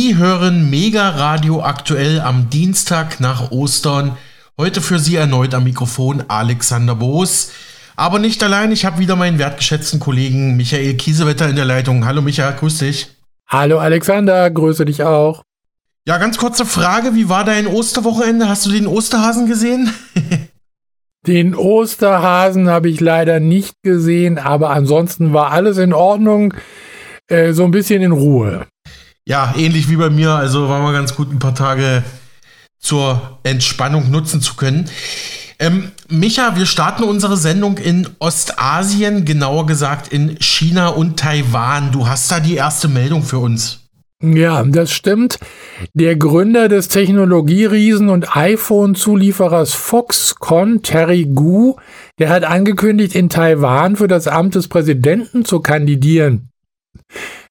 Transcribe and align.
Sie 0.00 0.16
hören 0.16 0.70
Mega 0.70 1.08
Radio 1.08 1.60
aktuell 1.60 2.20
am 2.20 2.50
Dienstag 2.50 3.18
nach 3.18 3.50
Ostern. 3.50 4.16
Heute 4.56 4.80
für 4.80 5.00
Sie 5.00 5.16
erneut 5.16 5.54
am 5.54 5.64
Mikrofon 5.64 6.22
Alexander 6.28 6.94
Boos. 6.94 7.50
Aber 7.96 8.20
nicht 8.20 8.40
allein, 8.44 8.70
ich 8.70 8.84
habe 8.84 9.00
wieder 9.00 9.16
meinen 9.16 9.40
wertgeschätzten 9.40 9.98
Kollegen 9.98 10.56
Michael 10.56 10.94
Kiesewetter 10.94 11.48
in 11.48 11.56
der 11.56 11.64
Leitung. 11.64 12.06
Hallo 12.06 12.22
Michael, 12.22 12.54
grüß 12.54 12.78
dich. 12.78 13.08
Hallo 13.48 13.80
Alexander, 13.80 14.48
grüße 14.48 14.84
dich 14.84 15.02
auch. 15.02 15.42
Ja, 16.06 16.18
ganz 16.18 16.38
kurze 16.38 16.64
Frage, 16.64 17.16
wie 17.16 17.28
war 17.28 17.42
dein 17.42 17.66
Osterwochenende? 17.66 18.48
Hast 18.48 18.66
du 18.66 18.70
den 18.70 18.86
Osterhasen 18.86 19.48
gesehen? 19.48 19.92
den 21.26 21.56
Osterhasen 21.56 22.68
habe 22.68 22.88
ich 22.88 23.00
leider 23.00 23.40
nicht 23.40 23.74
gesehen, 23.82 24.38
aber 24.38 24.70
ansonsten 24.70 25.32
war 25.32 25.50
alles 25.50 25.76
in 25.76 25.92
Ordnung, 25.92 26.54
äh, 27.26 27.52
so 27.52 27.64
ein 27.64 27.72
bisschen 27.72 28.00
in 28.00 28.12
Ruhe. 28.12 28.68
Ja, 29.28 29.52
ähnlich 29.58 29.90
wie 29.90 29.96
bei 29.96 30.08
mir, 30.08 30.30
also 30.30 30.70
war 30.70 30.80
mal 30.80 30.94
ganz 30.94 31.14
gut 31.14 31.30
ein 31.30 31.38
paar 31.38 31.54
Tage 31.54 32.02
zur 32.78 33.38
Entspannung 33.42 34.10
nutzen 34.10 34.40
zu 34.40 34.54
können. 34.54 34.88
Ähm, 35.58 35.92
Micha, 36.08 36.56
wir 36.56 36.64
starten 36.64 37.02
unsere 37.02 37.36
Sendung 37.36 37.76
in 37.76 38.08
Ostasien, 38.20 39.26
genauer 39.26 39.66
gesagt 39.66 40.08
in 40.14 40.40
China 40.40 40.88
und 40.88 41.18
Taiwan. 41.18 41.92
Du 41.92 42.08
hast 42.08 42.30
da 42.30 42.40
die 42.40 42.54
erste 42.54 42.88
Meldung 42.88 43.22
für 43.22 43.38
uns. 43.38 43.80
Ja, 44.22 44.62
das 44.62 44.92
stimmt. 44.92 45.38
Der 45.92 46.16
Gründer 46.16 46.70
des 46.70 46.88
Technologieriesen 46.88 48.08
und 48.08 48.34
iPhone-Zulieferers 48.34 49.74
Foxconn, 49.74 50.82
Terry 50.82 51.26
Gu, 51.26 51.76
der 52.18 52.30
hat 52.30 52.44
angekündigt, 52.44 53.14
in 53.14 53.28
Taiwan 53.28 53.96
für 53.96 54.08
das 54.08 54.26
Amt 54.26 54.54
des 54.54 54.68
Präsidenten 54.68 55.44
zu 55.44 55.60
kandidieren. 55.60 56.48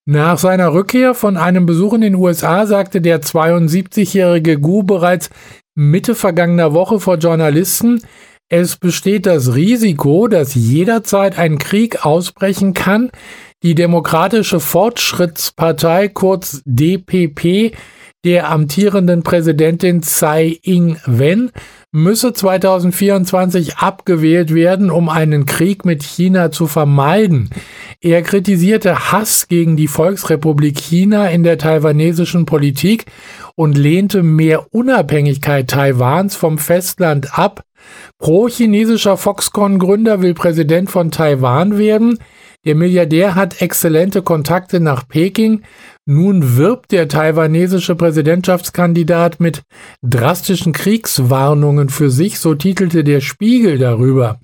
Nach 0.10 0.38
seiner 0.38 0.72
Rückkehr 0.72 1.14
von 1.14 1.36
einem 1.36 1.66
Besuch 1.66 1.92
in 1.92 2.00
den 2.00 2.16
USA 2.16 2.66
sagte 2.66 3.02
der 3.02 3.22
72-jährige 3.22 4.58
Gu 4.58 4.84
bereits 4.84 5.30
Mitte 5.76 6.16
vergangener 6.16 6.74
Woche 6.74 7.02
vor 7.02 7.18
Journalisten, 7.18 8.00
es 8.48 8.78
besteht 8.78 9.26
das 9.26 9.54
Risiko, 9.54 10.30
dass 10.30 10.56
jederzeit 10.56 11.38
ein 11.38 11.58
Krieg 11.58 12.06
ausbrechen 12.06 12.74
kann. 12.74 13.12
Die 13.64 13.76
Demokratische 13.76 14.62
Fortschrittspartei, 14.62 16.08
kurz 16.08 16.62
DPP, 16.64 17.76
der 18.28 18.50
amtierenden 18.50 19.24
Präsidentin 19.24 20.04
Tsai 20.04 20.60
Ing-wen, 20.62 21.50
müsse 21.94 22.34
2024 22.34 23.78
abgewählt 23.78 24.54
werden, 24.54 24.92
um 24.92 25.08
einen 25.08 25.46
Krieg 25.46 25.86
mit 25.86 26.04
China 26.04 26.52
zu 26.52 26.68
vermeiden. 26.68 27.50
Er 28.02 28.22
kritisierte 28.24 29.14
Hass 29.14 29.48
gegen 29.48 29.78
die 29.78 29.88
Volksrepublik 29.88 30.78
China 30.78 31.30
in 31.30 31.44
der 31.44 31.58
taiwanesischen 31.58 32.46
Politik 32.46 33.06
und 33.56 33.78
lehnte 33.78 34.24
mehr 34.24 34.74
Unabhängigkeit 34.74 35.70
Taiwans 35.70 36.36
vom 36.36 36.58
Festland 36.58 37.40
ab. 37.40 37.64
Pro-chinesischer 38.20 39.16
Foxconn-Gründer 39.16 40.22
will 40.22 40.34
Präsident 40.34 40.92
von 40.92 41.12
Taiwan 41.12 41.78
werden. 41.78 42.20
Der 42.66 42.76
Milliardär 42.76 43.36
hat 43.36 43.62
exzellente 43.62 44.22
Kontakte 44.22 44.82
nach 44.82 45.08
Peking. 45.08 45.62
Nun 46.10 46.56
wirbt 46.56 46.94
der 46.94 47.10
taiwanesische 47.10 47.94
Präsidentschaftskandidat 47.96 49.42
mit 49.42 49.64
drastischen 50.02 50.72
Kriegswarnungen 50.72 51.90
für 51.90 52.10
sich, 52.10 52.40
so 52.40 52.56
titelte 52.56 53.04
der 53.04 53.20
Spiegel 53.20 53.78
darüber. 53.78 54.40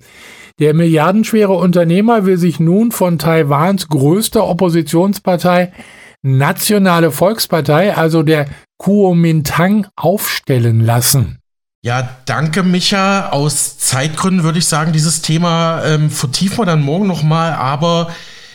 Der 0.58 0.74
milliardenschwere 0.74 1.54
Unternehmer 1.54 2.26
will 2.26 2.36
sich 2.36 2.60
nun 2.60 2.92
von 2.92 3.18
Taiwans 3.18 3.88
größter 3.88 4.46
Oppositionspartei 4.46 5.72
Nationale 6.20 7.10
Volkspartei, 7.10 7.96
also 7.96 8.22
der 8.22 8.46
Kuomintang, 8.76 9.86
aufstellen 9.96 10.80
lassen. 10.80 11.38
Ja, 11.82 12.10
danke, 12.26 12.62
Micha. 12.62 13.30
Aus 13.30 13.78
Zeitgründen 13.78 14.42
würde 14.42 14.58
ich 14.58 14.66
sagen, 14.66 14.92
dieses 14.92 15.22
Thema 15.22 15.82
ähm, 15.84 16.10
vertiefen 16.10 16.58
wir 16.58 16.66
dann 16.66 16.82
morgen 16.82 17.06
nochmal. 17.06 17.52
Aber 17.52 18.08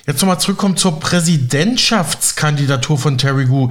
jetzt 0.10 0.22
nochmal 0.22 0.40
zurückkommen 0.40 0.76
zur 0.76 1.00
Präsidentschaftskandidatur 1.00 2.98
von 2.98 3.18
Terry 3.20 3.46
Gu. 3.46 3.70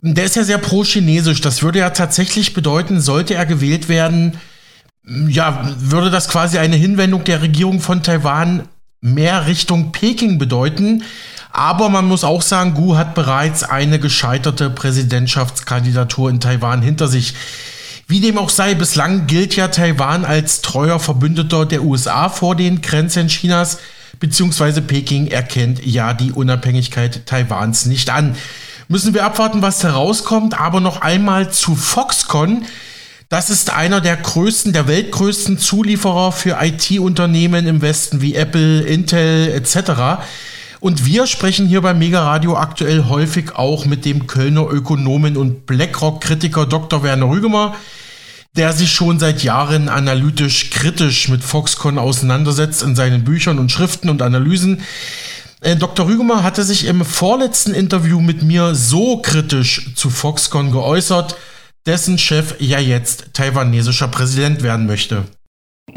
Der 0.00 0.24
ist 0.24 0.36
ja 0.36 0.44
sehr 0.44 0.58
pro-chinesisch. 0.58 1.40
Das 1.40 1.62
würde 1.62 1.78
ja 1.78 1.90
tatsächlich 1.90 2.54
bedeuten, 2.54 3.00
sollte 3.00 3.34
er 3.34 3.46
gewählt 3.46 3.88
werden, 3.88 4.38
ja, 5.28 5.74
würde 5.78 6.10
das 6.10 6.28
quasi 6.28 6.58
eine 6.58 6.76
Hinwendung 6.76 7.24
der 7.24 7.40
Regierung 7.40 7.80
von 7.80 8.02
Taiwan 8.02 8.68
mehr 9.00 9.46
Richtung 9.46 9.92
Peking 9.92 10.38
bedeuten. 10.38 11.04
Aber 11.50 11.88
man 11.88 12.04
muss 12.06 12.24
auch 12.24 12.42
sagen, 12.42 12.74
Gu 12.74 12.96
hat 12.96 13.14
bereits 13.14 13.62
eine 13.62 13.98
gescheiterte 13.98 14.68
Präsidentschaftskandidatur 14.70 16.30
in 16.30 16.40
Taiwan 16.40 16.82
hinter 16.82 17.08
sich. 17.08 17.34
Wie 18.06 18.20
dem 18.20 18.38
auch 18.38 18.50
sei, 18.50 18.74
bislang 18.74 19.26
gilt 19.26 19.54
ja 19.56 19.68
Taiwan 19.68 20.24
als 20.24 20.62
treuer 20.62 20.98
Verbündeter 20.98 21.64
der 21.64 21.84
USA 21.84 22.28
vor 22.28 22.56
den 22.56 22.82
Grenzen 22.82 23.28
Chinas, 23.28 23.78
beziehungsweise 24.20 24.82
Peking 24.82 25.26
erkennt 25.28 25.84
ja 25.84 26.14
die 26.14 26.32
Unabhängigkeit 26.32 27.26
Taiwans 27.26 27.86
nicht 27.86 28.10
an. 28.10 28.36
Müssen 28.88 29.14
wir 29.14 29.24
abwarten, 29.24 29.60
was 29.60 29.82
herauskommt, 29.82 30.58
aber 30.58 30.80
noch 30.80 31.02
einmal 31.02 31.50
zu 31.50 31.76
Foxconn. 31.76 32.64
Das 33.28 33.50
ist 33.50 33.70
einer 33.70 34.00
der 34.00 34.16
größten, 34.16 34.72
der 34.72 34.88
weltgrößten 34.88 35.58
Zulieferer 35.58 36.32
für 36.32 36.56
IT-Unternehmen 36.62 37.66
im 37.66 37.82
Westen 37.82 38.22
wie 38.22 38.34
Apple, 38.34 38.80
Intel 38.80 39.50
etc. 39.50 40.22
Und 40.80 41.04
wir 41.04 41.26
sprechen 41.26 41.66
hier 41.66 41.82
beim 41.82 41.98
Mega 41.98 42.22
Radio 42.22 42.56
aktuell 42.56 43.04
häufig 43.08 43.56
auch 43.56 43.84
mit 43.84 44.06
dem 44.06 44.26
Kölner 44.26 44.70
Ökonomen 44.70 45.36
und 45.36 45.66
BlackRock-Kritiker 45.66 46.64
Dr. 46.64 47.02
Werner 47.02 47.28
Rügemer, 47.28 47.74
der 48.58 48.72
sich 48.72 48.92
schon 48.92 49.18
seit 49.18 49.42
Jahren 49.42 49.88
analytisch 49.88 50.70
kritisch 50.70 51.28
mit 51.28 51.44
Foxconn 51.44 51.96
auseinandersetzt 51.96 52.82
in 52.82 52.96
seinen 52.96 53.24
Büchern 53.24 53.58
und 53.58 53.70
Schriften 53.70 54.10
und 54.10 54.20
Analysen. 54.20 54.82
Äh, 55.60 55.76
Dr. 55.76 56.06
Rügemer 56.06 56.42
hatte 56.42 56.64
sich 56.64 56.86
im 56.86 57.04
vorletzten 57.04 57.72
Interview 57.72 58.20
mit 58.20 58.42
mir 58.42 58.74
so 58.74 59.18
kritisch 59.18 59.94
zu 59.94 60.10
Foxconn 60.10 60.72
geäußert, 60.72 61.36
dessen 61.86 62.18
Chef 62.18 62.56
ja 62.58 62.78
jetzt 62.80 63.32
taiwanesischer 63.32 64.08
Präsident 64.08 64.62
werden 64.62 64.86
möchte. 64.86 65.24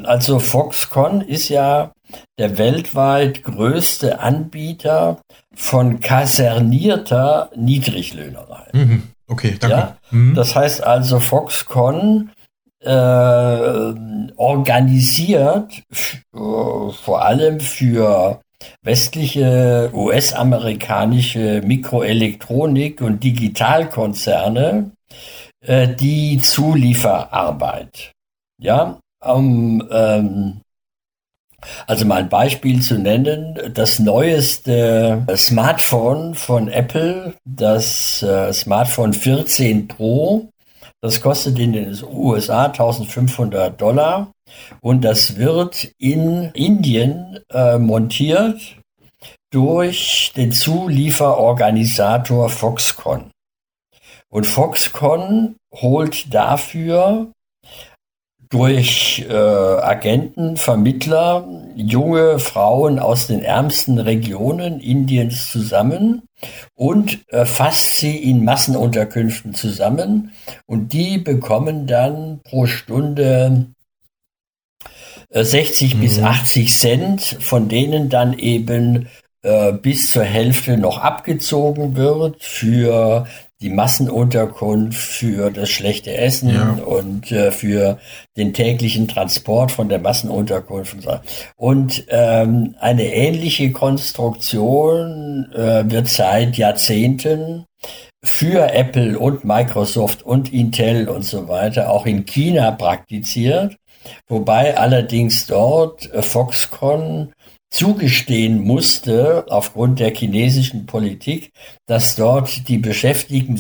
Also 0.04 0.40
Foxconn 0.40 1.22
ist 1.22 1.50
ja 1.50 1.92
der 2.40 2.58
weltweit 2.58 3.44
größte 3.44 4.20
Anbieter 4.20 5.20
von 5.54 6.00
kasernierter 6.00 7.50
Niedriglöhnerei. 7.56 8.70
Mhm. 8.74 9.04
Okay, 9.28 9.58
danke. 9.60 9.76
Ja? 9.76 9.98
Mhm. 10.12 10.36
Das 10.36 10.56
heißt 10.56 10.84
also, 10.84 11.20
Foxconn 11.20 12.32
äh, 12.82 13.94
organisiert 14.38 15.84
vor 16.32 17.26
allem 17.26 17.60
für 17.60 18.42
westliche 18.84 19.90
US-amerikanische 19.94 21.62
Mikroelektronik- 21.64 23.02
und 23.02 23.24
Digitalkonzerne 23.24 24.92
äh, 25.62 25.88
die 25.88 26.40
Zulieferarbeit. 26.40 28.12
Ja, 28.60 29.00
um 29.24 29.88
ähm, 29.92 30.62
also 31.86 32.06
mal 32.06 32.24
ein 32.24 32.30
Beispiel 32.30 32.82
zu 32.82 32.98
nennen, 32.98 33.60
das 33.74 34.00
neueste 34.00 35.26
Smartphone 35.36 36.34
von 36.34 36.68
Apple, 36.68 37.36
das 37.46 38.24
äh, 38.24 38.52
Smartphone 38.52 39.14
14 39.14 39.88
Pro, 39.88 40.51
das 41.02 41.22
kostet 41.22 41.58
in 41.60 41.74
den 41.74 41.98
USA 42.04 42.66
1500 42.66 43.80
Dollar 43.80 44.32
und 44.82 45.04
das 45.04 45.38
wird 45.38 45.92
in 45.98 46.52
Indien 46.54 47.40
äh, 47.52 47.78
montiert 47.78 48.78
durch 49.52 50.32
den 50.36 50.52
Zulieferorganisator 50.52 52.50
Foxconn. 52.50 53.32
Und 54.30 54.46
Foxconn 54.46 55.58
holt 55.74 56.34
dafür 56.34 57.32
durch 58.52 59.26
äh, 59.30 59.34
Agenten, 59.34 60.58
Vermittler, 60.58 61.48
junge 61.76 62.38
Frauen 62.38 63.00
aus 63.00 63.28
den 63.28 63.42
ärmsten 63.42 63.98
Regionen 63.98 64.82
Indiens 64.82 65.50
zusammen 65.50 66.24
und 66.76 67.20
äh, 67.30 67.46
fasst 67.46 67.98
sie 67.98 68.18
in 68.18 68.44
Massenunterkünften 68.44 69.54
zusammen 69.54 70.34
und 70.68 70.92
die 70.92 71.18
bekommen 71.18 71.88
dann 71.88 72.42
pro 72.44 72.66
Stunde 72.66 73.68
60 75.34 75.94
äh, 75.94 75.96
mhm. 75.96 76.02
bis 76.02 76.20
80 76.20 76.78
Cent, 76.78 77.22
von 77.40 77.70
denen 77.70 78.10
dann 78.10 78.38
eben 78.38 79.08
äh, 79.44 79.72
bis 79.72 80.12
zur 80.12 80.24
Hälfte 80.24 80.78
noch 80.78 80.98
abgezogen 80.98 81.96
wird 81.96 82.44
für 82.44 83.28
die 83.62 83.70
Massenunterkunft, 83.70 84.98
für 84.98 85.52
das 85.52 85.70
schlechte 85.70 86.16
Essen 86.16 86.50
ja. 86.50 86.72
und 86.84 87.32
äh, 87.32 87.52
für 87.52 88.00
den 88.36 88.54
täglichen 88.54 89.08
Transport 89.08 89.72
von 89.72 89.88
der 89.88 90.00
Massenunterkunft. 90.00 90.96
Und, 90.96 91.04
so. 91.04 91.20
und 91.58 92.06
ähm, 92.10 92.76
eine 92.80 93.14
ähnliche 93.14 93.72
Konstruktion 93.72 95.52
äh, 95.54 95.90
wird 95.90 96.08
seit 96.08 96.58
Jahrzehnten 96.58 97.66
für 98.24 98.74
Apple 98.74 99.18
und 99.18 99.46
Microsoft 99.46 100.24
und 100.24 100.52
Intel 100.54 101.08
und 101.08 101.24
so 101.24 101.48
weiter 101.48 101.90
auch 101.90 102.06
in 102.06 102.26
China 102.26 102.72
praktiziert, 102.72 103.78
wobei 104.28 104.78
allerdings 104.78 105.48
dort 105.48 106.10
Foxconn 106.20 107.34
zugestehen 107.72 108.62
musste, 108.62 109.46
aufgrund 109.50 110.00
der 110.00 110.14
chinesischen 110.14 110.86
Politik, 110.86 111.52
dass 111.88 112.16
dort 112.16 112.68
die 112.68 112.78
Beschäftigten 112.78 113.60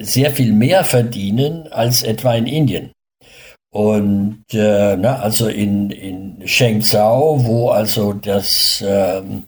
sehr 0.00 0.32
viel 0.32 0.52
mehr 0.52 0.84
verdienen 0.84 1.68
als 1.68 2.02
etwa 2.02 2.34
in 2.34 2.46
Indien. 2.46 2.92
Und 3.70 4.44
äh, 4.52 4.96
na, 4.96 5.20
also 5.20 5.48
in, 5.48 5.90
in 5.90 6.46
Shenzhou, 6.46 7.44
wo 7.44 7.70
also 7.70 8.12
das 8.12 8.84
ähm, 8.86 9.44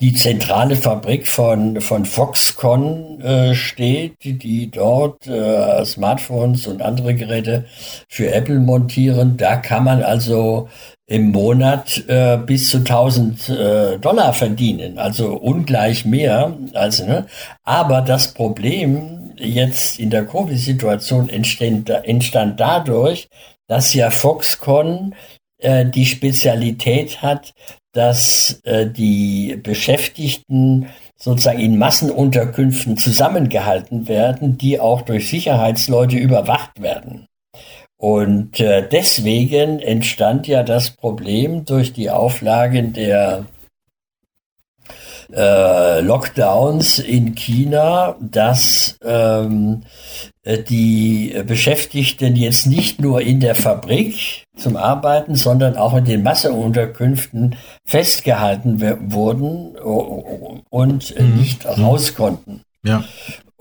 die 0.00 0.14
zentrale 0.14 0.76
Fabrik 0.76 1.26
von, 1.26 1.80
von 1.80 2.04
Foxconn 2.04 3.20
äh, 3.20 3.54
steht, 3.54 4.14
die, 4.24 4.70
dort 4.70 5.26
äh, 5.26 5.84
Smartphones 5.84 6.66
und 6.66 6.82
andere 6.82 7.14
Geräte 7.14 7.66
für 8.08 8.32
Apple 8.32 8.58
montieren. 8.58 9.36
Da 9.36 9.56
kann 9.56 9.84
man 9.84 10.02
also 10.02 10.68
im 11.12 11.30
Monat 11.30 12.02
äh, 12.08 12.38
bis 12.38 12.70
zu 12.70 12.78
1000 12.78 13.48
äh, 13.50 13.98
Dollar 13.98 14.32
verdienen, 14.32 14.98
also 14.98 15.34
ungleich 15.34 16.06
mehr. 16.06 16.56
Also, 16.72 17.04
ne? 17.04 17.26
Aber 17.64 18.00
das 18.00 18.32
Problem 18.32 19.34
jetzt 19.36 19.98
in 19.98 20.08
der 20.08 20.24
Covid-Situation 20.24 21.28
entstand, 21.28 21.90
entstand 21.90 22.58
dadurch, 22.58 23.28
dass 23.68 23.92
ja 23.92 24.10
Foxconn 24.10 25.14
äh, 25.58 25.84
die 25.84 26.06
Spezialität 26.06 27.20
hat, 27.20 27.52
dass 27.92 28.60
äh, 28.64 28.86
die 28.86 29.60
Beschäftigten 29.62 30.88
sozusagen 31.18 31.60
in 31.60 31.76
Massenunterkünften 31.76 32.96
zusammengehalten 32.96 34.08
werden, 34.08 34.56
die 34.56 34.80
auch 34.80 35.02
durch 35.02 35.28
Sicherheitsleute 35.28 36.16
überwacht 36.16 36.80
werden. 36.80 37.26
Und 38.02 38.58
äh, 38.58 38.84
deswegen 38.88 39.78
entstand 39.78 40.48
ja 40.48 40.64
das 40.64 40.90
Problem 40.90 41.64
durch 41.64 41.92
die 41.92 42.10
Auflagen 42.10 42.94
der 42.94 43.44
äh, 45.32 46.00
Lockdowns 46.00 46.98
in 46.98 47.36
China, 47.36 48.16
dass 48.20 48.98
ähm, 49.04 49.84
äh, 50.42 50.58
die 50.58 51.44
Beschäftigten 51.46 52.34
jetzt 52.34 52.66
nicht 52.66 53.00
nur 53.00 53.20
in 53.20 53.38
der 53.38 53.54
Fabrik 53.54 54.46
zum 54.56 54.76
Arbeiten, 54.76 55.36
sondern 55.36 55.76
auch 55.76 55.94
in 55.94 56.04
den 56.04 56.24
Massenunterkünften 56.24 57.54
festgehalten 57.84 58.80
wurden 59.12 59.76
und 59.76 61.20
mhm. 61.20 61.36
nicht 61.36 61.66
raus 61.66 62.16
konnten. 62.16 62.62
Ja. 62.84 63.04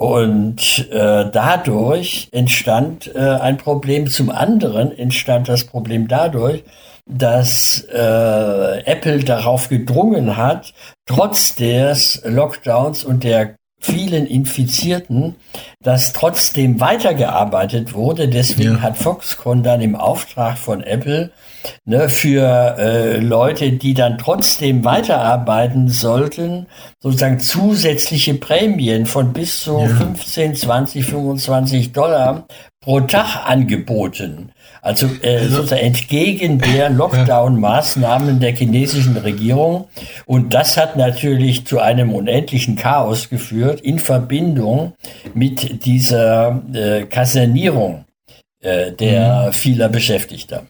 Und 0.01 0.89
äh, 0.89 1.29
dadurch 1.31 2.27
entstand 2.31 3.13
äh, 3.13 3.19
ein 3.19 3.57
Problem. 3.57 4.07
Zum 4.07 4.31
anderen 4.31 4.97
entstand 4.97 5.47
das 5.47 5.63
Problem 5.63 6.07
dadurch, 6.07 6.63
dass 7.05 7.81
äh, 7.81 8.83
Apple 8.85 9.19
darauf 9.23 9.69
gedrungen 9.69 10.37
hat, 10.37 10.73
trotz 11.05 11.53
des 11.53 12.19
Lockdowns 12.25 13.03
und 13.03 13.23
der 13.23 13.57
vielen 13.81 14.27
Infizierten, 14.27 15.35
dass 15.81 16.13
trotzdem 16.13 16.79
weitergearbeitet 16.79 17.93
wurde. 17.93 18.27
Deswegen 18.27 18.75
ja. 18.75 18.81
hat 18.81 18.97
Foxconn 18.97 19.63
dann 19.63 19.81
im 19.81 19.95
Auftrag 19.95 20.57
von 20.57 20.81
Apple 20.81 21.31
ne, 21.85 22.07
für 22.07 22.77
äh, 22.77 23.17
Leute, 23.17 23.73
die 23.73 23.93
dann 23.93 24.17
trotzdem 24.17 24.85
weiterarbeiten 24.85 25.89
sollten, 25.89 26.67
sozusagen 26.99 27.39
zusätzliche 27.39 28.35
Prämien 28.35 29.05
von 29.05 29.33
bis 29.33 29.61
zu 29.61 29.79
ja. 29.79 29.87
15, 29.87 30.55
20, 30.55 31.05
25 31.05 31.91
Dollar 31.91 32.45
pro 32.81 33.01
Tag 33.01 33.47
angeboten. 33.47 34.51
Also, 34.81 35.07
äh, 35.21 35.37
also 35.37 35.57
sozusagen 35.57 35.81
entgegen 35.81 36.57
der 36.57 36.89
Lockdown-Maßnahmen 36.89 38.39
der 38.39 38.53
chinesischen 38.53 39.15
Regierung. 39.17 39.87
Und 40.25 40.53
das 40.53 40.75
hat 40.77 40.97
natürlich 40.97 41.65
zu 41.65 41.79
einem 41.79 42.13
unendlichen 42.13 42.75
Chaos 42.75 43.29
geführt 43.29 43.81
in 43.81 43.99
Verbindung 43.99 44.93
mit 45.33 45.85
dieser 45.85 46.61
äh, 46.73 47.03
Kasernierung 47.03 48.05
der 48.63 49.47
mhm. 49.47 49.53
vieler 49.53 49.89
Beschäftigter. 49.89 50.65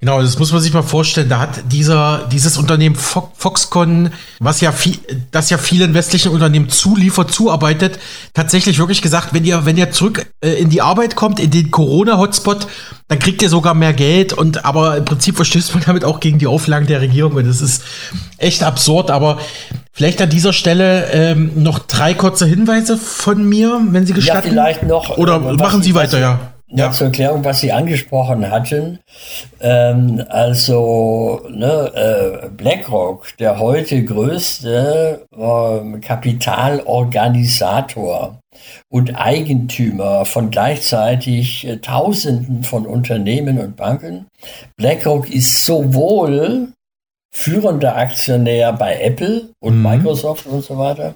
Genau, 0.00 0.20
das 0.20 0.38
muss 0.38 0.52
man 0.52 0.60
sich 0.60 0.72
mal 0.72 0.82
vorstellen. 0.82 1.28
Da 1.30 1.38
hat 1.38 1.72
dieser, 1.72 2.28
dieses 2.30 2.58
Unternehmen 2.58 2.94
Foxconn, 2.94 4.12
was 4.38 4.60
ja 4.60 4.70
viel, 4.70 4.98
das 5.30 5.48
ja 5.48 5.56
vielen 5.56 5.94
westlichen 5.94 6.30
Unternehmen 6.30 6.68
zuliefert, 6.68 7.32
zuarbeitet, 7.32 7.98
tatsächlich 8.34 8.78
wirklich 8.78 9.00
gesagt, 9.00 9.32
wenn 9.32 9.44
ihr, 9.44 9.64
wenn 9.64 9.78
ihr 9.78 9.90
zurück 9.90 10.26
äh, 10.44 10.50
in 10.50 10.68
die 10.68 10.82
Arbeit 10.82 11.16
kommt, 11.16 11.40
in 11.40 11.50
den 11.50 11.70
Corona-Hotspot, 11.70 12.66
dann 13.08 13.18
kriegt 13.18 13.40
ihr 13.40 13.48
sogar 13.48 13.74
mehr 13.74 13.94
Geld 13.94 14.32
und 14.32 14.64
aber 14.64 14.96
im 14.98 15.04
Prinzip 15.04 15.36
verstößt 15.36 15.74
man 15.74 15.84
damit 15.84 16.04
auch 16.04 16.20
gegen 16.20 16.38
die 16.38 16.46
Auflagen 16.46 16.86
der 16.86 17.00
Regierung 17.00 17.32
und 17.32 17.46
das 17.46 17.60
ist 17.60 17.82
echt 18.38 18.62
absurd, 18.62 19.10
aber 19.10 19.38
Vielleicht 19.94 20.22
an 20.22 20.30
dieser 20.30 20.54
Stelle 20.54 21.10
ähm, 21.12 21.50
noch 21.54 21.78
drei 21.78 22.14
kurze 22.14 22.46
Hinweise 22.46 22.96
von 22.96 23.46
mir, 23.46 23.78
wenn 23.90 24.06
Sie 24.06 24.14
gestatten. 24.14 24.46
Ja, 24.46 24.52
vielleicht 24.52 24.84
noch. 24.84 25.18
Oder 25.18 25.38
machen 25.38 25.82
Sie 25.82 25.94
weiter, 25.94 26.18
ja. 26.18 26.51
Ja. 26.74 26.90
Zur 26.90 27.08
Erklärung, 27.08 27.44
was 27.44 27.60
Sie 27.60 27.70
angesprochen 27.70 28.50
hatten. 28.50 28.98
Ähm, 29.60 30.24
also 30.30 31.42
ne, 31.50 31.92
äh, 31.94 32.48
BlackRock, 32.48 33.36
der 33.38 33.58
heute 33.58 34.02
größte 34.02 35.26
äh, 35.36 35.98
Kapitalorganisator 36.00 38.38
und 38.88 39.14
Eigentümer 39.14 40.24
von 40.24 40.50
gleichzeitig 40.50 41.66
äh, 41.66 41.76
Tausenden 41.76 42.64
von 42.64 42.86
Unternehmen 42.86 43.58
und 43.58 43.76
Banken. 43.76 44.28
BlackRock 44.78 45.28
ist 45.28 45.66
sowohl 45.66 46.72
führender 47.34 47.96
Aktionär 47.96 48.72
bei 48.74 49.00
Apple 49.00 49.48
und 49.58 49.78
mhm. 49.78 49.82
Microsoft 49.82 50.46
und 50.46 50.62
so 50.62 50.78
weiter 50.78 51.14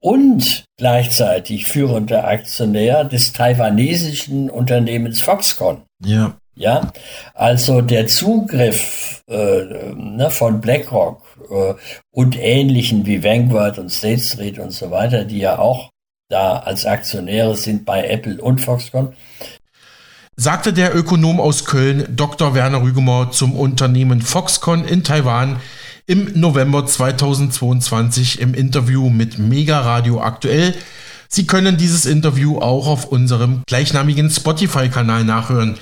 und 0.00 0.64
gleichzeitig 0.78 1.66
führender 1.66 2.26
Aktionär 2.26 3.04
des 3.04 3.32
taiwanesischen 3.32 4.50
Unternehmens 4.50 5.20
Foxconn. 5.20 5.82
Ja. 6.04 6.34
Ja, 6.54 6.92
also 7.34 7.82
der 7.82 8.08
Zugriff 8.08 9.22
äh, 9.28 9.62
ne, 9.94 10.28
von 10.28 10.60
BlackRock 10.60 11.22
äh, 11.52 11.74
und 12.10 12.36
ähnlichen 12.36 13.06
wie 13.06 13.22
Vanguard 13.22 13.78
und 13.78 13.90
State 13.90 14.20
Street 14.20 14.58
und 14.58 14.72
so 14.72 14.90
weiter, 14.90 15.24
die 15.24 15.38
ja 15.38 15.60
auch 15.60 15.90
da 16.28 16.58
als 16.58 16.84
Aktionäre 16.84 17.54
sind 17.54 17.84
bei 17.84 18.08
Apple 18.08 18.42
und 18.42 18.60
Foxconn, 18.60 19.14
sagte 20.40 20.72
der 20.72 20.94
Ökonom 20.94 21.40
aus 21.40 21.64
Köln 21.64 22.04
Dr. 22.14 22.54
Werner 22.54 22.80
Rügemer 22.80 23.32
zum 23.32 23.56
Unternehmen 23.56 24.22
Foxconn 24.22 24.84
in 24.84 25.02
Taiwan 25.02 25.56
im 26.06 26.30
November 26.34 26.86
2022 26.86 28.40
im 28.40 28.54
Interview 28.54 29.10
mit 29.10 29.40
Mega 29.40 29.80
Radio 29.80 30.20
aktuell. 30.22 30.76
Sie 31.28 31.44
können 31.44 31.76
dieses 31.76 32.06
Interview 32.06 32.60
auch 32.60 32.86
auf 32.86 33.06
unserem 33.06 33.62
gleichnamigen 33.66 34.30
Spotify-Kanal 34.30 35.24
nachhören. 35.24 35.76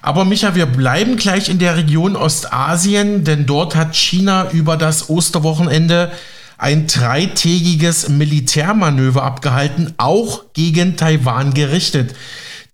Aber 0.00 0.24
Micha, 0.24 0.54
wir 0.54 0.64
bleiben 0.64 1.16
gleich 1.16 1.50
in 1.50 1.58
der 1.58 1.76
Region 1.76 2.16
Ostasien, 2.16 3.24
denn 3.24 3.44
dort 3.44 3.76
hat 3.76 3.94
China 3.94 4.50
über 4.52 4.78
das 4.78 5.10
Osterwochenende 5.10 6.10
ein 6.56 6.86
dreitägiges 6.86 8.08
Militärmanöver 8.08 9.22
abgehalten, 9.22 9.92
auch 9.98 10.44
gegen 10.54 10.96
Taiwan 10.96 11.52
gerichtet. 11.52 12.14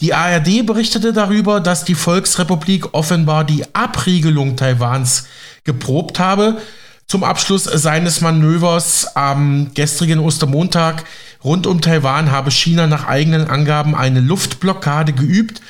Die 0.01 0.15
ARD 0.15 0.65
berichtete 0.65 1.13
darüber, 1.13 1.61
dass 1.61 1.85
die 1.85 1.97
Volksrepublik 1.97 2.95
offenbar 2.95 3.45
die 3.45 3.65
Abriegelung 3.75 4.55
Taiwans 4.55 5.27
geprobt 5.65 6.21
habe. 6.21 6.61
Zum 7.09 7.25
Abschluss 7.25 7.65
seines 7.65 8.21
Manövers 8.21 9.17
am 9.17 9.73
gestrigen 9.75 10.21
Ostermontag 10.21 11.05
rund 11.43 11.67
um 11.67 11.81
Taiwan 11.81 12.31
habe 12.31 12.51
China 12.51 12.87
nach 12.87 13.07
eigenen 13.07 13.49
Angaben 13.49 13.97
eine 13.97 14.21
Luftblockade 14.21 15.15
geübt. 15.15 15.61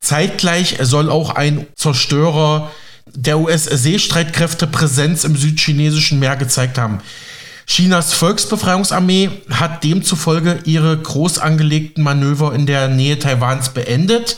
Zeitgleich 0.00 0.78
soll 0.80 1.08
auch 1.08 1.30
ein 1.30 1.66
Zerstörer 1.76 2.70
der 3.14 3.38
US-Seestreitkräfte 3.38 4.66
Präsenz 4.66 5.22
im 5.22 5.36
südchinesischen 5.36 6.18
Meer 6.18 6.36
gezeigt 6.36 6.76
haben. 6.76 6.98
Chinas 7.66 8.12
Volksbefreiungsarmee 8.12 9.30
hat 9.50 9.82
demzufolge 9.82 10.60
ihre 10.64 10.96
groß 10.96 11.38
angelegten 11.38 12.02
Manöver 12.02 12.54
in 12.54 12.64
der 12.64 12.88
Nähe 12.88 13.18
Taiwans 13.18 13.70
beendet. 13.70 14.36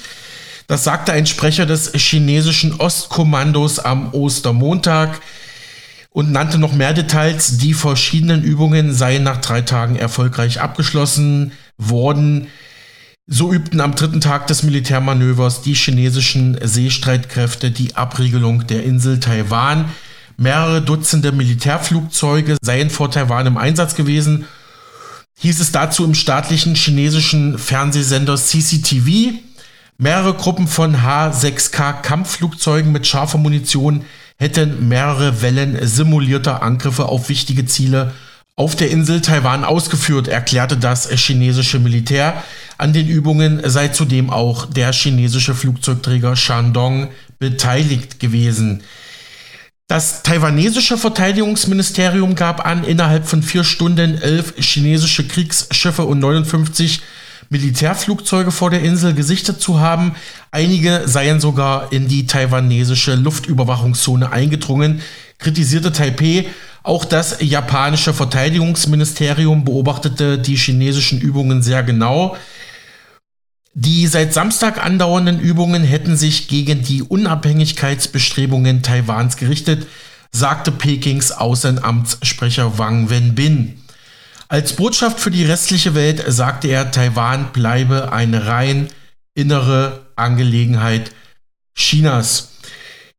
Das 0.66 0.84
sagte 0.84 1.12
ein 1.12 1.26
Sprecher 1.26 1.66
des 1.66 1.92
chinesischen 1.94 2.80
Ostkommandos 2.80 3.78
am 3.78 4.12
Ostermontag 4.12 5.20
und 6.10 6.32
nannte 6.32 6.58
noch 6.58 6.72
mehr 6.72 6.94
Details. 6.94 7.58
Die 7.58 7.74
verschiedenen 7.74 8.42
Übungen 8.42 8.94
seien 8.94 9.22
nach 9.22 9.38
drei 9.38 9.60
Tagen 9.60 9.96
erfolgreich 9.96 10.60
abgeschlossen 10.60 11.52
worden. 11.76 12.48
So 13.26 13.52
übten 13.52 13.82
am 13.82 13.94
dritten 13.94 14.22
Tag 14.22 14.46
des 14.46 14.62
Militärmanövers 14.62 15.60
die 15.60 15.74
chinesischen 15.74 16.58
Seestreitkräfte 16.62 17.70
die 17.70 17.94
Abriegelung 17.94 18.66
der 18.66 18.84
Insel 18.84 19.20
Taiwan. 19.20 19.84
Mehrere 20.40 20.80
Dutzende 20.80 21.32
Militärflugzeuge 21.32 22.58
seien 22.62 22.90
vor 22.90 23.10
Taiwan 23.10 23.48
im 23.48 23.56
Einsatz 23.56 23.96
gewesen. 23.96 24.46
hieß 25.40 25.58
es 25.58 25.72
dazu 25.72 26.04
im 26.04 26.14
staatlichen 26.14 26.76
chinesischen 26.76 27.58
Fernsehsender 27.58 28.36
CCTV. 28.36 29.34
Mehrere 29.98 30.34
Gruppen 30.34 30.68
von 30.68 31.02
H-6K 31.02 32.02
Kampfflugzeugen 32.02 32.92
mit 32.92 33.08
scharfer 33.08 33.38
Munition 33.38 34.04
hätten 34.36 34.86
mehrere 34.86 35.42
Wellen 35.42 35.76
simulierter 35.84 36.62
Angriffe 36.62 37.06
auf 37.06 37.28
wichtige 37.28 37.66
Ziele 37.66 38.14
auf 38.54 38.76
der 38.76 38.90
Insel 38.90 39.20
Taiwan 39.20 39.64
ausgeführt, 39.64 40.28
erklärte 40.28 40.76
das 40.76 41.08
chinesische 41.10 41.80
Militär. 41.80 42.44
An 42.76 42.92
den 42.92 43.08
Übungen 43.08 43.60
sei 43.64 43.88
zudem 43.88 44.30
auch 44.30 44.66
der 44.66 44.92
chinesische 44.92 45.54
Flugzeugträger 45.54 46.36
Shandong 46.36 47.08
beteiligt 47.40 48.20
gewesen. 48.20 48.82
Das 49.88 50.22
taiwanesische 50.22 50.98
Verteidigungsministerium 50.98 52.34
gab 52.34 52.66
an, 52.66 52.84
innerhalb 52.84 53.26
von 53.26 53.42
vier 53.42 53.64
Stunden 53.64 54.20
elf 54.20 54.52
chinesische 54.58 55.26
Kriegsschiffe 55.26 56.04
und 56.04 56.18
59 56.18 57.00
Militärflugzeuge 57.48 58.50
vor 58.50 58.68
der 58.68 58.82
Insel 58.82 59.14
gesichtet 59.14 59.62
zu 59.62 59.80
haben. 59.80 60.14
Einige 60.50 61.04
seien 61.06 61.40
sogar 61.40 61.90
in 61.90 62.06
die 62.06 62.26
taiwanesische 62.26 63.14
Luftüberwachungszone 63.14 64.30
eingedrungen, 64.30 65.00
kritisierte 65.38 65.90
Taipei. 65.90 66.44
Auch 66.82 67.06
das 67.06 67.38
japanische 67.40 68.12
Verteidigungsministerium 68.12 69.64
beobachtete 69.64 70.36
die 70.36 70.56
chinesischen 70.56 71.18
Übungen 71.18 71.62
sehr 71.62 71.82
genau. 71.82 72.36
Die 73.80 74.08
seit 74.08 74.34
Samstag 74.34 74.84
andauernden 74.84 75.38
Übungen 75.38 75.84
hätten 75.84 76.16
sich 76.16 76.48
gegen 76.48 76.82
die 76.82 77.04
Unabhängigkeitsbestrebungen 77.04 78.82
Taiwans 78.82 79.36
gerichtet, 79.36 79.86
sagte 80.32 80.72
Pekings 80.72 81.30
Außenamtssprecher 81.30 82.76
Wang 82.76 83.08
Wenbin. 83.08 83.80
Als 84.48 84.72
Botschaft 84.72 85.20
für 85.20 85.30
die 85.30 85.44
restliche 85.44 85.94
Welt 85.94 86.24
sagte 86.26 86.66
er, 86.66 86.90
Taiwan 86.90 87.52
bleibe 87.52 88.10
eine 88.10 88.48
rein 88.48 88.88
innere 89.36 90.06
Angelegenheit 90.16 91.12
Chinas. 91.76 92.48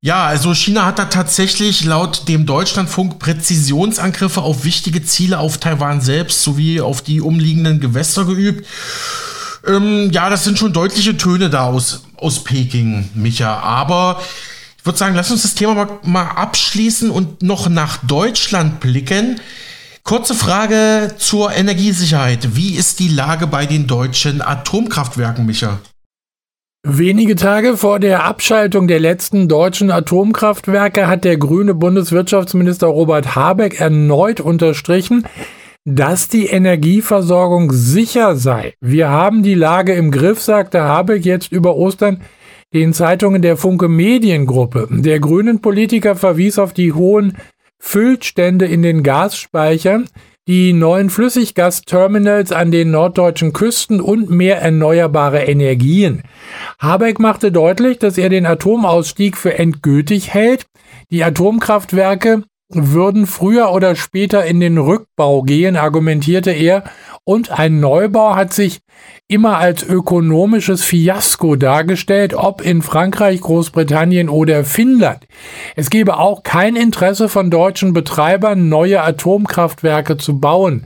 Ja, 0.01 0.25
also 0.25 0.53
China 0.53 0.83
hat 0.83 0.99
da 0.99 1.05
tatsächlich 1.05 1.85
laut 1.85 2.27
dem 2.27 2.45
Deutschlandfunk 2.45 3.17
Präzisionsangriffe 3.17 4.41
auf 4.41 4.65
wichtige 4.65 5.05
Ziele 5.05 5.39
auf 5.39 5.57
Taiwan 5.57 6.01
selbst 6.01 6.43
sowie 6.43 6.81
auf 6.81 7.01
die 7.01 7.21
umliegenden 7.21 7.79
Gewässer 7.79 8.25
geübt. 8.25 8.67
Ähm, 9.67 10.09
ja, 10.11 10.29
das 10.29 10.43
sind 10.43 10.57
schon 10.57 10.73
deutliche 10.73 11.17
Töne 11.17 11.49
da 11.49 11.65
aus, 11.65 12.03
aus 12.17 12.43
Peking, 12.43 13.09
Micha. 13.15 13.59
Aber 13.59 14.21
ich 14.77 14.85
würde 14.85 14.97
sagen, 14.97 15.15
lass 15.15 15.31
uns 15.31 15.43
das 15.43 15.55
Thema 15.55 15.75
mal, 15.75 15.99
mal 16.03 16.27
abschließen 16.27 17.11
und 17.11 17.43
noch 17.43 17.69
nach 17.69 17.97
Deutschland 18.05 18.79
blicken. 18.79 19.39
Kurze 20.03 20.33
Frage 20.33 21.13
zur 21.17 21.53
Energiesicherheit. 21.53 22.55
Wie 22.55 22.75
ist 22.75 22.99
die 22.99 23.09
Lage 23.09 23.45
bei 23.45 23.65
den 23.65 23.85
deutschen 23.85 24.41
Atomkraftwerken, 24.41 25.45
Micha? 25.45 25.79
Wenige 26.87 27.35
Tage 27.35 27.75
vor 27.75 27.99
der 27.99 28.23
Abschaltung 28.23 28.87
der 28.87 29.01
letzten 29.01 29.49
deutschen 29.49 29.91
Atomkraftwerke 29.91 31.07
hat 31.07 31.25
der 31.25 31.35
grüne 31.35 31.75
Bundeswirtschaftsminister 31.75 32.87
Robert 32.87 33.35
Habeck 33.35 33.81
erneut 33.81 34.39
unterstrichen, 34.39 35.27
dass 35.95 36.27
die 36.27 36.45
Energieversorgung 36.45 37.71
sicher 37.71 38.35
sei. 38.35 38.73
Wir 38.79 39.09
haben 39.09 39.41
die 39.41 39.55
Lage 39.55 39.93
im 39.93 40.11
Griff, 40.11 40.39
sagte 40.39 40.83
Habeck 40.83 41.25
jetzt 41.25 41.51
über 41.51 41.75
Ostern 41.75 42.21
den 42.73 42.93
Zeitungen 42.93 43.41
der 43.41 43.57
Funke 43.57 43.87
Mediengruppe. 43.87 44.87
Der 44.91 45.19
grünen 45.19 45.61
Politiker 45.61 46.15
verwies 46.15 46.59
auf 46.59 46.73
die 46.73 46.93
hohen 46.93 47.37
Füllstände 47.79 48.65
in 48.65 48.83
den 48.83 49.01
Gasspeichern, 49.01 50.07
die 50.47 50.73
neuen 50.73 51.09
Flüssiggasterminals 51.09 52.51
an 52.51 52.71
den 52.71 52.91
norddeutschen 52.91 53.53
Küsten 53.53 54.01
und 54.01 54.29
mehr 54.29 54.61
erneuerbare 54.61 55.43
Energien. 55.45 56.23
Habeck 56.79 57.19
machte 57.19 57.51
deutlich, 57.51 57.97
dass 57.97 58.17
er 58.17 58.29
den 58.29 58.45
Atomausstieg 58.45 59.37
für 59.37 59.57
endgültig 59.57 60.33
hält. 60.33 60.67
Die 61.09 61.23
Atomkraftwerke 61.23 62.43
würden 62.69 63.25
früher 63.25 63.71
oder 63.71 63.95
später 63.95 64.45
in 64.45 64.59
den 64.59 64.77
Rückbau 64.77 65.41
gehen, 65.41 65.75
argumentierte 65.75 66.51
er, 66.51 66.83
und 67.23 67.51
ein 67.51 67.79
Neubau 67.79 68.35
hat 68.35 68.53
sich 68.53 68.79
immer 69.27 69.57
als 69.57 69.83
ökonomisches 69.83 70.83
Fiasko 70.83 71.55
dargestellt, 71.55 72.33
ob 72.33 72.61
in 72.61 72.81
Frankreich, 72.81 73.41
Großbritannien 73.41 74.29
oder 74.29 74.63
Finnland. 74.63 75.27
Es 75.75 75.89
gebe 75.89 76.17
auch 76.17 76.43
kein 76.43 76.75
Interesse 76.75 77.27
von 77.27 77.49
deutschen 77.49 77.93
Betreibern, 77.93 78.69
neue 78.69 79.01
Atomkraftwerke 79.01 80.17
zu 80.17 80.39
bauen. 80.39 80.85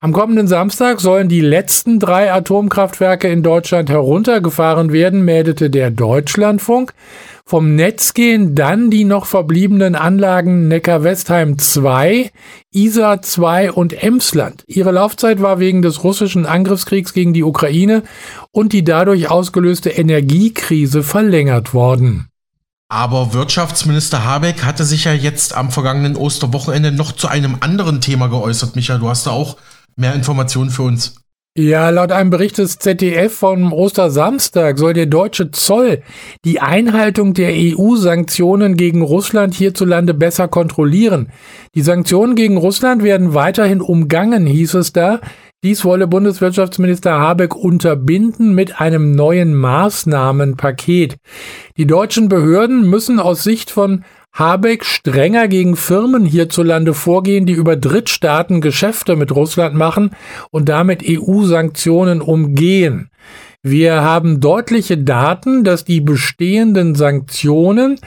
Am 0.00 0.12
kommenden 0.12 0.46
Samstag 0.46 1.00
sollen 1.00 1.28
die 1.28 1.40
letzten 1.40 1.98
drei 1.98 2.32
Atomkraftwerke 2.32 3.28
in 3.28 3.42
Deutschland 3.42 3.90
heruntergefahren 3.90 4.92
werden, 4.92 5.24
meldete 5.24 5.70
der 5.70 5.90
Deutschlandfunk. 5.90 6.94
Vom 7.48 7.76
Netz 7.76 8.12
gehen 8.12 8.54
dann 8.54 8.90
die 8.90 9.04
noch 9.04 9.24
verbliebenen 9.24 9.94
Anlagen 9.94 10.68
Neckar-Westheim 10.68 11.58
2, 11.58 12.30
Isar 12.74 13.22
2 13.22 13.72
und 13.72 13.94
Emsland. 14.02 14.64
Ihre 14.66 14.92
Laufzeit 14.92 15.40
war 15.40 15.58
wegen 15.58 15.80
des 15.80 16.04
russischen 16.04 16.44
Angriffskriegs 16.44 17.14
gegen 17.14 17.32
die 17.32 17.44
Ukraine 17.44 18.02
und 18.52 18.74
die 18.74 18.84
dadurch 18.84 19.30
ausgelöste 19.30 19.88
Energiekrise 19.88 21.02
verlängert 21.02 21.72
worden. 21.72 22.28
Aber 22.90 23.32
Wirtschaftsminister 23.32 24.26
Habeck 24.26 24.62
hatte 24.66 24.84
sich 24.84 25.04
ja 25.04 25.14
jetzt 25.14 25.56
am 25.56 25.70
vergangenen 25.70 26.16
Osterwochenende 26.16 26.92
noch 26.92 27.12
zu 27.12 27.28
einem 27.28 27.56
anderen 27.60 28.02
Thema 28.02 28.26
geäußert. 28.26 28.76
Michael, 28.76 28.98
du 28.98 29.08
hast 29.08 29.26
da 29.26 29.30
auch 29.30 29.56
mehr 29.96 30.14
Informationen 30.14 30.68
für 30.68 30.82
uns. 30.82 31.14
Ja, 31.60 31.90
laut 31.90 32.12
einem 32.12 32.30
Bericht 32.30 32.58
des 32.58 32.78
ZDF 32.78 33.34
vom 33.34 33.72
Ostersamstag 33.72 34.78
soll 34.78 34.92
der 34.92 35.06
deutsche 35.06 35.50
Zoll 35.50 36.02
die 36.44 36.60
Einhaltung 36.60 37.34
der 37.34 37.50
EU-Sanktionen 37.52 38.76
gegen 38.76 39.02
Russland 39.02 39.54
hierzulande 39.54 40.14
besser 40.14 40.46
kontrollieren. 40.46 41.32
Die 41.74 41.80
Sanktionen 41.80 42.36
gegen 42.36 42.58
Russland 42.58 43.02
werden 43.02 43.34
weiterhin 43.34 43.80
umgangen, 43.80 44.46
hieß 44.46 44.74
es 44.74 44.92
da. 44.92 45.18
Dies 45.64 45.84
wolle 45.84 46.06
Bundeswirtschaftsminister 46.06 47.18
Habeck 47.18 47.56
unterbinden 47.56 48.54
mit 48.54 48.80
einem 48.80 49.16
neuen 49.16 49.56
Maßnahmenpaket. 49.56 51.16
Die 51.76 51.88
deutschen 51.88 52.28
Behörden 52.28 52.88
müssen 52.88 53.18
aus 53.18 53.42
Sicht 53.42 53.72
von 53.72 54.04
Habeck 54.38 54.84
strenger 54.84 55.48
gegen 55.48 55.74
Firmen 55.74 56.24
hierzulande 56.24 56.94
vorgehen, 56.94 57.44
die 57.44 57.54
über 57.54 57.74
Drittstaaten 57.74 58.60
Geschäfte 58.60 59.16
mit 59.16 59.34
Russland 59.34 59.74
machen 59.74 60.10
und 60.50 60.68
damit 60.68 61.02
EU-Sanktionen 61.04 62.20
umgehen. 62.20 63.10
Wir 63.64 64.02
haben 64.02 64.40
deutliche 64.40 64.96
Daten, 64.96 65.64
dass 65.64 65.84
die 65.84 66.00
bestehenden 66.00 66.94
Sanktionen 66.94 67.98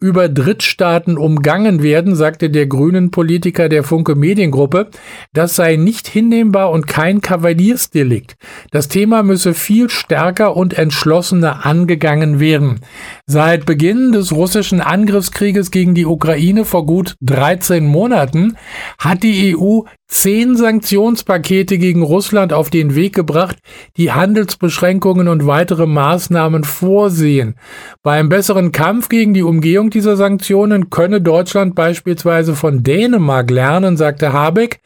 über 0.00 0.30
Drittstaaten 0.30 1.18
umgangen 1.18 1.82
werden, 1.82 2.16
sagte 2.16 2.48
der 2.48 2.66
grünen 2.66 3.10
Politiker 3.10 3.68
der 3.68 3.84
Funke 3.84 4.14
Mediengruppe. 4.14 4.88
Das 5.34 5.56
sei 5.56 5.76
nicht 5.76 6.08
hinnehmbar 6.08 6.70
und 6.70 6.86
kein 6.86 7.20
Kavaliersdelikt. 7.20 8.36
Das 8.70 8.88
Thema 8.88 9.22
müsse 9.22 9.52
viel 9.52 9.90
stärker 9.90 10.56
und 10.56 10.76
entschlossener 10.78 11.66
angegangen 11.66 12.40
werden. 12.40 12.80
Seit 13.26 13.66
Beginn 13.66 14.12
des 14.12 14.32
russischen 14.32 14.80
Angriffskrieges 14.80 15.70
gegen 15.70 15.94
die 15.94 16.06
Ukraine 16.06 16.64
vor 16.64 16.86
gut 16.86 17.16
13 17.20 17.86
Monaten 17.86 18.56
hat 18.98 19.22
die 19.22 19.54
EU 19.54 19.82
zehn 20.10 20.56
Sanktionspakete 20.56 21.78
gegen 21.78 22.02
Russland 22.02 22.52
auf 22.52 22.68
den 22.68 22.96
Weg 22.96 23.14
gebracht, 23.14 23.58
die 23.96 24.10
Handelsbeschränkungen 24.10 25.28
und 25.28 25.46
weitere 25.46 25.86
Maßnahmen 25.86 26.64
vorsehen. 26.64 27.54
Beim 28.02 28.28
besseren 28.28 28.72
Kampf 28.72 29.08
gegen 29.08 29.34
die 29.34 29.44
Umgehung 29.44 29.88
dieser 29.88 30.16
Sanktionen 30.16 30.90
könne 30.90 31.20
Deutschland 31.20 31.76
beispielsweise 31.76 32.56
von 32.56 32.82
Dänemark 32.82 33.50
lernen, 33.50 33.96
sagte 33.96 34.32
Habeck. 34.32 34.80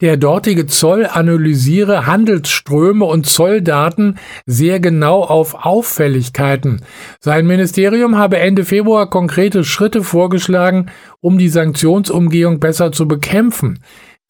Der 0.00 0.16
dortige 0.16 0.66
Zoll 0.66 1.06
analysiere 1.06 2.06
Handelsströme 2.06 3.04
und 3.04 3.26
Zolldaten 3.26 4.18
sehr 4.46 4.80
genau 4.80 5.22
auf 5.22 5.54
Auffälligkeiten. 5.66 6.80
Sein 7.20 7.46
Ministerium 7.46 8.16
habe 8.16 8.38
Ende 8.38 8.64
Februar 8.64 9.10
konkrete 9.10 9.64
Schritte 9.64 10.02
vorgeschlagen, 10.02 10.86
um 11.20 11.36
die 11.36 11.50
Sanktionsumgehung 11.50 12.58
besser 12.58 12.90
zu 12.90 13.06
bekämpfen. 13.06 13.78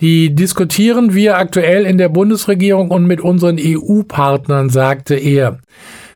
Die 0.02 0.34
diskutieren 0.34 1.14
wir 1.14 1.38
aktuell 1.38 1.86
in 1.86 1.96
der 1.96 2.08
Bundesregierung 2.08 2.90
und 2.90 3.06
mit 3.06 3.20
unseren 3.20 3.56
EU-Partnern, 3.56 4.68
sagte 4.68 5.14
er. 5.14 5.60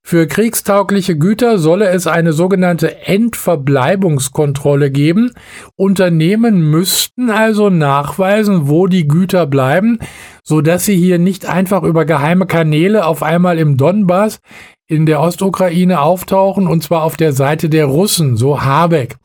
Für 0.03 0.27
kriegstaugliche 0.27 1.17
Güter 1.17 1.59
solle 1.59 1.89
es 1.91 2.09
eine 2.09 2.33
sogenannte 2.33 3.07
Endverbleibungskontrolle 3.07 4.91
geben. 4.91 5.31
Unternehmen 5.77 6.69
müssten 6.69 7.31
also 7.31 7.71
nachweisen, 7.71 8.69
wo 8.69 8.89
die 8.89 9.07
Güter 9.07 9.47
bleiben, 9.47 10.01
so 10.43 10.61
dass 10.63 10.85
sie 10.85 10.97
hier 10.97 11.21
nicht 11.21 11.47
einfach 11.47 11.85
über 11.85 12.05
geheime 12.05 12.47
Kanäle 12.47 13.07
auf 13.07 13.23
einmal 13.23 13.57
im 13.57 13.77
Donbass 13.77 14.41
in 14.89 15.07
der 15.07 15.21
Ostukraine 15.21 16.01
auftauchen, 16.01 16.67
und 16.67 16.83
zwar 16.83 17.03
auf 17.03 17.17
der 17.17 17.33
Seite 17.33 17.69
der 17.69 17.87
Russen, 17.87 18.37
so 18.37 18.63
Habeck. 18.63 19.17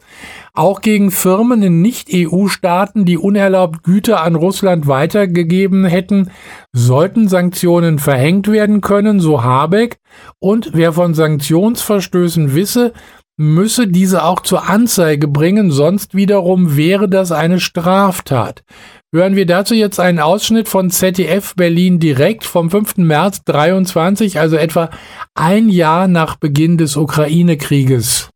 Auch 0.54 0.82
gegen 0.82 1.12
Firmen 1.12 1.64
in 1.64 1.82
Nicht-EU-Staaten, 1.82 3.06
die 3.06 3.18
unerlaubt 3.18 3.84
Güter 3.84 4.22
an 4.22 4.36
Russland 4.36 4.88
weitergegeben 4.88 5.86
hätten, 5.86 6.32
sollten 6.74 7.30
Sanktionen 7.30 8.00
verhängt 8.00 8.48
werden 8.50 8.82
können, 8.82 9.20
so 9.20 9.44
Habeck. 9.44 10.00
Und 10.40 10.72
wer 10.74 10.94
von 10.94 11.14
Sanktionsverstößen 11.14 12.54
wisse, 12.54 12.92
müsse 13.38 13.88
diese 13.88 14.24
auch 14.24 14.42
zur 14.42 14.68
Anzeige 14.68 15.28
bringen, 15.28 15.72
sonst 15.72 16.16
wiederum 16.16 16.76
wäre 16.76 17.08
das 17.08 17.32
eine 17.32 17.60
Straftat. 17.60 18.64
Hören 19.14 19.36
wir 19.36 19.46
dazu 19.46 19.74
jetzt 19.74 20.00
einen 20.00 20.20
Ausschnitt 20.20 20.70
von 20.70 20.90
ZDF 20.90 21.54
Berlin 21.56 22.00
direkt 22.00 22.46
vom 22.46 22.72
5. 22.72 22.96
März 22.96 23.44
23, 23.44 24.40
also 24.40 24.56
etwa 24.56 24.90
ein 25.36 25.68
Jahr 25.68 26.08
nach 26.08 26.38
Beginn 26.38 26.78
des 26.78 26.96
Ukraine-Krieges. 26.96 28.30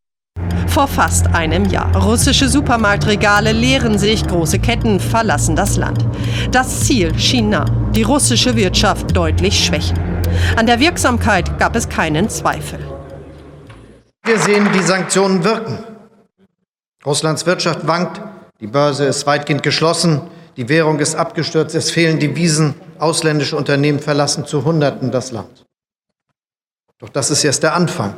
Vor 0.67 0.89
fast 0.89 1.27
einem 1.27 1.63
Jahr. 1.63 1.95
Russische 1.95 2.49
Supermarktregale 2.49 3.53
leeren 3.53 3.97
sich, 3.97 4.27
große 4.27 4.59
Ketten 4.59 4.99
verlassen 4.99 5.55
das 5.55 5.77
Land. 5.77 6.05
Das 6.51 6.81
Ziel 6.81 7.17
schien 7.17 7.51
nah, 7.51 7.63
die 7.95 8.03
russische 8.03 8.57
Wirtschaft 8.57 9.15
deutlich 9.15 9.63
schwächen. 9.63 9.97
An 10.57 10.65
der 10.65 10.81
Wirksamkeit 10.81 11.57
gab 11.57 11.77
es 11.77 11.87
keinen 11.87 12.27
Zweifel. 12.27 12.79
Wir 14.25 14.39
sehen, 14.39 14.67
die 14.73 14.83
Sanktionen 14.83 15.41
wirken. 15.45 15.85
Russlands 17.05 17.45
Wirtschaft 17.45 17.87
wankt, 17.87 18.19
die 18.59 18.67
Börse 18.67 19.05
ist 19.05 19.25
weitgehend 19.25 19.63
geschlossen, 19.63 20.19
die 20.57 20.69
Währung 20.69 20.99
ist 20.99 21.15
abgestürzt, 21.15 21.75
es 21.75 21.91
fehlen 21.91 22.19
Devisen, 22.19 22.75
ausländische 22.97 23.57
Unternehmen 23.57 23.99
verlassen 23.99 24.45
zu 24.45 24.63
Hunderten 24.63 25.11
das 25.11 25.31
Land. 25.31 25.65
Doch 26.99 27.09
das 27.09 27.29
ist 27.29 27.43
erst 27.43 27.63
der 27.63 27.75
Anfang. 27.75 28.15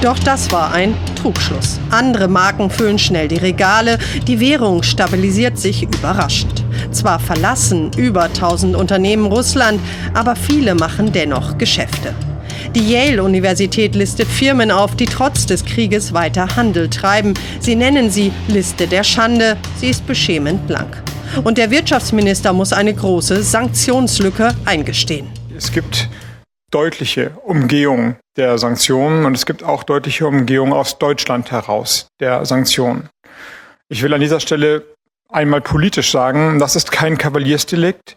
Doch 0.00 0.18
das 0.18 0.52
war 0.52 0.72
ein 0.72 0.94
Trugschluss. 1.16 1.80
Andere 1.90 2.28
Marken 2.28 2.70
füllen 2.70 2.98
schnell 2.98 3.28
die 3.28 3.36
Regale, 3.36 3.98
die 4.26 4.38
Währung 4.38 4.82
stabilisiert 4.82 5.58
sich 5.58 5.82
überraschend. 5.82 6.64
Zwar 6.92 7.18
verlassen 7.18 7.90
über 7.96 8.24
1000 8.24 8.76
Unternehmen 8.76 9.26
Russland, 9.26 9.80
aber 10.14 10.36
viele 10.36 10.74
machen 10.74 11.12
dennoch 11.12 11.58
Geschäfte. 11.58 12.14
Die 12.74 12.92
Yale-Universität 12.92 13.96
listet 13.96 14.28
Firmen 14.28 14.70
auf, 14.70 14.94
die 14.94 15.06
trotz 15.06 15.44
des 15.46 15.64
Krieges 15.64 16.14
weiter 16.14 16.54
Handel 16.54 16.88
treiben. 16.88 17.34
Sie 17.58 17.74
nennen 17.74 18.10
sie 18.10 18.32
Liste 18.46 18.86
der 18.86 19.02
Schande. 19.02 19.56
Sie 19.76 19.88
ist 19.88 20.06
beschämend 20.06 20.70
lang. 20.70 20.88
Und 21.44 21.58
der 21.58 21.70
Wirtschaftsminister 21.70 22.52
muss 22.52 22.72
eine 22.72 22.94
große 22.94 23.42
Sanktionslücke 23.42 24.54
eingestehen. 24.64 25.28
Es 25.56 25.72
gibt 25.72 26.08
deutliche 26.70 27.30
Umgehung 27.44 28.16
der 28.36 28.58
Sanktionen 28.58 29.24
und 29.24 29.34
es 29.34 29.46
gibt 29.46 29.62
auch 29.62 29.82
deutliche 29.82 30.26
Umgehung 30.26 30.72
aus 30.72 30.98
Deutschland 30.98 31.50
heraus 31.50 32.08
der 32.20 32.44
Sanktionen. 32.46 33.08
Ich 33.88 34.02
will 34.02 34.14
an 34.14 34.20
dieser 34.20 34.40
Stelle 34.40 34.84
einmal 35.28 35.60
politisch 35.60 36.10
sagen, 36.10 36.58
das 36.58 36.76
ist 36.76 36.92
kein 36.92 37.18
Kavaliersdelikt. 37.18 38.16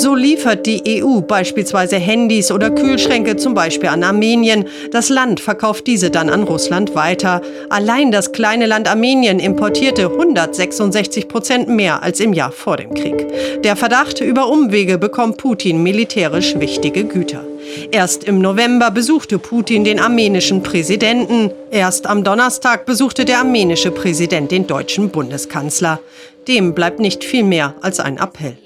So 0.00 0.14
liefert 0.14 0.64
die 0.64 1.04
EU 1.04 1.20
beispielsweise 1.20 1.96
Handys 1.96 2.50
oder 2.50 2.70
Kühlschränke 2.70 3.36
zum 3.36 3.52
Beispiel 3.52 3.90
an 3.90 4.02
Armenien. 4.02 4.64
Das 4.92 5.10
Land 5.10 5.40
verkauft 5.40 5.86
diese 5.86 6.10
dann 6.10 6.30
an 6.30 6.44
Russland 6.44 6.94
weiter. 6.94 7.42
Allein 7.68 8.10
das 8.10 8.32
kleine 8.32 8.64
Land 8.64 8.88
Armenien 8.88 9.38
importierte 9.38 10.06
166 10.06 11.28
Prozent 11.28 11.68
mehr 11.68 12.02
als 12.02 12.18
im 12.18 12.32
Jahr 12.32 12.50
vor 12.50 12.78
dem 12.78 12.94
Krieg. 12.94 13.26
Der 13.62 13.76
Verdacht, 13.76 14.22
über 14.22 14.48
Umwege 14.48 14.96
bekommt 14.96 15.36
Putin 15.36 15.82
militärisch 15.82 16.58
wichtige 16.58 17.04
Güter. 17.04 17.44
Erst 17.90 18.24
im 18.24 18.40
November 18.40 18.90
besuchte 18.90 19.38
Putin 19.38 19.84
den 19.84 20.00
armenischen 20.00 20.62
Präsidenten. 20.62 21.50
Erst 21.70 22.06
am 22.06 22.24
Donnerstag 22.24 22.86
besuchte 22.86 23.26
der 23.26 23.40
armenische 23.40 23.90
Präsident 23.90 24.50
den 24.50 24.66
deutschen 24.66 25.10
Bundeskanzler. 25.10 26.00
Dem 26.48 26.72
bleibt 26.72 27.00
nicht 27.00 27.22
viel 27.22 27.44
mehr 27.44 27.74
als 27.82 28.00
ein 28.00 28.16
Appell 28.16 28.56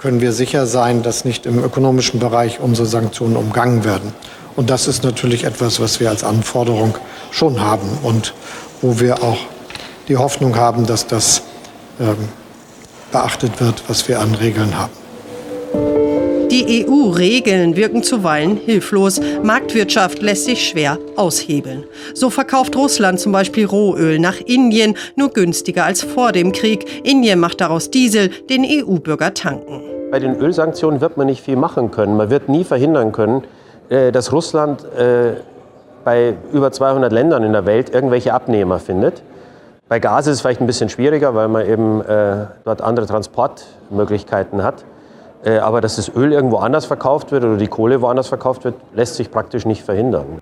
können 0.00 0.20
wir 0.20 0.32
sicher 0.32 0.66
sein, 0.66 1.02
dass 1.02 1.24
nicht 1.24 1.46
im 1.46 1.62
ökonomischen 1.62 2.20
Bereich 2.20 2.60
unsere 2.60 2.86
Sanktionen 2.86 3.36
umgangen 3.36 3.84
werden. 3.84 4.12
Und 4.56 4.70
das 4.70 4.88
ist 4.88 5.04
natürlich 5.04 5.44
etwas, 5.44 5.78
was 5.78 6.00
wir 6.00 6.08
als 6.08 6.24
Anforderung 6.24 6.96
schon 7.30 7.60
haben 7.60 7.98
und 8.02 8.34
wo 8.80 8.98
wir 8.98 9.22
auch 9.22 9.38
die 10.08 10.16
Hoffnung 10.16 10.56
haben, 10.56 10.86
dass 10.86 11.06
das 11.06 11.42
ähm, 12.00 12.16
beachtet 13.12 13.60
wird, 13.60 13.84
was 13.88 14.08
wir 14.08 14.20
an 14.20 14.34
Regeln 14.34 14.76
haben. 14.76 14.99
Die 16.50 16.84
EU-Regeln 16.84 17.76
wirken 17.76 18.02
zuweilen 18.02 18.56
hilflos. 18.56 19.20
Marktwirtschaft 19.44 20.20
lässt 20.20 20.46
sich 20.46 20.68
schwer 20.68 20.98
aushebeln. 21.14 21.84
So 22.12 22.28
verkauft 22.28 22.74
Russland 22.74 23.20
zum 23.20 23.30
Beispiel 23.30 23.66
Rohöl 23.66 24.18
nach 24.18 24.40
Indien 24.40 24.96
nur 25.14 25.30
günstiger 25.30 25.84
als 25.84 26.02
vor 26.02 26.32
dem 26.32 26.50
Krieg. 26.50 27.06
Indien 27.06 27.38
macht 27.38 27.60
daraus 27.60 27.92
Diesel, 27.92 28.30
den 28.50 28.64
EU-Bürger 28.64 29.32
tanken. 29.32 29.80
Bei 30.10 30.18
den 30.18 30.34
Ölsanktionen 30.34 31.00
wird 31.00 31.16
man 31.16 31.28
nicht 31.28 31.40
viel 31.40 31.54
machen 31.54 31.92
können. 31.92 32.16
Man 32.16 32.30
wird 32.30 32.48
nie 32.48 32.64
verhindern 32.64 33.12
können, 33.12 33.44
äh, 33.88 34.10
dass 34.10 34.32
Russland 34.32 34.84
äh, 34.98 35.34
bei 36.04 36.34
über 36.52 36.72
200 36.72 37.12
Ländern 37.12 37.44
in 37.44 37.52
der 37.52 37.64
Welt 37.64 37.94
irgendwelche 37.94 38.34
Abnehmer 38.34 38.80
findet. 38.80 39.22
Bei 39.88 40.00
Gas 40.00 40.26
ist 40.26 40.34
es 40.34 40.40
vielleicht 40.40 40.60
ein 40.60 40.66
bisschen 40.66 40.88
schwieriger, 40.88 41.32
weil 41.36 41.46
man 41.46 41.64
eben 41.64 42.00
äh, 42.00 42.46
dort 42.64 42.82
andere 42.82 43.06
Transportmöglichkeiten 43.06 44.64
hat. 44.64 44.84
Aber 45.44 45.80
dass 45.80 45.96
das 45.96 46.14
Öl 46.14 46.32
irgendwo 46.32 46.58
anders 46.58 46.84
verkauft 46.84 47.32
wird 47.32 47.44
oder 47.44 47.56
die 47.56 47.68
Kohle 47.68 48.02
woanders 48.02 48.28
verkauft 48.28 48.64
wird, 48.64 48.74
lässt 48.94 49.14
sich 49.14 49.30
praktisch 49.30 49.64
nicht 49.64 49.82
verhindern. 49.82 50.40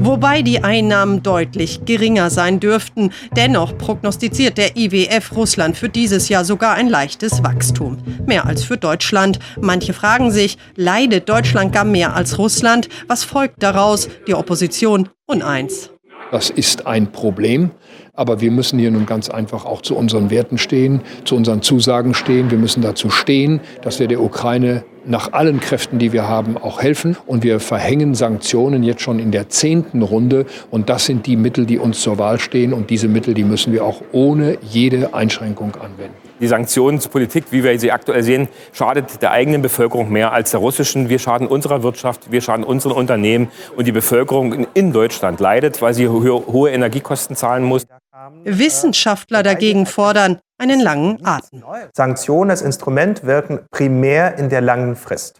Wobei 0.00 0.42
die 0.42 0.62
Einnahmen 0.62 1.22
deutlich 1.22 1.84
geringer 1.84 2.30
sein 2.30 2.60
dürften. 2.60 3.12
Dennoch 3.36 3.76
prognostiziert 3.76 4.56
der 4.56 4.76
IWF 4.76 5.36
Russland 5.36 5.76
für 5.76 5.88
dieses 5.88 6.28
Jahr 6.28 6.44
sogar 6.44 6.74
ein 6.74 6.88
leichtes 6.88 7.42
Wachstum. 7.42 7.98
Mehr 8.24 8.46
als 8.46 8.64
für 8.64 8.76
Deutschland. 8.76 9.38
Manche 9.60 9.92
fragen 9.92 10.30
sich, 10.30 10.56
leidet 10.76 11.28
Deutschland 11.28 11.72
gar 11.72 11.84
mehr 11.84 12.14
als 12.14 12.38
Russland? 12.38 12.88
Was 13.08 13.24
folgt 13.24 13.62
daraus? 13.62 14.08
Die 14.26 14.34
Opposition 14.34 15.08
uneins. 15.26 15.90
Das 16.30 16.48
ist 16.48 16.86
ein 16.86 17.10
Problem. 17.10 17.72
Aber 18.18 18.40
wir 18.40 18.50
müssen 18.50 18.80
hier 18.80 18.90
nun 18.90 19.06
ganz 19.06 19.30
einfach 19.30 19.64
auch 19.64 19.80
zu 19.80 19.94
unseren 19.94 20.28
Werten 20.28 20.58
stehen, 20.58 21.02
zu 21.24 21.36
unseren 21.36 21.62
Zusagen 21.62 22.14
stehen. 22.14 22.50
Wir 22.50 22.58
müssen 22.58 22.82
dazu 22.82 23.10
stehen, 23.10 23.60
dass 23.82 24.00
wir 24.00 24.08
der 24.08 24.20
Ukraine 24.20 24.82
nach 25.06 25.32
allen 25.34 25.60
Kräften, 25.60 26.00
die 26.00 26.12
wir 26.12 26.26
haben, 26.26 26.56
auch 26.56 26.82
helfen. 26.82 27.16
Und 27.28 27.44
wir 27.44 27.60
verhängen 27.60 28.16
Sanktionen 28.16 28.82
jetzt 28.82 29.02
schon 29.02 29.20
in 29.20 29.30
der 29.30 29.50
zehnten 29.50 30.02
Runde. 30.02 30.46
Und 30.68 30.88
das 30.88 31.06
sind 31.06 31.26
die 31.26 31.36
Mittel, 31.36 31.64
die 31.64 31.78
uns 31.78 32.00
zur 32.00 32.18
Wahl 32.18 32.40
stehen. 32.40 32.72
Und 32.72 32.90
diese 32.90 33.06
Mittel, 33.06 33.34
die 33.34 33.44
müssen 33.44 33.72
wir 33.72 33.84
auch 33.84 34.02
ohne 34.10 34.58
jede 34.68 35.14
Einschränkung 35.14 35.76
anwenden. 35.76 36.27
Die 36.40 36.46
Sanktionspolitik, 36.46 37.46
wie 37.50 37.64
wir 37.64 37.78
sie 37.78 37.92
aktuell 37.92 38.22
sehen, 38.22 38.48
schadet 38.72 39.20
der 39.22 39.32
eigenen 39.32 39.62
Bevölkerung 39.62 40.10
mehr 40.10 40.32
als 40.32 40.52
der 40.52 40.60
russischen. 40.60 41.08
Wir 41.08 41.18
schaden 41.18 41.46
unserer 41.46 41.82
Wirtschaft, 41.82 42.30
wir 42.30 42.40
schaden 42.40 42.64
unseren 42.64 42.92
Unternehmen. 42.92 43.50
Und 43.76 43.86
die 43.86 43.92
Bevölkerung 43.92 44.66
in 44.74 44.92
Deutschland 44.92 45.40
leidet, 45.40 45.82
weil 45.82 45.94
sie 45.94 46.08
hohe 46.08 46.70
Energiekosten 46.70 47.36
zahlen 47.36 47.64
muss. 47.64 47.86
Wissenschaftler 48.44 49.42
dagegen 49.42 49.86
fordern 49.86 50.38
einen 50.58 50.80
langen 50.80 51.24
Atem. 51.24 51.62
Sanktionen 51.94 52.50
als 52.50 52.62
Instrument 52.62 53.24
wirken 53.24 53.60
primär 53.70 54.38
in 54.38 54.48
der 54.48 54.60
langen 54.60 54.96
Frist. 54.96 55.38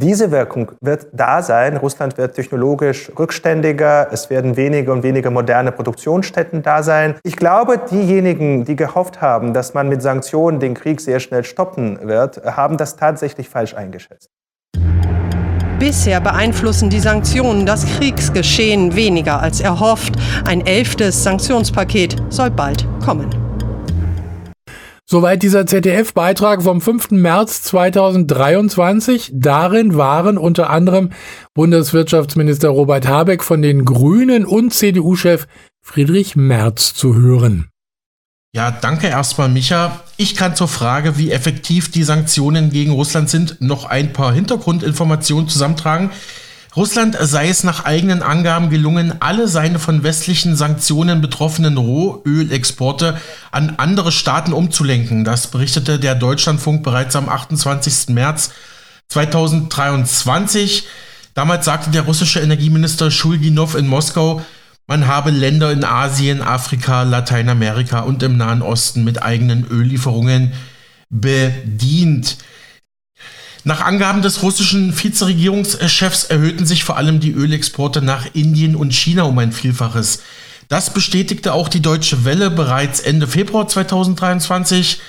Diese 0.00 0.30
Wirkung 0.30 0.70
wird 0.80 1.08
da 1.12 1.42
sein. 1.42 1.76
Russland 1.76 2.16
wird 2.18 2.36
technologisch 2.36 3.10
rückständiger. 3.18 4.06
Es 4.12 4.30
werden 4.30 4.56
weniger 4.56 4.92
und 4.92 5.02
weniger 5.02 5.32
moderne 5.32 5.72
Produktionsstätten 5.72 6.62
da 6.62 6.84
sein. 6.84 7.16
Ich 7.24 7.34
glaube, 7.34 7.80
diejenigen, 7.90 8.64
die 8.64 8.76
gehofft 8.76 9.20
haben, 9.20 9.52
dass 9.52 9.74
man 9.74 9.88
mit 9.88 10.00
Sanktionen 10.00 10.60
den 10.60 10.74
Krieg 10.74 11.00
sehr 11.00 11.18
schnell 11.18 11.42
stoppen 11.42 11.98
wird, 12.06 12.40
haben 12.44 12.76
das 12.76 12.94
tatsächlich 12.94 13.48
falsch 13.48 13.74
eingeschätzt. 13.74 14.30
Bisher 15.80 16.20
beeinflussen 16.20 16.90
die 16.90 17.00
Sanktionen 17.00 17.66
das 17.66 17.84
Kriegsgeschehen 17.84 18.94
weniger 18.94 19.40
als 19.42 19.60
erhofft. 19.60 20.14
Ein 20.46 20.64
elftes 20.64 21.24
Sanktionspaket 21.24 22.22
soll 22.28 22.52
bald 22.52 22.86
kommen. 23.04 23.47
Soweit 25.10 25.42
dieser 25.42 25.64
ZDF-Beitrag 25.64 26.62
vom 26.62 26.82
5. 26.82 27.12
März 27.12 27.62
2023. 27.62 29.30
Darin 29.32 29.96
waren 29.96 30.36
unter 30.36 30.68
anderem 30.68 31.12
Bundeswirtschaftsminister 31.54 32.68
Robert 32.68 33.08
Habeck 33.08 33.42
von 33.42 33.62
den 33.62 33.86
Grünen 33.86 34.44
und 34.44 34.74
CDU-Chef 34.74 35.46
Friedrich 35.80 36.36
Merz 36.36 36.92
zu 36.92 37.14
hören. 37.14 37.70
Ja, 38.54 38.70
danke 38.70 39.06
erstmal, 39.06 39.48
Micha. 39.48 39.98
Ich 40.18 40.34
kann 40.34 40.54
zur 40.54 40.68
Frage, 40.68 41.16
wie 41.16 41.32
effektiv 41.32 41.90
die 41.90 42.04
Sanktionen 42.04 42.68
gegen 42.68 42.92
Russland 42.92 43.30
sind, 43.30 43.62
noch 43.62 43.86
ein 43.86 44.12
paar 44.12 44.34
Hintergrundinformationen 44.34 45.48
zusammentragen. 45.48 46.10
Russland 46.78 47.16
sei 47.20 47.48
es 47.48 47.64
nach 47.64 47.86
eigenen 47.86 48.22
Angaben 48.22 48.70
gelungen, 48.70 49.14
alle 49.18 49.48
seine 49.48 49.80
von 49.80 50.04
westlichen 50.04 50.54
Sanktionen 50.54 51.20
betroffenen 51.20 51.76
Rohölexporte 51.76 53.20
an 53.50 53.74
andere 53.78 54.12
Staaten 54.12 54.52
umzulenken. 54.52 55.24
Das 55.24 55.48
berichtete 55.48 55.98
der 55.98 56.14
Deutschlandfunk 56.14 56.84
bereits 56.84 57.16
am 57.16 57.28
28. 57.28 58.10
März 58.10 58.52
2023. 59.08 60.86
Damals 61.34 61.64
sagte 61.64 61.90
der 61.90 62.02
russische 62.02 62.38
Energieminister 62.38 63.10
Schulginov 63.10 63.74
in 63.74 63.88
Moskau, 63.88 64.40
man 64.86 65.08
habe 65.08 65.32
Länder 65.32 65.72
in 65.72 65.82
Asien, 65.82 66.42
Afrika, 66.42 67.02
Lateinamerika 67.02 68.02
und 68.02 68.22
im 68.22 68.36
Nahen 68.36 68.62
Osten 68.62 69.02
mit 69.02 69.20
eigenen 69.20 69.66
Öllieferungen 69.68 70.52
bedient. 71.10 72.36
Nach 73.64 73.80
Angaben 73.80 74.22
des 74.22 74.42
russischen 74.42 74.96
Vizeregierungschefs 74.96 76.24
erhöhten 76.24 76.66
sich 76.66 76.84
vor 76.84 76.96
allem 76.96 77.20
die 77.20 77.32
Ölexporte 77.32 78.02
nach 78.02 78.26
Indien 78.32 78.76
und 78.76 78.94
China 78.94 79.24
um 79.24 79.38
ein 79.38 79.52
Vielfaches. 79.52 80.22
Das 80.68 80.92
bestätigte 80.92 81.52
auch 81.52 81.68
die 81.68 81.82
Deutsche 81.82 82.24
Welle 82.24 82.50
bereits 82.50 83.00
Ende 83.00 83.26
Februar 83.26 83.66
2023. 83.66 85.00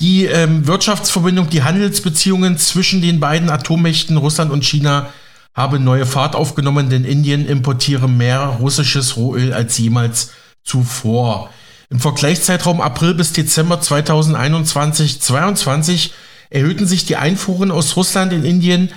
Die 0.00 0.26
ähm, 0.26 0.66
Wirtschaftsverbindung, 0.66 1.50
die 1.50 1.62
Handelsbeziehungen 1.62 2.58
zwischen 2.58 3.00
den 3.00 3.20
beiden 3.20 3.50
Atommächten 3.50 4.16
Russland 4.16 4.52
und 4.52 4.64
China 4.64 5.08
habe 5.54 5.80
neue 5.80 6.06
Fahrt 6.06 6.36
aufgenommen, 6.36 6.88
denn 6.88 7.04
Indien 7.04 7.46
importiere 7.46 8.08
mehr 8.08 8.58
russisches 8.60 9.16
Rohöl 9.16 9.52
als 9.52 9.76
jemals 9.78 10.30
zuvor. 10.62 11.50
Im 11.90 11.98
Vergleichszeitraum 11.98 12.80
April 12.80 13.14
bis 13.14 13.32
Dezember 13.32 13.80
2021-22 13.80 16.10
erhöhten 16.50 16.86
sich 16.86 17.04
die 17.06 17.16
Einfuhren 17.16 17.70
aus 17.70 17.96
Russland 17.96 18.32
in 18.32 18.44
Indien 18.44 18.90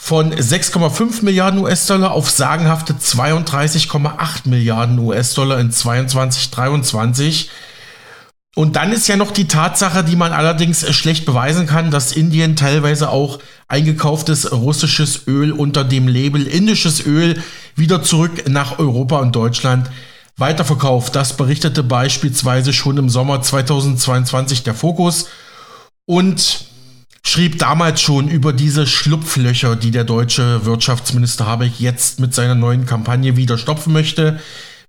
von 0.00 0.32
6,5 0.32 1.24
Milliarden 1.24 1.60
US-Dollar 1.60 2.12
auf 2.12 2.30
sagenhafte 2.30 2.94
32,8 2.94 4.48
Milliarden 4.48 4.98
US-Dollar 5.00 5.58
in 5.58 5.70
2022-23. 5.72 7.48
Und 8.54 8.76
dann 8.76 8.92
ist 8.92 9.06
ja 9.08 9.16
noch 9.16 9.32
die 9.32 9.48
Tatsache, 9.48 10.02
die 10.04 10.16
man 10.16 10.32
allerdings 10.32 10.88
schlecht 10.94 11.24
beweisen 11.26 11.66
kann, 11.66 11.90
dass 11.90 12.12
Indien 12.12 12.56
teilweise 12.56 13.10
auch 13.10 13.40
eingekauftes 13.68 14.52
russisches 14.52 15.26
Öl 15.26 15.52
unter 15.52 15.84
dem 15.84 16.08
Label 16.08 16.46
indisches 16.46 17.04
Öl 17.04 17.42
wieder 17.76 18.02
zurück 18.02 18.48
nach 18.48 18.78
Europa 18.78 19.18
und 19.18 19.36
Deutschland 19.36 19.90
weiterverkauft. 20.36 21.14
Das 21.14 21.36
berichtete 21.36 21.82
beispielsweise 21.82 22.72
schon 22.72 22.96
im 22.96 23.10
Sommer 23.10 23.42
2022 23.42 24.62
der 24.62 24.74
Fokus 24.74 25.26
und 26.06 26.67
schrieb 27.28 27.58
damals 27.58 28.00
schon 28.00 28.28
über 28.28 28.52
diese 28.54 28.86
Schlupflöcher, 28.86 29.76
die 29.76 29.90
der 29.90 30.04
deutsche 30.04 30.64
Wirtschaftsminister 30.64 31.46
Habeck 31.46 31.78
jetzt 31.78 32.20
mit 32.20 32.34
seiner 32.34 32.54
neuen 32.54 32.86
Kampagne 32.86 33.36
wieder 33.36 33.58
stopfen 33.58 33.92
möchte, 33.92 34.40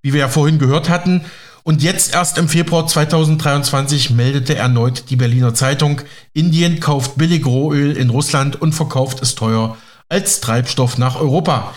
wie 0.01 0.13
wir 0.13 0.21
ja 0.21 0.29
vorhin 0.29 0.57
gehört 0.57 0.87
hatten. 0.87 1.25
Und 1.63 1.83
jetzt 1.83 2.13
erst 2.13 2.37
im 2.37 2.47
Februar 2.47 2.87
2023 2.87 4.11
meldete 4.11 4.55
erneut 4.55 5.09
die 5.09 5.17
Berliner 5.17 5.53
Zeitung, 5.53 6.01
Indien 6.33 6.79
kauft 6.79 7.17
billig 7.17 7.45
Rohöl 7.45 7.97
in 7.97 8.09
Russland 8.09 8.61
und 8.61 8.73
verkauft 8.73 9.21
es 9.21 9.35
teuer 9.35 9.77
als 10.07 10.39
Treibstoff 10.39 10.97
nach 10.97 11.19
Europa. 11.19 11.73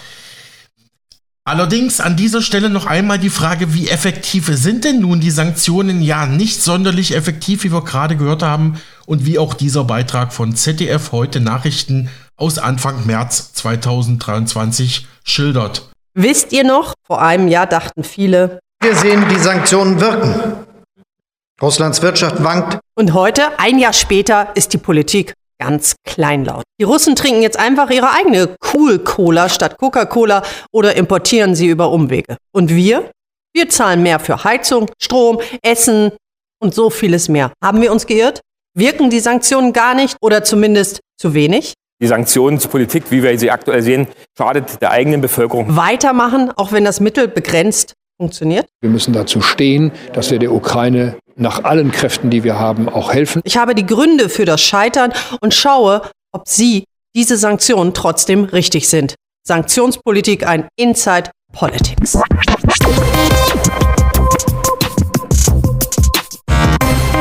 Allerdings 1.45 2.01
an 2.01 2.17
dieser 2.17 2.41
Stelle 2.41 2.71
noch 2.71 2.87
einmal 2.87 3.19
die 3.19 3.31
Frage, 3.31 3.75
wie 3.75 3.89
effektiv 3.89 4.47
sind 4.53 4.85
denn 4.85 5.01
nun 5.01 5.19
die 5.19 5.33
Sanktionen? 5.33 6.01
Ja, 6.01 6.27
nicht 6.27 6.63
sonderlich 6.63 7.17
effektiv, 7.17 7.65
wie 7.65 7.73
wir 7.73 7.83
gerade 7.83 8.17
gehört 8.17 8.45
haben 8.45 8.81
und 9.07 9.27
wie 9.27 9.39
auch 9.39 9.55
dieser 9.55 9.85
Beitrag 9.85 10.33
von 10.33 10.55
ZDF 10.55 11.13
heute 11.13 11.41
Nachrichten 11.41 12.11
aus 12.37 12.59
Anfang 12.59 13.07
März 13.07 13.53
2023 13.55 15.07
schildert. 15.25 15.91
Wisst 16.15 16.53
ihr 16.53 16.65
noch, 16.65 16.95
vor 17.07 17.23
einem 17.23 17.49
Jahr 17.49 17.67
dachten 17.67 18.05
viele, 18.05 18.59
wir 18.83 18.97
sehen, 18.97 19.25
die 19.31 19.39
Sanktionen 19.39 20.01
wirken. 20.01 20.67
Russlands 21.63 22.03
Wirtschaft 22.03 22.43
wankt. 22.43 22.81
Und 22.97 23.15
heute, 23.15 23.57
ein 23.61 23.79
Jahr 23.79 23.93
später, 23.93 24.49
ist 24.57 24.73
die 24.73 24.79
Politik 24.79 25.35
ganz 25.61 25.95
kleinlaut. 26.05 26.65
Die 26.81 26.85
Russen 26.85 27.15
trinken 27.15 27.43
jetzt 27.43 27.57
einfach 27.57 27.91
ihre 27.91 28.11
eigene 28.11 28.57
Cool-Cola 28.75 29.49
statt 29.49 29.79
Coca-Cola 29.79 30.43
oder 30.73 30.97
importieren 30.97 31.55
sie 31.55 31.69
über 31.69 31.93
Umwege. 31.93 32.37
Und 32.53 32.71
wir? 32.71 33.09
Wir 33.55 33.69
zahlen 33.69 34.03
mehr 34.03 34.19
für 34.19 34.43
Heizung, 34.43 34.91
Strom, 35.01 35.41
Essen 35.63 36.11
und 36.59 36.75
so 36.75 36.91
vieles 36.91 37.29
mehr. 37.29 37.53
Haben 37.63 37.81
wir 37.81 37.93
uns 37.93 38.07
geirrt? 38.07 38.41
Wirken 38.75 39.11
die 39.11 39.21
Sanktionen 39.21 39.75
gar 39.75 39.95
nicht 39.95 40.17
oder 40.23 40.45
zumindest 40.45 41.01
zu 41.19 41.35
wenig? 41.35 41.75
Die 42.01 42.07
Sanktionspolitik, 42.07 43.11
wie 43.11 43.23
wir 43.23 43.39
sie 43.39 43.51
aktuell 43.51 43.83
sehen, 43.83 44.09
schadet 44.37 44.81
der 44.81 44.91
eigenen 44.91 45.21
Bevölkerung. 45.21 45.77
Weitermachen, 45.77 46.51
auch 46.57 46.73
wenn 46.73 46.85
das 46.85 46.99
Mittel 46.99 47.29
begrenzt 47.29 47.93
funktioniert? 48.19 48.67
Wir 48.81 48.89
müssen 48.89 49.13
dazu 49.13 49.43
stehen, 49.43 49.93
dass 50.15 50.31
wir 50.31 50.39
der 50.39 50.53
Ukraine 50.53 51.17
nach 51.37 51.65
allen 51.65 51.93
Kräften, 51.93 52.31
die 52.31 52.45
wir 52.45 52.59
haben, 52.59 52.89
auch 52.89 53.13
helfen. 53.13 53.43
Ich 53.45 53.59
habe 53.59 53.75
die 53.75 53.87
Gründe 53.87 54.31
für 54.31 54.47
das 54.47 54.63
Scheitern 54.63 55.13
und 55.41 55.53
schaue, 55.53 56.03
ob 56.33 56.49
Sie 56.49 56.85
diese 57.15 57.37
Sanktionen 57.37 57.93
trotzdem 57.93 58.45
richtig 58.45 58.89
sind. 58.89 59.15
Sanktionspolitik 59.47 60.47
ein 60.47 60.67
Inside 60.77 61.31
Politics. 61.53 62.19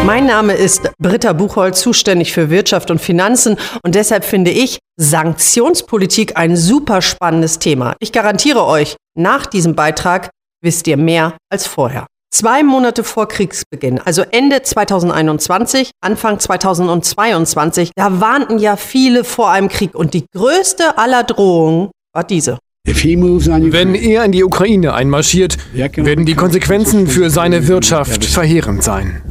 Mein 0.06 0.26
Name 0.26 0.54
ist 0.54 0.90
Britta 0.98 1.32
Buchholz, 1.32 1.80
zuständig 1.80 2.34
für 2.34 2.50
Wirtschaft 2.50 2.90
und 2.90 3.00
Finanzen 3.00 3.58
und 3.84 3.94
deshalb 3.94 4.26
finde 4.26 4.50
ich 4.50 4.80
Sanktionspolitik 4.98 6.38
ein 6.38 6.58
super 6.58 7.04
spannendes 7.04 7.60
Thema. 7.60 7.96
Ich 8.00 8.12
garantiere 8.12 8.66
euch, 8.66 8.96
nach 9.16 9.46
diesem 9.46 9.76
Beitrag 9.76 10.32
wisst 10.62 10.88
ihr 10.88 10.98
mehr 10.98 11.38
als 11.52 11.68
vorher. 11.68 12.08
Zwei 12.34 12.64
Monate 12.64 13.04
vor 13.04 13.28
Kriegsbeginn, 13.28 14.00
also 14.00 14.24
Ende 14.32 14.64
2021, 14.64 15.92
Anfang 16.02 16.40
2022, 16.40 17.92
da 17.96 18.20
warnten 18.20 18.58
ja 18.58 18.78
viele 18.78 19.24
vor 19.24 19.52
einem 19.52 19.68
Krieg 19.68 19.94
und 19.94 20.16
die 20.16 20.26
größte 20.34 20.98
aller 20.98 21.24
Drohungen 21.24 21.92
war 22.14 22.24
diese. 22.24 22.58
Wenn 22.86 23.94
er 23.94 24.26
in 24.26 24.32
die 24.32 24.44
Ukraine 24.44 24.96
einmarschiert, 24.96 25.58
werden 25.74 26.26
die 26.26 26.34
Konsequenzen 26.34 27.06
für 27.06 27.30
seine 27.30 27.68
Wirtschaft 27.68 28.26
verheerend 28.26 28.82
sein. 28.82 29.22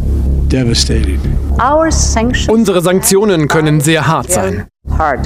Unsere 2.48 2.82
Sanktionen 2.82 3.46
können 3.46 3.80
sehr 3.80 4.08
hart 4.08 4.32
sein. 4.32 4.66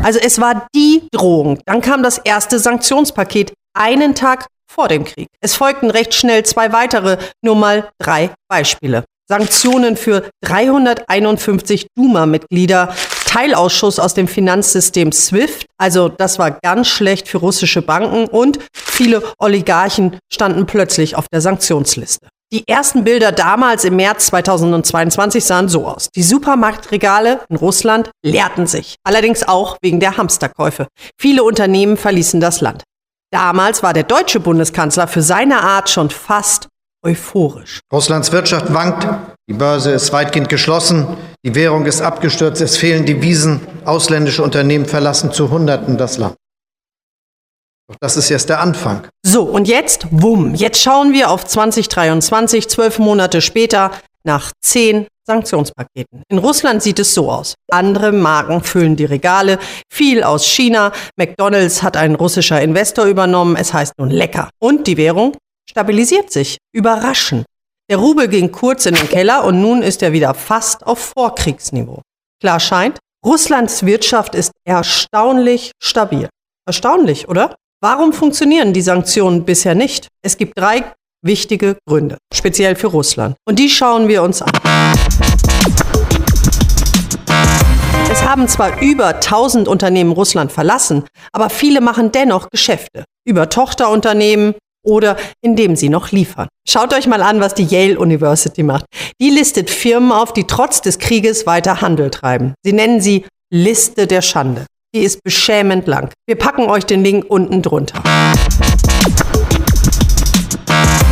Also 0.05 0.19
es 0.23 0.39
war 0.39 0.67
die 0.75 1.09
Drohung. 1.13 1.59
Dann 1.65 1.81
kam 1.81 2.03
das 2.03 2.19
erste 2.19 2.59
Sanktionspaket 2.59 3.55
einen 3.75 4.15
Tag 4.15 4.47
vor 4.71 4.89
dem 4.89 5.05
Krieg. 5.05 5.29
Es 5.41 5.55
folgten 5.55 5.91
recht 5.91 6.13
schnell 6.13 6.45
zwei 6.45 6.73
weitere, 6.73 7.17
nur 7.43 7.57
mal 7.57 7.89
drei 7.99 8.31
Beispiele. 8.49 9.05
Sanktionen 9.27 9.97
für 9.97 10.29
351 10.43 11.87
Duma-Mitglieder, 11.97 12.95
Teilausschuss 13.27 13.99
aus 13.99 14.13
dem 14.13 14.29
Finanzsystem 14.29 15.11
SWIFT, 15.11 15.65
also 15.79 16.09
das 16.11 16.39
war 16.39 16.51
ganz 16.63 16.89
schlecht 16.89 17.29
für 17.29 17.39
russische 17.39 17.81
Banken 17.81 18.27
und 18.27 18.59
viele 18.75 19.23
Oligarchen 19.39 20.19
standen 20.31 20.67
plötzlich 20.67 21.17
auf 21.17 21.27
der 21.33 21.41
Sanktionsliste. 21.41 22.29
Die 22.53 22.69
ersten 22.69 23.05
Bilder 23.05 23.33
damals 23.33 23.85
im 23.85 23.97
März 23.97 24.27
2022 24.27 25.45
sahen 25.45 25.69
so 25.69 25.87
aus. 25.87 26.09
Die 26.15 26.23
Supermarktregale 26.23 27.41
in 27.49 27.57
Russland 27.57 28.11
leerten 28.25 28.67
sich, 28.67 28.97
allerdings 29.03 29.43
auch 29.43 29.77
wegen 29.83 29.99
der 29.99 30.17
Hamsterkäufe. 30.17 30.87
Viele 31.19 31.43
Unternehmen 31.43 31.97
verließen 31.97 32.41
das 32.41 32.61
Land. 32.61 32.85
Damals 33.33 33.83
war 33.83 33.93
der 33.93 34.05
deutsche 34.05 34.39
Bundeskanzler 34.39 35.09
für 35.09 35.23
seine 35.23 35.63
Art 35.63 35.91
schon 35.91 36.11
fast 36.11 36.69
euphorisch. 37.05 37.81
Russlands 37.93 38.31
Wirtschaft 38.31 38.73
wankt, 38.73 39.07
die 39.49 39.55
Börse 39.55 39.91
ist 39.91 40.13
weitgehend 40.13 40.49
geschlossen, 40.49 41.07
die 41.45 41.55
Währung 41.55 41.87
ist 41.87 42.01
abgestürzt, 42.01 42.63
es 42.63 42.77
fehlen 42.77 43.05
Devisen, 43.05 43.61
ausländische 43.85 44.43
Unternehmen 44.43 44.87
verlassen 44.87 45.33
zu 45.33 45.51
Hunderten 45.51 45.99
das 45.99 46.19
Land. 46.19 46.37
Doch 47.89 47.97
das 48.01 48.17
ist 48.17 48.31
erst 48.31 48.49
der 48.49 48.61
Anfang. 48.61 49.07
So, 49.25 49.43
und 49.43 49.69
jetzt, 49.69 50.07
wumm, 50.11 50.55
jetzt 50.55 50.81
schauen 50.81 51.13
wir 51.13 51.31
auf 51.31 51.45
2023, 51.45 52.69
zwölf 52.69 52.99
Monate 52.99 53.41
später, 53.41 53.91
nach 54.25 54.53
zehn 54.63 55.07
Sanktionspaketen. 55.27 56.23
In 56.29 56.39
Russland 56.39 56.83
sieht 56.83 56.99
es 56.99 57.15
so 57.15 57.31
aus. 57.31 57.55
Andere 57.71 58.13
Marken 58.13 58.63
füllen 58.63 58.97
die 58.97 59.05
Regale, 59.05 59.59
viel 59.91 60.23
aus 60.23 60.47
China. 60.47 60.93
McDonald's 61.17 61.83
hat 61.83 61.97
ein 61.97 62.15
russischer 62.15 62.61
Investor 62.61 63.07
übernommen. 63.07 63.57
Es 63.57 63.73
heißt 63.73 63.95
nun 63.99 64.11
lecker. 64.11 64.51
Und 64.59 64.87
die 64.87 64.97
Währung 64.97 65.37
stabilisiert 65.69 66.31
sich. 66.31 66.59
Überraschend. 66.73 67.47
Der 67.91 67.99
Rubel 67.99 68.29
ging 68.29 68.51
kurz 68.51 68.87
in 68.87 68.95
den 68.95 69.09
Keller 69.09 69.45
und 69.45 69.61
nun 69.61 69.83
ist 69.83 70.03
er 70.03 70.13
wieder 70.13 70.33
fast 70.33 70.87
auf 70.87 71.13
Vorkriegsniveau. 71.15 72.01
Klar 72.41 72.61
scheint, 72.61 72.99
Russlands 73.25 73.85
Wirtschaft 73.85 74.35
ist 74.35 74.53
erstaunlich 74.67 75.73
stabil. 75.83 76.29
Erstaunlich, 76.67 77.29
oder? 77.29 77.57
Warum 77.85 78.15
funktionieren 78.15 78.73
die 78.73 78.81
Sanktionen 78.81 79.45
bisher 79.45 79.75
nicht? 79.75 80.09
Es 80.23 80.39
gibt 80.39 80.59
drei 80.59 80.85
wichtige 81.21 81.77
Gründe, 81.87 82.17
speziell 82.33 82.77
für 82.77 82.87
Russland. 82.87 83.37
Und 83.47 83.59
die 83.59 83.69
schauen 83.69 84.09
wir 84.09 84.23
uns 84.23 84.41
an. 84.41 84.51
Es 88.11 88.25
haben 88.25 88.49
zwar 88.49 88.81
über 88.81 89.09
1000 89.09 89.69
Unternehmen 89.69 90.13
Russland 90.13 90.51
verlassen, 90.51 91.05
aber 91.31 91.51
viele 91.51 91.83
machen 91.83 92.11
dennoch 92.11 92.49
Geschäfte 92.49 93.05
über 93.29 93.51
Tochterunternehmen 93.51 94.55
oder 94.83 95.19
indem 95.43 95.77
sie 95.77 95.91
noch 95.91 96.11
liefern. 96.11 96.49
Schaut 96.67 96.95
euch 96.95 97.07
mal 97.07 97.21
an, 97.21 97.41
was 97.41 97.53
die 97.53 97.65
Yale 97.65 97.99
University 97.99 98.63
macht. 98.63 98.87
Die 99.21 99.29
listet 99.29 99.69
Firmen 99.69 100.11
auf, 100.11 100.33
die 100.33 100.45
trotz 100.45 100.81
des 100.81 100.99
Krieges 100.99 101.45
weiter 101.45 101.83
Handel 101.83 102.11
treiben. 102.11 102.55
Sie 102.65 102.73
nennen 102.73 103.03
sie 103.03 103.27
Liste 103.53 104.07
der 104.07 104.23
Schande. 104.23 104.65
Die 104.95 105.03
ist 105.03 105.25
beschämend 105.25 105.89
lang. 105.89 106.13
Wir 106.29 106.39
packen 106.39 106.71
euch 106.71 106.87
den 106.87 107.03
Link 107.03 107.25
unten 107.29 107.63
drunter. 107.63 108.01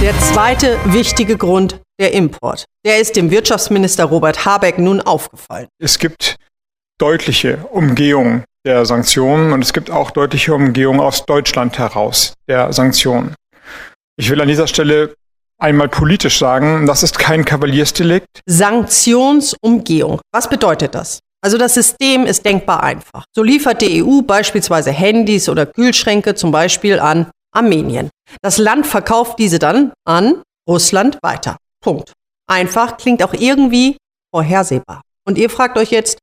Der 0.01 0.17
zweite 0.21 0.79
wichtige 0.85 1.37
Grund, 1.37 1.81
der 2.01 2.13
Import. 2.13 2.65
Der 2.87 3.01
ist 3.01 3.17
dem 3.17 3.33
Wirtschaftsminister 3.33 4.05
Robert 4.05 4.45
Habeck 4.45 4.79
nun 4.79 5.01
aufgefallen. 5.01 5.67
Es 5.83 5.99
gibt 5.99 6.37
deutliche 7.01 7.57
Umgehungen 7.73 8.45
der 8.65 8.87
Sanktionen 8.87 9.53
und 9.53 9.65
es 9.65 9.73
gibt 9.73 9.91
auch 9.91 10.13
deutliche 10.13 10.55
Umgehungen 10.55 11.01
aus 11.01 11.27
Deutschland 11.27 11.77
heraus 11.77 12.35
der 12.47 12.73
Sanktionen. 12.73 13.35
Ich 14.17 14.31
will 14.31 14.41
an 14.41 14.47
dieser 14.47 14.69
Stelle 14.69 15.17
einmal 15.61 15.89
politisch 15.89 16.39
sagen, 16.39 16.87
das 16.87 17.03
ist 17.03 17.19
kein 17.19 17.45
Kavaliersdelikt. 17.45 18.43
Sanktionsumgehung. 18.47 20.21
Was 20.33 20.49
bedeutet 20.49 20.95
das? 20.95 21.19
Also 21.43 21.59
das 21.59 21.75
System 21.75 22.25
ist 22.25 22.45
denkbar 22.45 22.83
einfach. 22.83 23.25
So 23.35 23.43
liefert 23.43 23.83
die 23.83 24.03
EU 24.03 24.23
beispielsweise 24.23 24.93
Handys 24.93 25.49
oder 25.49 25.67
Kühlschränke 25.67 26.35
zum 26.35 26.53
Beispiel 26.53 27.01
an 27.01 27.31
Armenien. 27.53 28.11
Das 28.41 28.59
Land 28.59 28.87
verkauft 28.87 29.39
diese 29.39 29.59
dann 29.59 29.93
an 30.07 30.43
Russland 30.69 31.19
weiter. 31.23 31.57
Punkt. 31.83 32.13
Einfach 32.49 32.97
klingt 32.97 33.23
auch 33.23 33.35
irgendwie 33.35 33.97
vorhersehbar. 34.33 35.03
Und 35.27 35.37
ihr 35.37 35.51
fragt 35.51 35.77
euch 35.79 35.91
jetzt, 35.91 36.19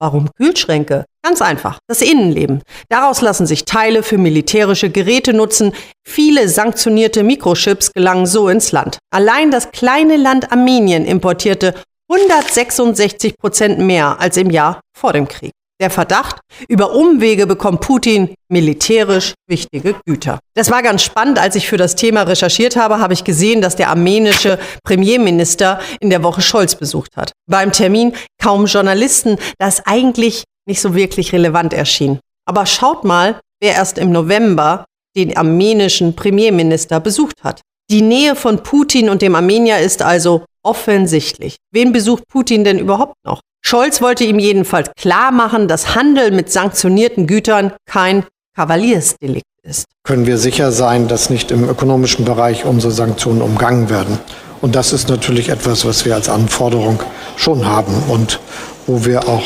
warum 0.00 0.30
Kühlschränke? 0.34 1.04
Ganz 1.22 1.42
einfach, 1.42 1.78
das 1.88 2.02
Innenleben. 2.02 2.62
Daraus 2.88 3.20
lassen 3.20 3.46
sich 3.46 3.64
Teile 3.64 4.02
für 4.02 4.18
militärische 4.18 4.90
Geräte 4.90 5.32
nutzen. 5.32 5.72
Viele 6.06 6.48
sanktionierte 6.48 7.24
Mikrochips 7.24 7.92
gelangen 7.92 8.26
so 8.26 8.48
ins 8.48 8.70
Land. 8.70 8.98
Allein 9.10 9.50
das 9.50 9.72
kleine 9.72 10.16
Land 10.16 10.52
Armenien 10.52 11.04
importierte 11.04 11.74
166 12.08 13.36
Prozent 13.36 13.78
mehr 13.78 14.20
als 14.20 14.36
im 14.36 14.50
Jahr 14.50 14.80
vor 14.96 15.12
dem 15.12 15.26
Krieg. 15.26 15.52
Der 15.78 15.90
Verdacht, 15.90 16.40
über 16.68 16.94
Umwege 16.94 17.46
bekommt 17.46 17.82
Putin 17.82 18.34
militärisch 18.48 19.34
wichtige 19.46 19.94
Güter. 20.06 20.38
Das 20.54 20.70
war 20.70 20.82
ganz 20.82 21.02
spannend. 21.02 21.38
Als 21.38 21.54
ich 21.54 21.68
für 21.68 21.76
das 21.76 21.96
Thema 21.96 22.22
recherchiert 22.22 22.76
habe, 22.76 22.98
habe 22.98 23.12
ich 23.12 23.24
gesehen, 23.24 23.60
dass 23.60 23.76
der 23.76 23.90
armenische 23.90 24.58
Premierminister 24.84 25.80
in 26.00 26.08
der 26.08 26.22
Woche 26.22 26.40
Scholz 26.40 26.76
besucht 26.76 27.16
hat. 27.16 27.32
Beim 27.46 27.72
Termin 27.72 28.14
kaum 28.42 28.64
Journalisten, 28.64 29.36
das 29.58 29.84
eigentlich 29.84 30.44
nicht 30.66 30.80
so 30.80 30.94
wirklich 30.94 31.34
relevant 31.34 31.74
erschien. 31.74 32.20
Aber 32.48 32.64
schaut 32.64 33.04
mal, 33.04 33.38
wer 33.60 33.74
erst 33.74 33.98
im 33.98 34.12
November 34.12 34.86
den 35.14 35.36
armenischen 35.36 36.16
Premierminister 36.16 37.00
besucht 37.00 37.42
hat. 37.42 37.60
Die 37.90 38.02
Nähe 38.02 38.34
von 38.34 38.62
Putin 38.62 39.10
und 39.10 39.22
dem 39.22 39.34
Armenier 39.34 39.78
ist 39.78 40.02
also 40.02 40.44
offensichtlich. 40.66 41.56
Wen 41.72 41.92
besucht 41.92 42.24
Putin 42.28 42.64
denn 42.64 42.78
überhaupt 42.78 43.14
noch? 43.24 43.40
Scholz 43.64 44.02
wollte 44.02 44.24
ihm 44.24 44.38
jedenfalls 44.38 44.90
klar 44.96 45.32
machen, 45.32 45.68
dass 45.68 45.94
Handel 45.94 46.30
mit 46.30 46.52
sanktionierten 46.52 47.26
Gütern 47.26 47.72
kein 47.86 48.24
Kavaliersdelikt 48.54 49.44
ist. 49.62 49.86
Können 50.04 50.26
wir 50.26 50.38
sicher 50.38 50.72
sein, 50.72 51.08
dass 51.08 51.30
nicht 51.30 51.50
im 51.50 51.68
ökonomischen 51.68 52.24
Bereich 52.24 52.64
unsere 52.64 52.92
Sanktionen 52.92 53.42
umgangen 53.42 53.90
werden? 53.90 54.18
Und 54.60 54.74
das 54.74 54.92
ist 54.92 55.08
natürlich 55.08 55.48
etwas, 55.48 55.84
was 55.84 56.04
wir 56.04 56.14
als 56.14 56.28
Anforderung 56.28 57.02
schon 57.36 57.66
haben 57.66 57.92
und 58.08 58.40
wo 58.86 59.04
wir 59.04 59.28
auch 59.28 59.44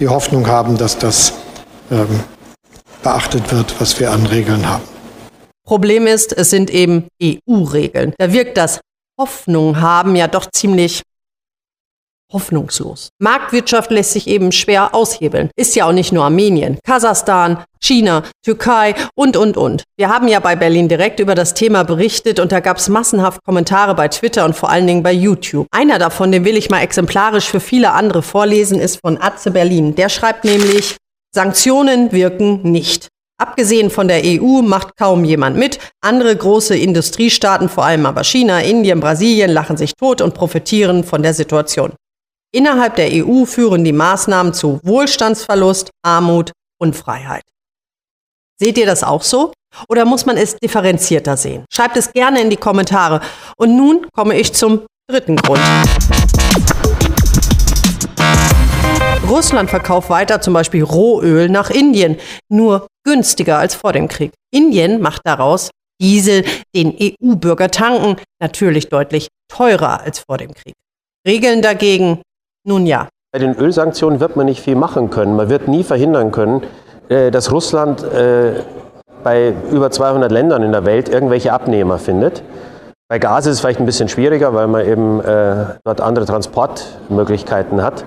die 0.00 0.08
Hoffnung 0.08 0.46
haben, 0.46 0.78
dass 0.78 0.98
das 0.98 1.34
ähm, 1.90 2.20
beachtet 3.02 3.52
wird, 3.52 3.80
was 3.80 4.00
wir 4.00 4.10
an 4.10 4.26
Regeln 4.26 4.68
haben. 4.68 4.82
Problem 5.64 6.06
ist, 6.06 6.36
es 6.36 6.50
sind 6.50 6.70
eben 6.70 7.06
EU-Regeln. 7.22 8.14
Da 8.18 8.32
wirkt 8.32 8.56
das 8.56 8.80
Hoffnung 9.22 9.80
haben 9.80 10.16
ja 10.16 10.26
doch 10.26 10.46
ziemlich 10.50 11.02
hoffnungslos. 12.32 13.10
Marktwirtschaft 13.20 13.92
lässt 13.92 14.14
sich 14.14 14.26
eben 14.26 14.50
schwer 14.50 14.96
aushebeln. 14.96 15.50
Ist 15.54 15.76
ja 15.76 15.86
auch 15.86 15.92
nicht 15.92 16.10
nur 16.10 16.24
Armenien, 16.24 16.80
Kasachstan, 16.84 17.62
China, 17.80 18.24
Türkei 18.42 18.96
und, 19.14 19.36
und, 19.36 19.56
und. 19.56 19.84
Wir 19.96 20.08
haben 20.08 20.26
ja 20.26 20.40
bei 20.40 20.56
Berlin 20.56 20.88
direkt 20.88 21.20
über 21.20 21.36
das 21.36 21.54
Thema 21.54 21.84
berichtet 21.84 22.40
und 22.40 22.50
da 22.50 22.58
gab 22.58 22.78
es 22.78 22.88
massenhaft 22.88 23.44
Kommentare 23.44 23.94
bei 23.94 24.08
Twitter 24.08 24.44
und 24.44 24.56
vor 24.56 24.70
allen 24.70 24.88
Dingen 24.88 25.04
bei 25.04 25.12
YouTube. 25.12 25.68
Einer 25.70 26.00
davon, 26.00 26.32
den 26.32 26.44
will 26.44 26.56
ich 26.56 26.68
mal 26.68 26.80
exemplarisch 26.80 27.48
für 27.48 27.60
viele 27.60 27.92
andere 27.92 28.22
vorlesen, 28.22 28.80
ist 28.80 28.98
von 29.00 29.22
Atze 29.22 29.52
Berlin. 29.52 29.94
Der 29.94 30.08
schreibt 30.08 30.42
nämlich, 30.42 30.96
Sanktionen 31.32 32.10
wirken 32.10 32.62
nicht. 32.62 33.11
Abgesehen 33.38 33.90
von 33.90 34.08
der 34.08 34.22
EU 34.24 34.62
macht 34.62 34.96
kaum 34.96 35.24
jemand 35.24 35.56
mit. 35.56 35.78
Andere 36.00 36.36
große 36.36 36.76
Industriestaaten, 36.76 37.68
vor 37.68 37.84
allem 37.84 38.06
aber 38.06 38.24
China, 38.24 38.60
Indien, 38.60 39.00
Brasilien, 39.00 39.50
lachen 39.50 39.76
sich 39.76 39.94
tot 39.94 40.20
und 40.20 40.34
profitieren 40.34 41.02
von 41.02 41.22
der 41.22 41.34
Situation. 41.34 41.92
Innerhalb 42.54 42.96
der 42.96 43.08
EU 43.10 43.44
führen 43.44 43.82
die 43.82 43.92
Maßnahmen 43.92 44.52
zu 44.52 44.78
Wohlstandsverlust, 44.82 45.90
Armut 46.04 46.52
und 46.78 46.94
Freiheit. 46.94 47.42
Seht 48.60 48.78
ihr 48.78 48.86
das 48.86 49.02
auch 49.02 49.22
so? 49.22 49.52
Oder 49.88 50.04
muss 50.04 50.26
man 50.26 50.36
es 50.36 50.56
differenzierter 50.56 51.36
sehen? 51.36 51.64
Schreibt 51.72 51.96
es 51.96 52.12
gerne 52.12 52.42
in 52.42 52.50
die 52.50 52.56
Kommentare. 52.56 53.20
Und 53.56 53.74
nun 53.74 54.06
komme 54.12 54.38
ich 54.38 54.52
zum 54.52 54.82
dritten 55.08 55.36
Grund. 55.36 55.60
Russland 59.32 59.70
verkauft 59.70 60.10
weiter 60.10 60.42
zum 60.42 60.52
Beispiel 60.52 60.82
Rohöl 60.82 61.48
nach 61.48 61.70
Indien, 61.70 62.18
nur 62.50 62.86
günstiger 63.02 63.56
als 63.56 63.74
vor 63.74 63.94
dem 63.94 64.06
Krieg. 64.06 64.32
Indien 64.52 65.00
macht 65.00 65.22
daraus 65.24 65.70
Diesel, 66.02 66.44
den 66.76 66.94
EU-Bürger 67.00 67.70
tanken, 67.70 68.16
natürlich 68.42 68.90
deutlich 68.90 69.28
teurer 69.48 70.02
als 70.02 70.18
vor 70.18 70.36
dem 70.36 70.52
Krieg. 70.52 70.74
Regeln 71.26 71.62
dagegen 71.62 72.20
nun 72.66 72.84
ja. 72.84 73.08
Bei 73.32 73.38
den 73.38 73.54
Ölsanktionen 73.54 74.20
wird 74.20 74.36
man 74.36 74.44
nicht 74.44 74.60
viel 74.60 74.76
machen 74.76 75.08
können. 75.08 75.34
Man 75.34 75.48
wird 75.48 75.66
nie 75.66 75.82
verhindern 75.82 76.30
können, 76.30 76.62
äh, 77.08 77.30
dass 77.30 77.50
Russland 77.50 78.02
äh, 78.02 78.60
bei 79.24 79.54
über 79.70 79.90
200 79.90 80.30
Ländern 80.30 80.62
in 80.62 80.72
der 80.72 80.84
Welt 80.84 81.08
irgendwelche 81.08 81.54
Abnehmer 81.54 81.98
findet. 81.98 82.42
Bei 83.08 83.18
Gas 83.18 83.46
ist 83.46 83.54
es 83.54 83.60
vielleicht 83.60 83.80
ein 83.80 83.86
bisschen 83.86 84.10
schwieriger, 84.10 84.52
weil 84.52 84.66
man 84.66 84.86
eben 84.86 85.20
äh, 85.20 85.78
dort 85.84 86.02
andere 86.02 86.26
Transportmöglichkeiten 86.26 87.82
hat. 87.82 88.04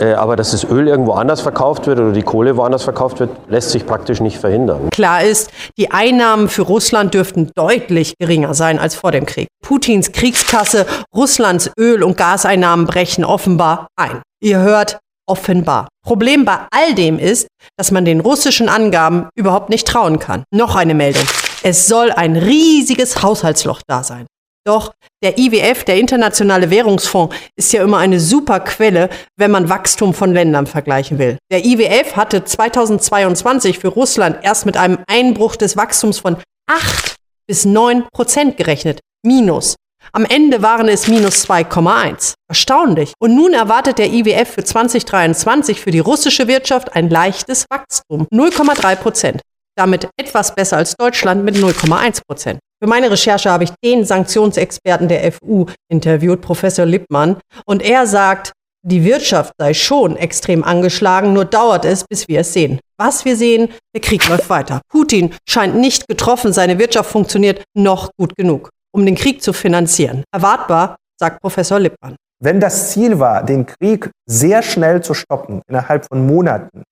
Aber 0.00 0.36
dass 0.36 0.52
das 0.52 0.64
Öl 0.64 0.88
irgendwo 0.88 1.12
anders 1.12 1.40
verkauft 1.40 1.86
wird 1.86 1.98
oder 1.98 2.12
die 2.12 2.22
Kohle 2.22 2.56
woanders 2.56 2.84
verkauft 2.84 3.20
wird, 3.20 3.30
lässt 3.48 3.70
sich 3.70 3.86
praktisch 3.86 4.20
nicht 4.20 4.38
verhindern. 4.38 4.90
Klar 4.90 5.22
ist, 5.22 5.50
die 5.76 5.90
Einnahmen 5.90 6.48
für 6.48 6.62
Russland 6.62 7.14
dürften 7.14 7.50
deutlich 7.54 8.14
geringer 8.18 8.54
sein 8.54 8.78
als 8.78 8.94
vor 8.94 9.12
dem 9.12 9.26
Krieg. 9.26 9.48
Putins 9.64 10.12
Kriegskasse, 10.12 10.86
Russlands 11.14 11.70
Öl- 11.78 12.02
und 12.02 12.16
Gaseinnahmen 12.16 12.86
brechen 12.86 13.24
offenbar 13.24 13.88
ein. 13.96 14.22
Ihr 14.40 14.60
hört 14.60 14.98
offenbar. 15.28 15.88
Problem 16.04 16.44
bei 16.44 16.58
all 16.70 16.94
dem 16.94 17.18
ist, 17.18 17.48
dass 17.76 17.90
man 17.90 18.04
den 18.04 18.20
russischen 18.20 18.68
Angaben 18.68 19.28
überhaupt 19.34 19.68
nicht 19.68 19.86
trauen 19.86 20.18
kann. 20.18 20.44
Noch 20.50 20.74
eine 20.74 20.94
Meldung. 20.94 21.24
Es 21.62 21.86
soll 21.86 22.10
ein 22.12 22.36
riesiges 22.36 23.22
Haushaltsloch 23.22 23.82
da 23.86 24.02
sein. 24.02 24.26
Doch 24.68 24.92
der 25.22 25.38
IWF, 25.38 25.84
der 25.84 25.96
Internationale 25.96 26.68
Währungsfonds, 26.68 27.34
ist 27.56 27.72
ja 27.72 27.82
immer 27.82 27.96
eine 27.96 28.20
super 28.20 28.60
Quelle, 28.60 29.08
wenn 29.38 29.50
man 29.50 29.70
Wachstum 29.70 30.12
von 30.12 30.34
Ländern 30.34 30.66
vergleichen 30.66 31.18
will. 31.18 31.38
Der 31.50 31.64
IWF 31.64 32.16
hatte 32.16 32.44
2022 32.44 33.78
für 33.78 33.88
Russland 33.88 34.40
erst 34.42 34.66
mit 34.66 34.76
einem 34.76 34.98
Einbruch 35.06 35.56
des 35.56 35.78
Wachstums 35.78 36.18
von 36.18 36.36
8 36.66 37.16
bis 37.46 37.64
9 37.64 38.08
Prozent 38.12 38.58
gerechnet. 38.58 39.00
Minus. 39.24 39.76
Am 40.12 40.26
Ende 40.26 40.60
waren 40.60 40.88
es 40.88 41.08
minus 41.08 41.48
2,1. 41.48 42.34
Erstaunlich. 42.46 43.14
Und 43.18 43.34
nun 43.34 43.54
erwartet 43.54 43.96
der 43.96 44.12
IWF 44.12 44.50
für 44.50 44.64
2023 44.64 45.80
für 45.80 45.92
die 45.92 45.98
russische 45.98 46.46
Wirtschaft 46.46 46.94
ein 46.94 47.08
leichtes 47.08 47.64
Wachstum. 47.70 48.26
0,3 48.30 48.96
Prozent. 48.96 49.40
Damit 49.76 50.10
etwas 50.20 50.54
besser 50.54 50.76
als 50.76 50.94
Deutschland 50.94 51.42
mit 51.42 51.56
0,1 51.56 52.20
Prozent. 52.28 52.58
Für 52.82 52.88
meine 52.88 53.10
Recherche 53.10 53.50
habe 53.50 53.64
ich 53.64 53.72
den 53.84 54.04
Sanktionsexperten 54.04 55.08
der 55.08 55.32
FU 55.32 55.66
interviewt, 55.90 56.40
Professor 56.40 56.86
Lippmann. 56.86 57.36
Und 57.66 57.82
er 57.82 58.06
sagt, 58.06 58.52
die 58.86 59.04
Wirtschaft 59.04 59.52
sei 59.58 59.74
schon 59.74 60.16
extrem 60.16 60.62
angeschlagen, 60.62 61.32
nur 61.32 61.44
dauert 61.44 61.84
es, 61.84 62.04
bis 62.04 62.28
wir 62.28 62.40
es 62.40 62.52
sehen. 62.52 62.78
Was 62.96 63.24
wir 63.24 63.36
sehen, 63.36 63.70
der 63.94 64.00
Krieg 64.00 64.28
läuft 64.28 64.48
weiter. 64.48 64.80
Putin 64.88 65.34
scheint 65.48 65.74
nicht 65.74 66.06
getroffen, 66.08 66.52
seine 66.52 66.78
Wirtschaft 66.78 67.10
funktioniert 67.10 67.64
noch 67.74 68.10
gut 68.16 68.36
genug 68.36 68.70
um 68.98 69.04
den 69.04 69.14
Krieg 69.14 69.42
zu 69.42 69.52
finanzieren. 69.52 70.24
Erwartbar, 70.32 70.96
sagt 71.18 71.40
Professor 71.40 71.78
Lippmann. 71.78 72.16
Wenn 72.42 72.60
das 72.60 72.92
Ziel 72.92 73.18
war, 73.18 73.44
den 73.44 73.66
Krieg 73.66 74.10
sehr 74.26 74.62
schnell 74.62 75.02
zu 75.02 75.14
stoppen, 75.14 75.62
innerhalb 75.68 76.06
von 76.06 76.26
Monaten, 76.26 76.82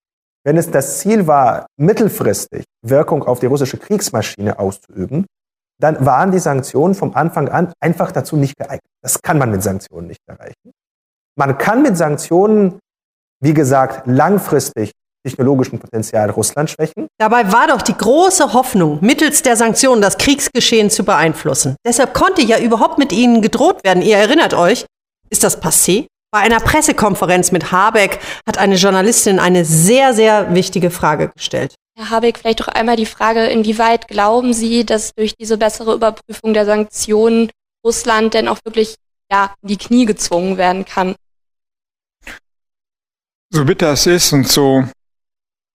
wenn 0.43 0.57
es 0.57 0.69
das 0.69 0.99
Ziel 0.99 1.27
war, 1.27 1.67
mittelfristig 1.77 2.63
Wirkung 2.85 3.23
auf 3.23 3.39
die 3.39 3.45
russische 3.45 3.77
Kriegsmaschine 3.77 4.59
auszuüben, 4.59 5.25
dann 5.79 6.05
waren 6.05 6.31
die 6.31 6.39
Sanktionen 6.39 6.95
vom 6.95 7.15
Anfang 7.15 7.49
an 7.49 7.71
einfach 7.79 8.11
dazu 8.11 8.35
nicht 8.35 8.57
geeignet. 8.57 8.91
Das 9.01 9.21
kann 9.21 9.37
man 9.37 9.51
mit 9.51 9.63
Sanktionen 9.63 10.07
nicht 10.07 10.21
erreichen. 10.27 10.71
Man 11.37 11.57
kann 11.57 11.83
mit 11.83 11.97
Sanktionen, 11.97 12.79
wie 13.41 13.53
gesagt, 13.53 14.07
langfristig 14.07 14.91
technologischen 15.23 15.79
Potenzial 15.79 16.29
Russland 16.29 16.69
schwächen. 16.69 17.07
Dabei 17.19 17.51
war 17.51 17.67
doch 17.67 17.81
die 17.81 17.95
große 17.95 18.53
Hoffnung, 18.53 18.99
mittels 19.01 19.41
der 19.41 19.55
Sanktionen 19.55 20.01
das 20.01 20.17
Kriegsgeschehen 20.17 20.89
zu 20.89 21.03
beeinflussen. 21.03 21.75
Deshalb 21.85 22.13
konnte 22.13 22.41
ja 22.41 22.59
überhaupt 22.59 22.97
mit 22.97 23.11
ihnen 23.11 23.41
gedroht 23.41 23.83
werden. 23.83 24.01
Ihr 24.01 24.17
erinnert 24.17 24.53
euch, 24.53 24.85
ist 25.29 25.43
das 25.43 25.61
passé? 25.61 26.07
Bei 26.31 26.39
einer 26.39 26.59
Pressekonferenz 26.59 27.51
mit 27.51 27.71
Habeck 27.71 28.19
hat 28.47 28.57
eine 28.57 28.75
Journalistin 28.75 29.39
eine 29.39 29.65
sehr, 29.65 30.13
sehr 30.13 30.53
wichtige 30.53 30.91
Frage 30.91 31.29
gestellt. 31.29 31.75
Herr 31.97 32.11
Habeck, 32.11 32.37
vielleicht 32.37 32.59
doch 32.59 32.67
einmal 32.67 32.95
die 32.95 33.07
Frage, 33.07 33.47
inwieweit 33.47 34.07
glauben 34.07 34.53
Sie, 34.53 34.85
dass 34.85 35.15
durch 35.15 35.33
diese 35.35 35.57
bessere 35.57 35.95
Überprüfung 35.95 36.53
der 36.53 36.63
Sanktionen 36.63 37.49
Russland 37.83 38.35
denn 38.35 38.47
auch 38.47 38.59
wirklich 38.63 38.97
ja, 39.31 39.55
in 39.63 39.69
die 39.69 39.77
Knie 39.77 40.05
gezwungen 40.05 40.57
werden 40.57 40.85
kann? 40.85 41.15
So 43.49 43.65
bitter 43.65 43.93
es 43.93 44.05
ist 44.05 44.31
und 44.31 44.47
so 44.47 44.83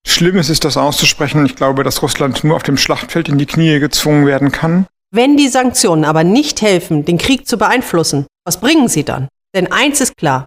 schlimm 0.06 0.38
es 0.38 0.48
ist, 0.48 0.64
das 0.64 0.76
auszusprechen, 0.76 1.44
ich 1.44 1.56
glaube, 1.56 1.82
dass 1.82 2.02
Russland 2.02 2.44
nur 2.44 2.54
auf 2.54 2.62
dem 2.62 2.76
Schlachtfeld 2.76 3.28
in 3.28 3.38
die 3.38 3.46
Knie 3.46 3.80
gezwungen 3.80 4.24
werden 4.24 4.52
kann. 4.52 4.86
Wenn 5.10 5.36
die 5.36 5.48
Sanktionen 5.48 6.04
aber 6.04 6.22
nicht 6.22 6.62
helfen, 6.62 7.04
den 7.04 7.18
Krieg 7.18 7.48
zu 7.48 7.58
beeinflussen, 7.58 8.26
was 8.44 8.60
bringen 8.60 8.86
sie 8.86 9.02
dann? 9.02 9.26
Denn 9.56 9.72
eins 9.72 10.00
ist 10.00 10.16
klar, 10.16 10.46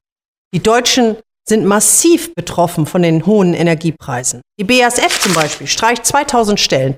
die 0.54 0.64
Deutschen 0.64 1.18
sind 1.48 1.66
massiv 1.66 2.34
betroffen 2.34 2.86
von 2.86 3.04
den 3.04 3.26
hohen 3.26 3.54
Energiepreisen. 3.54 4.42
Die 4.60 4.64
BASF 4.64 5.20
zum 5.22 5.34
Beispiel 5.34 5.68
streicht 5.68 6.06
2000 6.06 6.60
Stellen, 6.60 6.98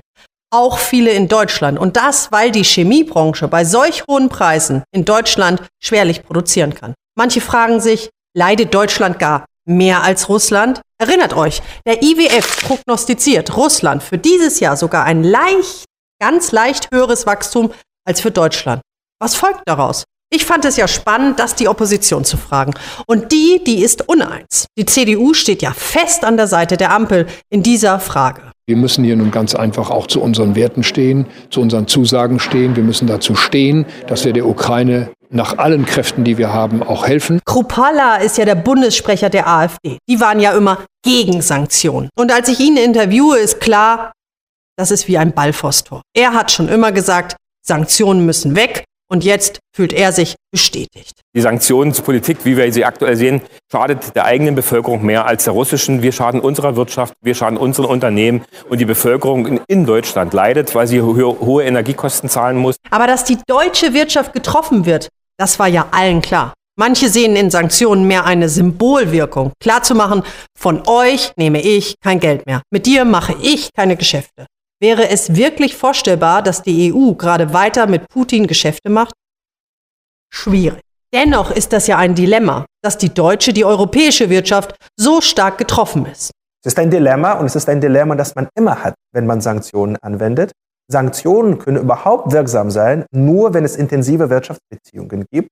auch 0.50 0.78
viele 0.78 1.10
in 1.10 1.28
Deutschland. 1.28 1.78
Und 1.78 1.96
das, 1.96 2.32
weil 2.32 2.50
die 2.50 2.64
Chemiebranche 2.64 3.48
bei 3.48 3.64
solch 3.64 4.04
hohen 4.08 4.28
Preisen 4.28 4.82
in 4.92 5.04
Deutschland 5.04 5.62
schwerlich 5.82 6.22
produzieren 6.22 6.74
kann. 6.74 6.94
Manche 7.16 7.40
fragen 7.40 7.80
sich, 7.80 8.10
leidet 8.34 8.72
Deutschland 8.72 9.18
gar 9.18 9.44
mehr 9.66 10.02
als 10.02 10.28
Russland? 10.28 10.80
Erinnert 10.98 11.34
euch, 11.34 11.62
der 11.86 12.02
IWF 12.02 12.62
prognostiziert 12.66 13.56
Russland 13.56 14.02
für 14.02 14.18
dieses 14.18 14.60
Jahr 14.60 14.76
sogar 14.76 15.04
ein 15.04 15.22
leicht, 15.22 15.84
ganz 16.20 16.50
leicht 16.50 16.90
höheres 16.92 17.26
Wachstum 17.26 17.72
als 18.04 18.20
für 18.20 18.30
Deutschland. 18.30 18.80
Was 19.20 19.34
folgt 19.34 19.62
daraus? 19.66 20.04
Ich 20.30 20.44
fand 20.44 20.66
es 20.66 20.76
ja 20.76 20.86
spannend, 20.86 21.38
das 21.38 21.54
die 21.54 21.68
Opposition 21.68 22.22
zu 22.22 22.36
fragen. 22.36 22.74
Und 23.06 23.32
die, 23.32 23.62
die 23.66 23.82
ist 23.82 24.06
uneins. 24.08 24.66
Die 24.76 24.84
CDU 24.84 25.32
steht 25.32 25.62
ja 25.62 25.72
fest 25.72 26.22
an 26.22 26.36
der 26.36 26.46
Seite 26.46 26.76
der 26.76 26.92
Ampel 26.92 27.26
in 27.48 27.62
dieser 27.62 27.98
Frage. 27.98 28.42
Wir 28.66 28.76
müssen 28.76 29.04
hier 29.04 29.16
nun 29.16 29.30
ganz 29.30 29.54
einfach 29.54 29.88
auch 29.90 30.06
zu 30.06 30.20
unseren 30.20 30.54
Werten 30.54 30.82
stehen, 30.82 31.26
zu 31.48 31.62
unseren 31.62 31.86
Zusagen 31.86 32.40
stehen. 32.40 32.76
Wir 32.76 32.82
müssen 32.82 33.06
dazu 33.06 33.34
stehen, 33.34 33.86
dass 34.06 34.26
wir 34.26 34.34
der 34.34 34.46
Ukraine 34.46 35.10
nach 35.30 35.56
allen 35.56 35.86
Kräften, 35.86 36.24
die 36.24 36.36
wir 36.36 36.52
haben, 36.52 36.82
auch 36.82 37.06
helfen. 37.06 37.40
Krupalla 37.46 38.16
ist 38.16 38.36
ja 38.36 38.44
der 38.44 38.54
Bundessprecher 38.54 39.30
der 39.30 39.48
AfD. 39.48 39.96
Die 40.06 40.20
waren 40.20 40.40
ja 40.40 40.52
immer 40.52 40.84
gegen 41.02 41.40
Sanktionen. 41.40 42.10
Und 42.18 42.30
als 42.32 42.50
ich 42.50 42.60
ihn 42.60 42.76
interviewe, 42.76 43.38
ist 43.38 43.60
klar, 43.60 44.12
das 44.76 44.90
ist 44.90 45.08
wie 45.08 45.16
ein 45.16 45.32
Ballfostor. 45.32 46.02
Er 46.14 46.34
hat 46.34 46.50
schon 46.50 46.68
immer 46.68 46.92
gesagt, 46.92 47.36
Sanktionen 47.66 48.26
müssen 48.26 48.54
weg 48.54 48.84
und 49.08 49.24
jetzt 49.24 49.60
fühlt 49.74 49.92
er 49.92 50.12
sich 50.12 50.36
bestätigt. 50.52 51.20
Die 51.34 51.40
Sanktionspolitik, 51.40 52.44
wie 52.44 52.56
wir 52.56 52.72
sie 52.72 52.84
aktuell 52.84 53.16
sehen, 53.16 53.42
schadet 53.70 54.14
der 54.14 54.24
eigenen 54.24 54.54
Bevölkerung 54.54 55.04
mehr 55.04 55.26
als 55.26 55.44
der 55.44 55.52
russischen. 55.52 56.02
Wir 56.02 56.12
schaden 56.12 56.40
unserer 56.40 56.76
Wirtschaft, 56.76 57.14
wir 57.22 57.34
schaden 57.34 57.58
unseren 57.58 57.86
Unternehmen 57.86 58.44
und 58.68 58.78
die 58.78 58.84
Bevölkerung 58.84 59.60
in 59.68 59.86
Deutschland 59.86 60.32
leidet, 60.32 60.74
weil 60.74 60.86
sie 60.86 61.00
hohe 61.00 61.64
Energiekosten 61.64 62.28
zahlen 62.28 62.56
muss. 62.56 62.76
Aber 62.90 63.06
dass 63.06 63.24
die 63.24 63.38
deutsche 63.46 63.92
Wirtschaft 63.94 64.32
getroffen 64.32 64.86
wird, 64.86 65.08
das 65.38 65.58
war 65.58 65.68
ja 65.68 65.88
allen 65.90 66.20
klar. 66.20 66.54
Manche 66.76 67.08
sehen 67.08 67.34
in 67.34 67.50
Sanktionen 67.50 68.06
mehr 68.06 68.24
eine 68.24 68.48
Symbolwirkung, 68.48 69.52
klarzumachen, 69.60 70.22
von 70.56 70.86
euch 70.86 71.32
nehme 71.36 71.60
ich 71.60 71.96
kein 72.00 72.20
Geld 72.20 72.46
mehr. 72.46 72.62
Mit 72.70 72.86
dir 72.86 73.04
mache 73.04 73.34
ich 73.42 73.70
keine 73.74 73.96
Geschäfte. 73.96 74.46
Wäre 74.80 75.08
es 75.08 75.34
wirklich 75.34 75.76
vorstellbar, 75.76 76.40
dass 76.42 76.62
die 76.62 76.92
EU 76.92 77.14
gerade 77.14 77.52
weiter 77.52 77.88
mit 77.88 78.08
Putin 78.08 78.46
Geschäfte 78.46 78.90
macht? 78.90 79.12
Schwierig. 80.32 80.80
Dennoch 81.12 81.50
ist 81.50 81.72
das 81.72 81.86
ja 81.88 81.96
ein 81.96 82.14
Dilemma, 82.14 82.66
dass 82.82 82.96
die 82.96 83.12
deutsche, 83.12 83.52
die 83.52 83.64
europäische 83.64 84.30
Wirtschaft 84.30 84.76
so 84.96 85.20
stark 85.20 85.58
getroffen 85.58 86.06
ist. 86.06 86.30
Es 86.64 86.74
ist 86.74 86.78
ein 86.78 86.90
Dilemma 86.90 87.32
und 87.32 87.46
es 87.46 87.56
ist 87.56 87.68
ein 87.68 87.80
Dilemma, 87.80 88.14
das 88.14 88.34
man 88.34 88.48
immer 88.54 88.84
hat, 88.84 88.94
wenn 89.12 89.26
man 89.26 89.40
Sanktionen 89.40 89.96
anwendet. 89.96 90.52
Sanktionen 90.90 91.58
können 91.58 91.78
überhaupt 91.78 92.32
wirksam 92.32 92.70
sein, 92.70 93.04
nur 93.10 93.54
wenn 93.54 93.64
es 93.64 93.76
intensive 93.76 94.30
Wirtschaftsbeziehungen 94.30 95.26
gibt. 95.30 95.48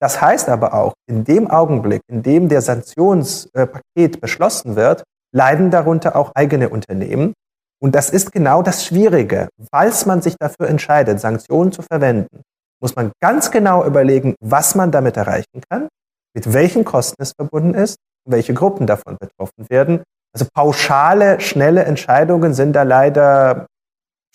Das 0.00 0.20
heißt 0.20 0.48
aber 0.48 0.74
auch, 0.74 0.94
in 1.08 1.24
dem 1.24 1.50
Augenblick, 1.50 2.02
in 2.08 2.22
dem 2.22 2.48
der 2.48 2.60
Sanktionspaket 2.60 4.20
beschlossen 4.20 4.76
wird, 4.76 5.02
leiden 5.34 5.70
darunter 5.70 6.16
auch 6.16 6.32
eigene 6.34 6.68
Unternehmen. 6.68 7.34
Und 7.80 7.94
das 7.94 8.10
ist 8.10 8.32
genau 8.32 8.62
das 8.62 8.84
Schwierige. 8.84 9.48
Falls 9.70 10.06
man 10.06 10.20
sich 10.22 10.36
dafür 10.38 10.68
entscheidet, 10.68 11.20
Sanktionen 11.20 11.72
zu 11.72 11.82
verwenden, 11.82 12.42
muss 12.80 12.96
man 12.96 13.12
ganz 13.20 13.50
genau 13.50 13.84
überlegen, 13.84 14.34
was 14.40 14.74
man 14.74 14.90
damit 14.90 15.16
erreichen 15.16 15.62
kann, 15.68 15.88
mit 16.34 16.52
welchen 16.52 16.84
Kosten 16.84 17.22
es 17.22 17.32
verbunden 17.36 17.74
ist, 17.74 17.96
welche 18.28 18.54
Gruppen 18.54 18.86
davon 18.86 19.16
betroffen 19.18 19.68
werden. 19.68 20.02
Also 20.32 20.46
pauschale, 20.52 21.40
schnelle 21.40 21.84
Entscheidungen 21.84 22.54
sind 22.54 22.74
da 22.74 22.82
leider 22.82 23.66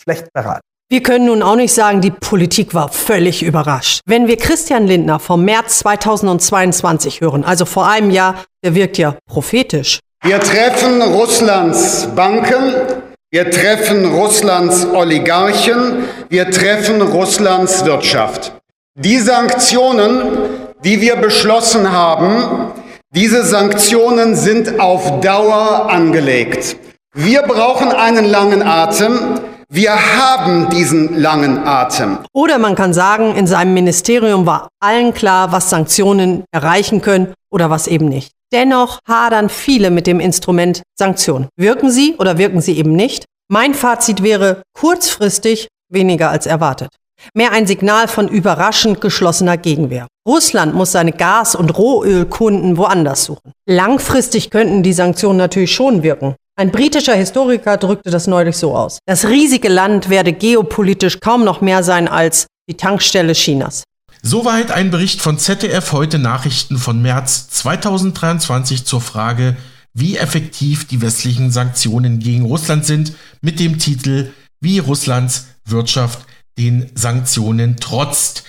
schlecht 0.01 0.27
beraten. 0.33 0.61
Wir 0.89 1.01
können 1.01 1.25
nun 1.25 1.41
auch 1.41 1.55
nicht 1.55 1.73
sagen, 1.73 2.01
die 2.01 2.11
Politik 2.11 2.73
war 2.73 2.89
völlig 2.89 3.41
überrascht. 3.41 4.01
Wenn 4.05 4.27
wir 4.27 4.37
Christian 4.37 4.85
Lindner 4.85 5.19
vom 5.19 5.43
März 5.43 5.79
2022 5.79 7.21
hören, 7.21 7.43
also 7.43 7.65
vor 7.65 7.87
einem 7.87 8.11
Jahr, 8.11 8.43
der 8.63 8.75
wirkt 8.75 8.97
ja 8.97 9.15
prophetisch. 9.25 9.99
Wir 10.21 10.39
treffen 10.39 11.01
Russlands 11.01 12.07
Banken, 12.15 13.02
wir 13.33 13.49
treffen 13.49 14.05
Russlands 14.13 14.85
Oligarchen, 14.85 16.03
wir 16.29 16.51
treffen 16.51 17.01
Russlands 17.01 17.83
Wirtschaft. 17.83 18.53
Die 18.93 19.17
Sanktionen, 19.17 20.37
die 20.83 21.01
wir 21.01 21.15
beschlossen 21.15 21.91
haben, 21.91 22.71
diese 23.15 23.43
Sanktionen 23.43 24.35
sind 24.35 24.79
auf 24.79 25.19
Dauer 25.21 25.89
angelegt. 25.89 26.77
Wir 27.15 27.41
brauchen 27.41 27.91
einen 27.91 28.25
langen 28.25 28.61
Atem. 28.61 29.39
Wir 29.67 29.95
haben 29.95 30.69
diesen 30.69 31.19
langen 31.19 31.65
Atem. 31.65 32.19
Oder 32.33 32.59
man 32.59 32.75
kann 32.75 32.93
sagen, 32.93 33.35
in 33.35 33.47
seinem 33.47 33.73
Ministerium 33.73 34.45
war 34.45 34.67
allen 34.79 35.11
klar, 35.11 35.51
was 35.51 35.71
Sanktionen 35.71 36.43
erreichen 36.51 37.01
können 37.01 37.33
oder 37.49 37.71
was 37.71 37.87
eben 37.87 38.05
nicht. 38.09 38.31
Dennoch 38.53 38.99
hadern 39.07 39.49
viele 39.49 39.89
mit 39.89 40.05
dem 40.05 40.19
Instrument 40.19 40.83
Sanktionen. 40.97 41.47
Wirken 41.57 41.89
sie 41.89 42.15
oder 42.19 42.37
wirken 42.37 42.61
sie 42.61 42.77
eben 42.77 42.93
nicht? 42.93 43.25
Mein 43.51 43.73
Fazit 43.73 44.21
wäre 44.21 44.61
kurzfristig 44.79 45.69
weniger 45.89 46.29
als 46.29 46.45
erwartet. 46.45 46.89
Mehr 47.33 47.51
ein 47.51 47.65
Signal 47.65 48.07
von 48.07 48.27
überraschend 48.27 49.01
geschlossener 49.01 49.57
Gegenwehr. 49.57 50.07
Russland 50.27 50.75
muss 50.75 50.91
seine 50.91 51.13
Gas- 51.13 51.55
und 51.55 51.75
Rohölkunden 51.75 52.77
woanders 52.77 53.25
suchen. 53.25 53.53
Langfristig 53.67 54.51
könnten 54.51 54.83
die 54.83 54.93
Sanktionen 54.93 55.37
natürlich 55.37 55.73
schon 55.73 56.03
wirken. 56.03 56.35
Ein 56.55 56.71
britischer 56.71 57.15
Historiker 57.15 57.77
drückte 57.77 58.11
das 58.11 58.27
neulich 58.27 58.57
so 58.57 58.75
aus. 58.75 58.99
Das 59.07 59.27
riesige 59.27 59.69
Land 59.69 60.11
werde 60.11 60.31
geopolitisch 60.31 61.19
kaum 61.19 61.43
noch 61.43 61.61
mehr 61.61 61.81
sein 61.81 62.07
als 62.07 62.45
die 62.69 62.77
Tankstelle 62.77 63.33
Chinas. 63.33 63.83
Soweit 64.25 64.71
ein 64.71 64.89
Bericht 64.89 65.21
von 65.21 65.37
ZDF 65.37 65.91
heute 65.91 66.17
Nachrichten 66.17 66.77
von 66.77 67.01
März 67.01 67.49
2023 67.49 68.85
zur 68.85 69.01
Frage, 69.01 69.57
wie 69.93 70.15
effektiv 70.15 70.87
die 70.87 71.01
westlichen 71.01 71.51
Sanktionen 71.51 72.19
gegen 72.19 72.45
Russland 72.45 72.85
sind, 72.85 73.11
mit 73.41 73.59
dem 73.59 73.79
Titel 73.79 74.31
Wie 74.61 74.79
Russlands 74.79 75.47
Wirtschaft 75.65 76.25
den 76.57 76.89
Sanktionen 76.95 77.75
trotzt. 77.75 78.45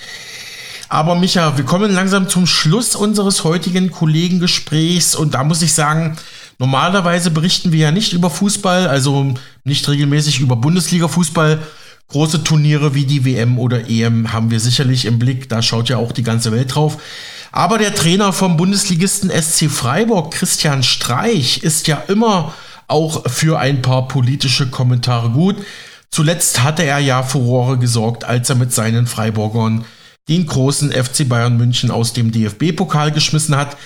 Aber 0.89 1.17
Micha, 1.17 1.57
wir 1.57 1.65
kommen 1.65 1.91
langsam 1.91 2.29
zum 2.29 2.47
Schluss 2.47 2.95
unseres 2.95 3.43
heutigen 3.43 3.91
Kollegengesprächs 3.91 5.17
und 5.17 5.35
da 5.35 5.43
muss 5.43 5.61
ich 5.61 5.73
sagen, 5.73 6.17
normalerweise 6.61 7.33
berichten 7.33 7.73
wir 7.73 7.81
ja 7.81 7.91
nicht 7.91 8.13
über 8.13 8.31
Fußball, 8.31 8.87
also 8.87 9.35
nicht 9.65 9.89
regelmäßig 9.89 10.39
über 10.39 10.55
Bundesliga-Fußball, 10.55 11.59
Große 12.09 12.45
Turniere 12.45 12.95
wie 12.95 13.07
die 13.07 13.25
WM 13.25 13.59
oder 13.59 13.89
EM 13.89 14.33
haben 14.33 14.51
wir 14.51 14.61
sicherlich 14.61 15.05
im 15.05 15.19
Blick, 15.19 15.49
da 15.49 15.63
schaut 15.63 15.89
ja 15.89 15.97
auch 15.97 16.13
die 16.13 16.23
ganze 16.23 16.53
Welt 16.53 16.75
drauf. 16.75 16.99
Aber 17.51 17.79
der 17.79 17.95
Trainer 17.95 18.33
vom 18.33 18.57
Bundesligisten 18.57 19.31
SC 19.31 19.71
Freiburg, 19.71 20.33
Christian 20.33 20.83
Streich, 20.83 21.63
ist 21.63 21.87
ja 21.87 22.03
immer 22.09 22.53
auch 22.89 23.29
für 23.31 23.59
ein 23.59 23.81
paar 23.81 24.09
politische 24.09 24.69
Kommentare 24.69 25.31
gut. 25.31 25.57
Zuletzt 26.11 26.63
hatte 26.63 26.85
er 26.85 26.99
ja 26.99 27.23
Furore 27.23 27.79
gesorgt, 27.79 28.25
als 28.25 28.51
er 28.51 28.57
mit 28.57 28.73
seinen 28.73 29.07
Freiburgern 29.07 29.85
den 30.29 30.47
großen 30.47 30.93
FC 30.93 31.29
Bayern 31.29 31.57
München 31.57 31.91
aus 31.91 32.13
dem 32.13 32.33
DFB-Pokal 32.33 33.13
geschmissen 33.13 33.57
hat. 33.57 33.77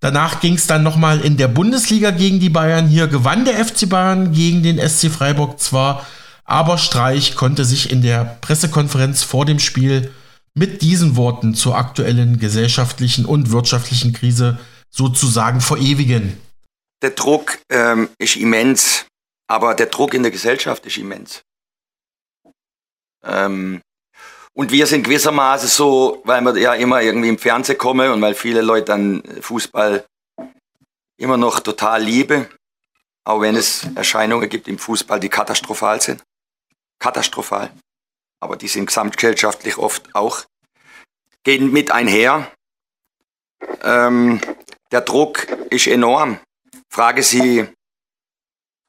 Danach 0.00 0.40
ging 0.40 0.54
es 0.54 0.66
dann 0.66 0.82
nochmal 0.82 1.20
in 1.20 1.36
der 1.36 1.48
Bundesliga 1.48 2.10
gegen 2.10 2.40
die 2.40 2.50
Bayern. 2.50 2.88
Hier 2.88 3.06
gewann 3.06 3.44
der 3.44 3.64
FC 3.64 3.88
Bayern 3.88 4.32
gegen 4.32 4.62
den 4.62 4.78
SC 4.78 5.10
Freiburg 5.10 5.60
zwar, 5.60 6.06
aber 6.44 6.78
Streich 6.78 7.36
konnte 7.36 7.64
sich 7.64 7.90
in 7.90 8.02
der 8.02 8.38
Pressekonferenz 8.40 9.22
vor 9.22 9.44
dem 9.44 9.58
Spiel 9.58 10.12
mit 10.54 10.82
diesen 10.82 11.16
Worten 11.16 11.54
zur 11.54 11.76
aktuellen 11.76 12.38
gesellschaftlichen 12.38 13.24
und 13.24 13.50
wirtschaftlichen 13.50 14.12
Krise 14.12 14.58
sozusagen 14.90 15.60
verewigen. 15.60 16.40
Der 17.02 17.10
Druck 17.10 17.58
ähm, 17.70 18.08
ist 18.18 18.36
immens, 18.36 19.06
aber 19.48 19.74
der 19.74 19.86
Druck 19.86 20.14
in 20.14 20.22
der 20.22 20.30
Gesellschaft 20.30 20.86
ist 20.86 20.96
immens. 20.96 21.42
Ähm, 23.24 23.80
Und 24.56 24.70
wir 24.70 24.86
sind 24.86 25.02
gewissermaßen 25.02 25.68
so, 25.68 26.22
weil 26.24 26.40
wir 26.42 26.56
ja 26.56 26.74
immer 26.74 27.02
irgendwie 27.02 27.28
im 27.28 27.38
Fernsehen 27.38 27.76
kommen 27.76 28.08
und 28.12 28.22
weil 28.22 28.34
viele 28.34 28.62
Leute 28.62 28.84
dann 28.84 29.22
Fußball 29.40 30.04
immer 31.18 31.36
noch 31.36 31.58
total 31.58 32.02
liebe, 32.02 32.48
auch 33.24 33.40
wenn 33.40 33.56
es 33.56 33.88
Erscheinungen 33.96 34.48
gibt 34.48 34.68
im 34.68 34.78
Fußball, 34.78 35.18
die 35.18 35.28
katastrophal 35.28 36.00
sind. 36.00 36.22
Katastrophal. 36.98 37.72
Aber 38.40 38.56
die 38.56 38.68
sind 38.68 38.86
gesamtgesellschaftlich 38.86 39.78
oft 39.78 40.14
auch, 40.14 40.44
gehen 41.42 41.72
mit 41.72 41.90
einher. 41.90 42.50
Ähm, 43.82 44.40
der 44.90 45.00
Druck 45.00 45.48
ist 45.70 45.86
enorm. 45.86 46.40
Frage 46.90 47.22
Sie, 47.22 47.66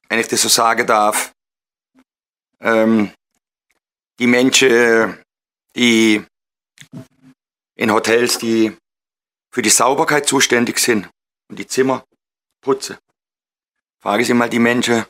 wenn 0.10 0.20
ich 0.20 0.28
das 0.28 0.42
so 0.42 0.50
sagen 0.50 0.86
darf, 0.86 1.32
ähm, 2.60 3.12
die 4.20 4.28
Menschen, 4.28 5.22
die 5.76 6.26
in 7.76 7.92
Hotels, 7.92 8.38
die 8.38 8.78
für 9.52 9.62
die 9.62 9.70
Sauberkeit 9.70 10.28
zuständig 10.28 10.80
sind 10.80 11.10
und 11.50 11.60
die 11.60 11.68
Zimmer 11.68 12.06
putzen. 12.62 12.98
Frage 14.00 14.24
Sie 14.26 14.34
mal 14.34 14.50
die 14.50 14.60
Menschen, 14.60 15.06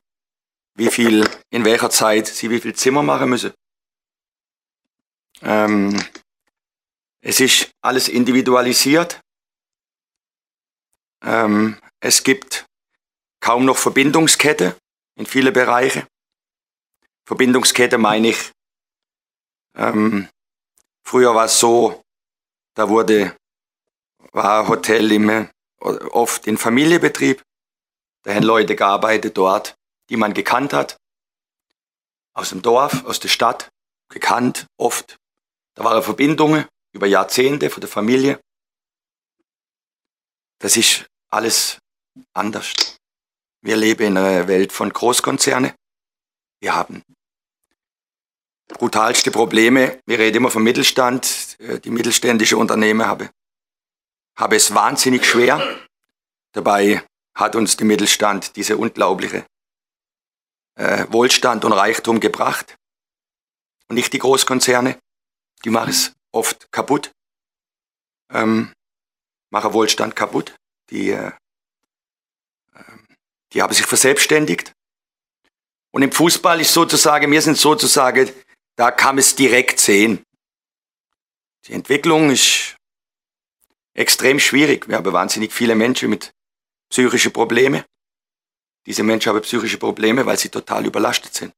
wie 0.76 0.90
viel, 0.90 1.30
in 1.50 1.66
welcher 1.66 1.90
Zeit 1.90 2.28
sie 2.28 2.50
wie 2.50 2.62
viel 2.62 2.76
Zimmer 2.76 3.04
machen 3.04 3.30
müssen. 3.30 3.54
Ähm, 5.42 6.02
es 7.22 7.40
ist 7.40 7.72
alles 7.82 8.08
individualisiert. 8.08 9.20
Ähm, 11.24 11.80
es 12.00 12.24
gibt 12.24 12.66
kaum 13.40 13.66
noch 13.66 13.78
Verbindungskette 13.78 14.78
in 15.16 15.26
viele 15.26 15.52
Bereiche. 15.52 16.08
Verbindungskette 17.26 17.98
meine 17.98 18.30
ich, 18.30 18.52
ähm, 19.76 20.30
früher 21.04 21.36
war 21.36 21.46
es 21.46 21.60
so, 21.60 22.02
da 22.76 22.88
wurde, 22.90 23.36
war 24.32 24.68
Hotel 24.68 25.12
immer 25.12 25.50
oft 25.80 26.48
in 26.48 26.58
Familienbetrieb. 26.58 27.44
Da 28.24 28.34
haben 28.34 28.44
Leute 28.44 28.76
gearbeitet 28.76 29.38
dort, 29.38 29.76
die 30.10 30.18
man 30.18 30.34
gekannt 30.34 30.74
hat. 30.74 30.98
Aus 32.34 32.50
dem 32.50 32.62
Dorf, 32.62 33.06
aus 33.06 33.20
der 33.20 33.30
Stadt, 33.30 33.70
gekannt, 34.10 34.68
oft. 34.78 35.18
Da 35.76 35.84
waren 35.84 36.04
Verbindungen 36.04 36.66
über 36.94 37.08
Jahrzehnte 37.08 37.70
von 37.70 37.82
der 37.82 37.90
Familie. 37.90 38.40
Das 40.60 40.78
ist 40.78 41.06
alles 41.30 41.80
anders. 42.34 42.74
Wir 43.62 43.76
leben 43.76 44.08
in 44.08 44.18
einer 44.18 44.48
Welt 44.48 44.72
von 44.72 44.92
Großkonzernen. 44.92 45.74
Wir 46.60 46.76
haben 46.76 47.04
brutalste 48.68 49.32
Probleme. 49.32 50.00
Wir 50.06 50.20
reden 50.20 50.38
immer 50.38 50.52
vom 50.52 50.64
Mittelstand. 50.64 51.58
Äh, 51.60 51.80
die 51.80 51.92
mittelständische 51.92 52.58
Unternehmen 52.58 53.06
haben, 53.06 53.30
haben 54.36 54.56
es 54.56 54.74
wahnsinnig 54.74 55.26
schwer. 55.26 55.62
Dabei 56.54 57.04
hat 57.36 57.56
uns 57.56 57.78
der 57.78 57.86
Mittelstand 57.86 58.56
diese 58.56 58.78
unglaubliche 58.78 59.46
äh, 60.76 61.06
Wohlstand 61.10 61.66
und 61.66 61.74
Reichtum 61.74 62.20
gebracht. 62.20 62.78
Und 63.88 63.96
nicht 63.96 64.14
die 64.14 64.20
Großkonzerne. 64.20 65.00
Die 65.64 65.70
machen 65.70 65.90
es 65.90 66.14
oft 66.32 66.72
kaputt. 66.72 67.12
Ähm, 68.32 68.74
machen 69.50 69.74
Wohlstand 69.74 70.16
kaputt. 70.16 70.56
Die, 70.90 71.12
äh, 71.12 71.32
ähm, 72.76 73.08
die 73.54 73.62
haben 73.62 73.74
sich 73.74 73.86
verselbstständigt. 73.86 74.74
Und 75.92 76.02
im 76.02 76.12
Fußball 76.12 76.60
ist 76.60 76.74
sozusagen, 76.74 77.32
wir 77.32 77.42
sind 77.42 77.58
sozusagen, 77.58 78.30
da 78.76 78.92
kann 78.92 79.16
man 79.16 79.20
es 79.20 79.36
direkt 79.36 79.80
sehen. 79.80 80.24
Die 81.66 81.74
Entwicklung 81.74 82.32
ist 82.32 82.76
extrem 83.94 84.40
schwierig. 84.40 84.88
Wir 84.88 84.98
haben 84.98 85.14
wahnsinnig 85.14 85.54
viele 85.54 85.74
Menschen 85.74 86.10
mit 86.10 86.34
psychischen 86.90 87.32
Problemen. 87.32 87.84
Diese 88.86 89.04
Menschen 89.04 89.30
haben 89.30 89.42
psychische 89.42 89.78
Probleme, 89.78 90.26
weil 90.26 90.38
sie 90.38 90.50
total 90.50 90.86
überlastet 90.86 91.34
sind. 91.34 91.54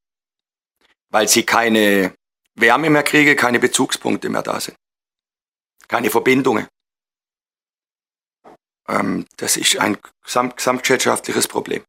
Weil 1.09 1.27
sie 1.27 1.43
keine 1.43 2.15
Wärme 2.55 2.89
mehr 2.89 3.03
kriegen, 3.03 3.35
keine 3.35 3.59
Bezugspunkte 3.59 4.29
mehr 4.29 4.43
da 4.43 4.59
sind. 4.59 4.77
Keine 5.87 6.09
Verbindungen. 6.09 6.67
Ähm, 8.87 9.25
das 9.37 9.57
ist 9.57 9.77
ein 9.77 9.97
gesamt, 10.23 10.57
gesamtgesellschaftliches 10.57 11.47
Problem. 11.47 11.83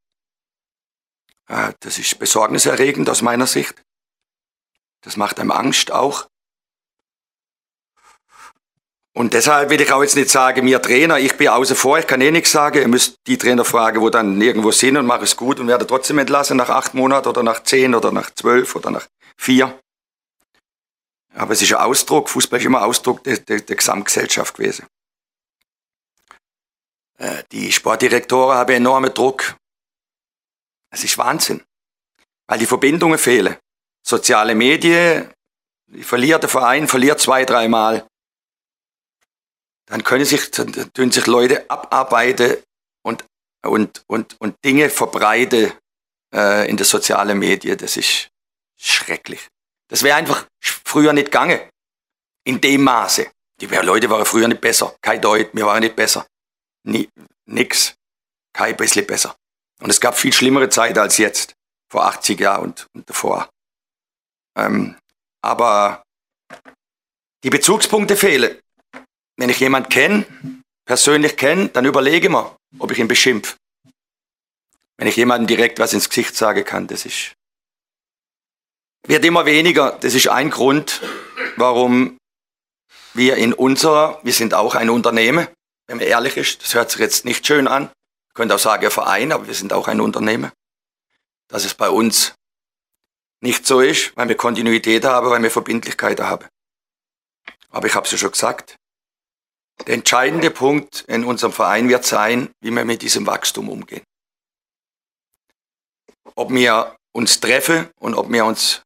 Äh, 1.49 1.73
das 1.81 1.99
ist 1.99 2.19
besorgniserregend 2.19 3.09
aus 3.09 3.23
meiner 3.23 3.47
Sicht. 3.47 3.83
Das 5.03 5.17
macht 5.17 5.39
einem 5.39 5.53
Angst 5.53 5.91
auch. 5.91 6.29
Und 9.19 9.35
deshalb 9.35 9.71
will 9.71 9.81
ich 9.81 9.91
auch 9.91 10.01
jetzt 10.01 10.15
nicht 10.15 10.31
sagen, 10.31 10.65
mir 10.65 10.81
Trainer, 10.81 11.19
ich 11.19 11.37
bin 11.37 11.49
außen 11.49 11.75
vor, 11.75 11.99
ich 11.99 12.07
kann 12.07 12.21
eh 12.21 12.31
nichts 12.31 12.53
sagen. 12.53 12.79
Ihr 12.79 12.87
müsst 12.87 13.17
die 13.27 13.37
Trainer 13.37 13.65
fragen, 13.65 14.01
wo 14.01 14.11
dann 14.11 14.39
nirgendwo 14.39 14.71
sind 14.71 14.97
und 14.97 15.07
mache 15.07 15.25
es 15.25 15.37
gut 15.37 15.59
und 15.59 15.67
werde 15.67 15.89
trotzdem 15.89 16.19
entlassen 16.19 16.57
nach 16.57 16.69
acht 16.69 16.95
Monaten 16.95 17.27
oder 17.27 17.43
nach 17.43 17.65
zehn 17.65 17.97
oder 17.97 18.13
nach 18.13 18.31
zwölf 18.31 18.77
oder 18.77 18.93
nach 18.93 19.09
vier. 19.37 19.77
Aber 21.35 21.53
es 21.53 21.61
ist 21.63 21.73
ein 21.73 21.81
Ausdruck, 21.81 22.29
Fußball 22.29 22.61
ist 22.61 22.67
immer 22.67 22.85
Ausdruck 22.85 23.25
der, 23.25 23.39
der, 23.39 23.61
der 23.61 23.75
Gesamtgesellschaft 23.75 24.55
gewesen. 24.55 24.87
Äh, 27.19 27.43
die 27.51 27.73
Sportdirektoren 27.73 28.57
haben 28.57 28.73
enormen 28.73 29.13
Druck. 29.13 29.57
Es 30.91 31.03
ist 31.03 31.19
Wahnsinn, 31.19 31.65
weil 32.47 32.61
die 32.61 32.67
Verbindungen 32.67 33.19
fehlen. 33.19 33.57
Soziale 34.07 34.55
Medien, 34.55 35.29
verliert 36.03 36.45
der 36.45 36.51
Verein, 36.51 36.87
verliert 36.87 37.19
zwei, 37.19 37.45
dreimal 37.45 38.07
dann 39.89 40.05
können 40.05 40.25
sich, 40.25 40.51
dann 40.51 40.93
tun 40.93 41.11
sich 41.11 41.27
Leute 41.27 41.69
abarbeiten 41.71 42.59
und, 43.03 43.25
und, 43.65 44.03
und, 44.07 44.41
und 44.41 44.55
Dinge 44.65 44.91
verbreiten 44.91 45.73
äh, 46.35 46.69
in 46.69 46.77
den 46.77 46.85
sozialen 46.85 47.39
Medien. 47.39 47.77
Das 47.79 47.97
ist 47.97 48.29
schrecklich. 48.77 49.49
Das 49.89 50.03
wäre 50.03 50.17
einfach 50.17 50.47
früher 50.61 51.13
nicht 51.13 51.27
gegangen. 51.27 51.61
In 52.45 52.61
dem 52.61 52.85
Maße. 52.85 53.31
Die 53.61 53.67
Leute 53.67 54.09
waren 54.11 54.25
früher 54.25 54.47
nicht 54.47 54.61
besser. 54.61 54.95
Kein 55.01 55.21
Deut, 55.21 55.51
wir 55.53 55.67
waren 55.67 55.81
nicht 55.81 55.97
besser. 55.97 56.27
Nie, 56.85 57.09
nix. 57.47 57.95
Kein 58.53 58.77
bisschen 58.77 59.07
besser. 59.07 59.37
Und 59.81 59.91
es 59.91 60.01
gab 60.01 60.17
viel 60.17 60.33
schlimmere 60.33 60.69
Zeiten 60.69 60.99
als 60.99 61.19
jetzt. 61.19 61.55
Vor 61.91 62.05
80 62.05 62.39
Jahren 62.39 62.65
und, 62.65 62.87
und 62.95 63.09
davor. 63.09 63.49
Ähm, 64.57 64.97
aber 65.43 66.03
die 67.43 67.51
Bezugspunkte 67.51 68.17
fehlen. 68.17 68.61
Wenn 69.39 69.51
ich 69.51 69.61
jemanden 69.61 69.89
kenne, 69.89 70.27
persönlich 70.85 71.37
kenne, 71.37 71.69
dann 71.69 71.85
überlege 71.85 72.27
ich 72.27 72.33
mir, 72.33 72.57
ob 72.81 72.91
ich 72.91 72.99
ihn 72.99 73.07
beschimpfe. 73.07 73.57
Wenn 74.97 75.07
ich 75.07 75.15
jemandem 75.15 75.47
direkt 75.47 75.79
was 75.79 75.93
ins 75.93 76.09
Gesicht 76.09 76.35
sagen 76.35 76.65
kann, 76.65 76.89
das 76.89 77.07
ist, 77.07 77.35
wird 79.07 79.25
immer 79.25 79.47
weniger. 79.47 79.93
Das 80.01 80.15
ist 80.15 80.27
ein 80.27 80.51
Grund, 80.51 81.01
warum 81.57 82.19
wir 83.15 83.37
in 83.37 83.53
unserer, 83.53 84.19
wir 84.25 84.33
sind 84.33 84.55
auch 84.55 84.75
ein 84.75 84.91
Unternehmen, 84.91 85.47
wenn 85.87 85.99
man 85.99 86.07
ehrlich 86.07 86.37
ist, 86.37 86.65
das 86.65 86.75
hört 86.75 86.91
sich 86.91 87.01
jetzt 87.01 87.25
nicht 87.25 87.47
schön 87.47 87.69
an. 87.69 87.91
Ich 88.29 88.35
könnte 88.35 88.57
auch 88.57 88.59
sagen, 88.59 88.85
ein 88.85 88.91
Verein, 88.91 89.31
aber 89.31 89.47
wir 89.47 89.55
sind 89.55 89.73
auch 89.73 89.87
ein 89.87 90.01
Unternehmen. 90.01 90.51
Dass 91.47 91.65
es 91.65 91.75
bei 91.75 91.89
uns 91.89 92.35
nicht 93.41 93.67
so 93.67 93.81
ist, 93.81 94.17
weil 94.17 94.29
wir 94.29 94.37
Kontinuität 94.37 95.05
haben, 95.05 95.31
weil 95.31 95.43
wir 95.43 95.51
Verbindlichkeit 95.51 96.19
haben. 96.19 96.47
Aber 97.71 97.87
ich 97.87 97.95
habe 97.95 98.05
es 98.05 98.11
ja 98.11 98.19
schon 98.19 98.33
gesagt, 98.33 98.77
der 99.87 99.95
entscheidende 99.95 100.51
Punkt 100.51 101.05
in 101.09 101.25
unserem 101.25 101.53
Verein 101.53 101.89
wird 101.89 102.05
sein, 102.05 102.51
wie 102.61 102.71
wir 102.71 102.85
mit 102.85 103.03
diesem 103.03 103.27
Wachstum 103.27 103.69
umgehen. 103.69 104.03
Ob 106.35 106.51
wir 106.51 106.97
uns 107.13 107.41
treffen 107.41 107.89
und 108.01 108.15
ob 108.15 108.31
wir 108.31 108.45
uns 108.45 108.83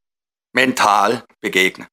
mental 0.52 1.24
begegnen. 1.40 1.88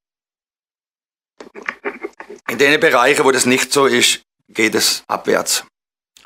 In 2.47 2.58
den 2.58 2.80
Bereichen, 2.80 3.24
wo 3.24 3.32
das 3.32 3.45
nicht 3.45 3.72
so 3.72 3.86
ist, 3.86 4.22
geht 4.47 4.76
es 4.76 5.04
abwärts. 5.08 5.66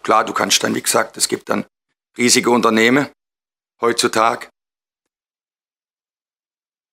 Klar, 0.01 0.25
du 0.25 0.33
kannst 0.33 0.63
dann, 0.63 0.75
wie 0.75 0.81
gesagt, 0.81 1.17
es 1.17 1.27
gibt 1.27 1.49
dann 1.49 1.65
riesige 2.17 2.49
Unternehmen 2.49 3.09
heutzutage. 3.81 4.49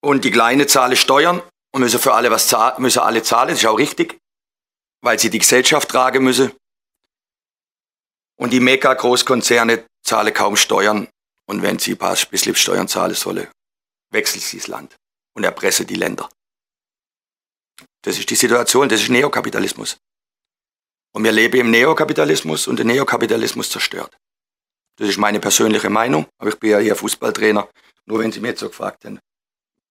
Und 0.03 0.25
die 0.25 0.31
kleine 0.31 0.67
zahlen 0.67 0.97
Steuern 0.97 1.43
und 1.73 1.81
müssen 1.81 2.01
für 2.01 2.15
alle 2.15 2.31
was 2.31 2.49
zahlen, 2.49 2.81
müssen 2.81 3.01
alle 3.01 3.23
zahlen, 3.23 3.49
das 3.49 3.59
ist 3.59 3.67
auch 3.67 3.79
richtig 3.79 4.19
weil 5.03 5.19
sie 5.19 5.31
die 5.31 5.39
Gesellschaft 5.39 5.89
tragen 5.89 6.25
müssen. 6.25 6.53
Und 8.37 8.51
die 8.53 8.61
Mega-Großkonzerne 8.61 9.87
zahlen 10.03 10.35
kaum 10.35 10.57
Steuern. 10.57 11.09
Und 11.47 11.63
wenn 11.63 11.79
sie 11.79 11.93
ein 11.93 11.99
paar 11.99 12.17
bisschen 12.31 12.55
Steuern 12.55 12.89
zahlen 12.89 13.15
sollen, 13.15 13.49
wechselt 14.11 14.43
sie 14.43 14.59
das 14.59 14.69
Land 14.69 14.97
und 15.35 15.45
erpressen 15.45 15.87
die 15.87 15.97
Länder. 15.97 16.29
Das 18.03 18.19
ist 18.19 18.31
die 18.31 18.37
Situation, 18.37 18.89
das 18.89 19.03
ist 19.03 19.11
Neokapitalismus. 19.11 19.99
Und 21.13 21.25
wir 21.25 21.33
leben 21.33 21.61
im 21.61 21.71
Neokapitalismus 21.71 22.69
und 22.69 22.77
der 22.77 22.87
Neokapitalismus 22.87 23.71
zerstört. 23.71 24.17
Das 24.97 25.09
ist 25.09 25.19
meine 25.19 25.41
persönliche 25.41 25.91
Meinung, 25.91 26.27
aber 26.39 26.51
ich 26.51 26.59
bin 26.59 26.71
ja 26.71 26.79
hier 26.79 26.95
Fußballtrainer. 26.95 27.69
Nur 28.07 28.19
wenn 28.19 28.33
Sie 28.33 28.41
mir 28.41 28.49
jetzt 28.49 28.61
so 28.61 28.69
gefragt 28.69 29.05
haben, 29.05 29.19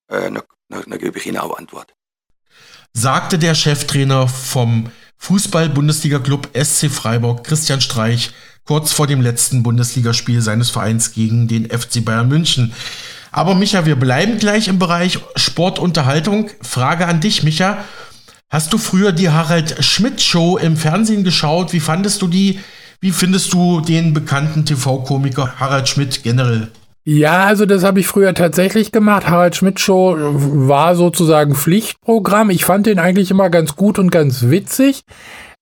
äh, 0.08 0.32
dann, 0.32 0.44
dann, 0.70 0.84
dann 0.88 1.00
gebe 1.00 1.18
ich 1.18 1.26
Ihnen 1.26 1.38
auch 1.38 1.58
Antwort. 1.58 1.94
Sagte 2.94 3.38
der 3.40 3.56
Cheftrainer 3.56 4.28
vom 4.28 4.92
Fußball-Bundesliga-Club 5.18 6.50
SC 6.54 6.90
Freiburg, 6.90 7.44
Christian 7.44 7.82
Streich, 7.82 8.32
kurz 8.66 8.92
vor 8.92 9.08
dem 9.08 9.22
letzten 9.22 9.64
Bundesligaspiel 9.64 10.42
seines 10.42 10.70
Vereins 10.70 11.12
gegen 11.12 11.48
den 11.48 11.70
FC 11.70 12.04
Bayern 12.04 12.30
München. 12.30 12.74
Aber 13.32 13.56
Micha, 13.56 13.86
wir 13.86 13.96
bleiben 13.96 14.38
gleich 14.40 14.68
im 14.68 14.80
Bereich 14.80 15.20
Sportunterhaltung. 15.36 16.50
Frage 16.62 17.08
an 17.08 17.20
dich, 17.20 17.44
Micha. 17.44 17.84
Hast 18.50 18.74
du 18.74 18.78
früher 18.78 19.12
die 19.12 19.30
Harald 19.30 19.84
Schmidt 19.84 20.22
Show 20.22 20.58
im 20.58 20.76
Fernsehen 20.76 21.24
geschaut? 21.24 21.74
Wie 21.74 21.80
fandest 21.80 22.22
du 22.22 22.28
die? 22.28 22.60
Wie 23.02 23.12
findest 23.12 23.54
du 23.54 23.82
den 23.82 24.14
bekannten 24.14 24.66
TV-Komiker 24.66 25.60
Harald 25.60 25.88
Schmidt 25.88 26.24
generell? 26.24 26.72
Ja, 27.06 27.46
also 27.46 27.66
das 27.66 27.84
habe 27.84 28.00
ich 28.00 28.08
früher 28.08 28.34
tatsächlich 28.34 28.92
gemacht. 28.92 29.28
Harald 29.28 29.56
Schmidt 29.56 29.80
Show 29.80 30.16
war 30.18 30.96
sozusagen 30.96 31.56
Pflichtprogramm. 31.56 32.50
Ich 32.50 32.66
fand 32.66 32.86
den 32.86 33.00
eigentlich 33.00 33.32
immer 33.32 33.50
ganz 33.50 33.76
gut 33.76 33.98
und 33.98 34.12
ganz 34.12 34.50
witzig. 34.50 35.02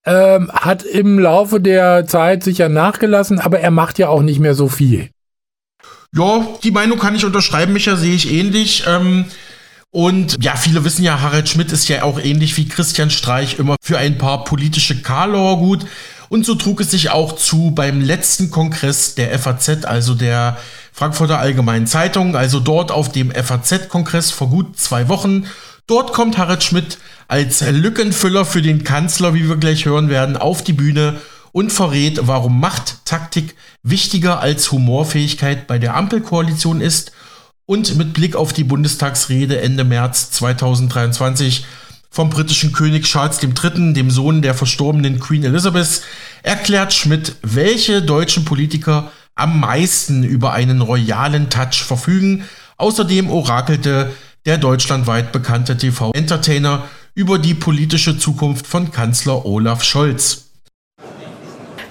Ähm, 0.06 0.52
hat 0.52 0.84
im 0.84 1.20
Laufe 1.20 1.60
der 1.60 2.08
Zeit 2.08 2.44
sicher 2.44 2.70
nachgelassen, 2.70 3.40
aber 3.40 3.60
er 3.60 3.72
macht 3.72 4.00
ja 4.00 4.10
auch 4.10 4.22
nicht 4.22 4.40
mehr 4.40 4.56
so 4.56 4.68
viel. 4.68 5.10
Ja, 6.16 6.48
die 6.64 6.72
Meinung 6.72 6.98
kann 6.98 7.16
ich 7.16 7.26
unterschreiben, 7.26 7.74
Micha, 7.74 7.96
sehe 7.96 8.16
ich 8.16 8.32
ähnlich. 8.32 8.86
Ähm, 8.88 9.26
und 9.92 10.44
ja, 10.44 10.56
viele 10.56 10.84
wissen 10.84 11.04
ja, 11.04 11.22
Harald 11.22 11.50
Schmidt 11.50 11.72
ist 11.72 11.88
ja 11.88 12.04
auch 12.04 12.20
ähnlich 12.20 12.56
wie 12.58 12.68
Christian 12.68 13.10
Streich 13.10 13.60
immer 13.60 13.76
für 13.82 13.98
ein 13.98 14.18
paar 14.18 14.44
politische 14.44 15.02
Karlauer 15.02 15.60
gut. 15.60 15.86
Und 16.30 16.46
so 16.46 16.56
trug 16.56 16.82
es 16.82 16.92
sich 16.92 17.10
auch 17.10 17.36
zu 17.36 17.72
beim 17.72 18.02
letzten 18.02 18.52
Kongress 18.52 19.16
der 19.16 19.38
FAZ, 19.40 19.86
also 19.86 20.14
der 20.14 20.58
Frankfurter 20.98 21.38
Allgemeinen 21.38 21.86
Zeitung, 21.86 22.36
also 22.36 22.60
dort 22.60 22.92
auf 22.92 23.12
dem 23.12 23.30
FAZ-Kongress 23.30 24.32
vor 24.32 24.50
gut 24.50 24.80
zwei 24.80 25.08
Wochen. 25.10 25.46
Dort 25.86 26.12
kommt 26.12 26.40
Harald 26.40 26.64
Schmidt 26.64 26.98
als 27.28 27.62
Lückenfüller 27.62 28.46
für 28.46 28.64
den 28.64 28.84
Kanzler, 28.84 29.36
wie 29.36 29.48
wir 29.48 29.58
gleich 29.58 29.86
hören 29.86 30.10
werden, 30.10 30.38
auf 30.38 30.64
die 30.64 30.74
Bühne 30.74 31.22
und 31.52 31.72
verrät, 31.72 32.22
warum 32.24 32.60
Machttaktik 32.60 33.56
wichtiger 33.84 34.40
als 34.40 34.72
Humorfähigkeit 34.72 35.68
bei 35.68 35.78
der 35.78 35.96
Ampelkoalition 35.96 36.82
ist 36.82 37.12
und 37.68 37.96
mit 37.96 38.14
Blick 38.14 38.36
auf 38.36 38.52
die 38.52 38.64
Bundestagsrede 38.64 39.62
Ende 39.62 39.84
März 39.84 40.32
2023 40.32 41.64
vom 42.10 42.32
britischen 42.32 42.72
König 42.72 43.06
Charles 43.06 43.38
III., 43.44 43.94
dem 43.94 44.10
Sohn 44.10 44.42
der 44.42 44.56
verstorbenen 44.56 45.20
Queen 45.20 45.44
Elizabeth, 45.44 46.02
erklärt 46.42 46.92
Schmidt, 46.92 47.36
welche 47.44 48.02
deutschen 48.02 48.46
Politiker 48.46 49.12
am 49.38 49.60
meisten 49.60 50.24
über 50.24 50.54
einen 50.54 50.82
royalen 50.82 51.50
Touch 51.50 51.84
verfügen. 51.86 52.44
Außerdem 52.78 53.30
orakelte 53.30 54.14
der 54.46 54.58
deutschlandweit 54.58 55.32
bekannte 55.32 55.78
TV-Entertainer 55.78 56.84
über 57.16 57.40
die 57.40 57.54
politische 57.54 58.18
Zukunft 58.18 58.68
von 58.68 58.92
Kanzler 58.92 59.46
Olaf 59.46 59.84
Scholz. 59.84 60.46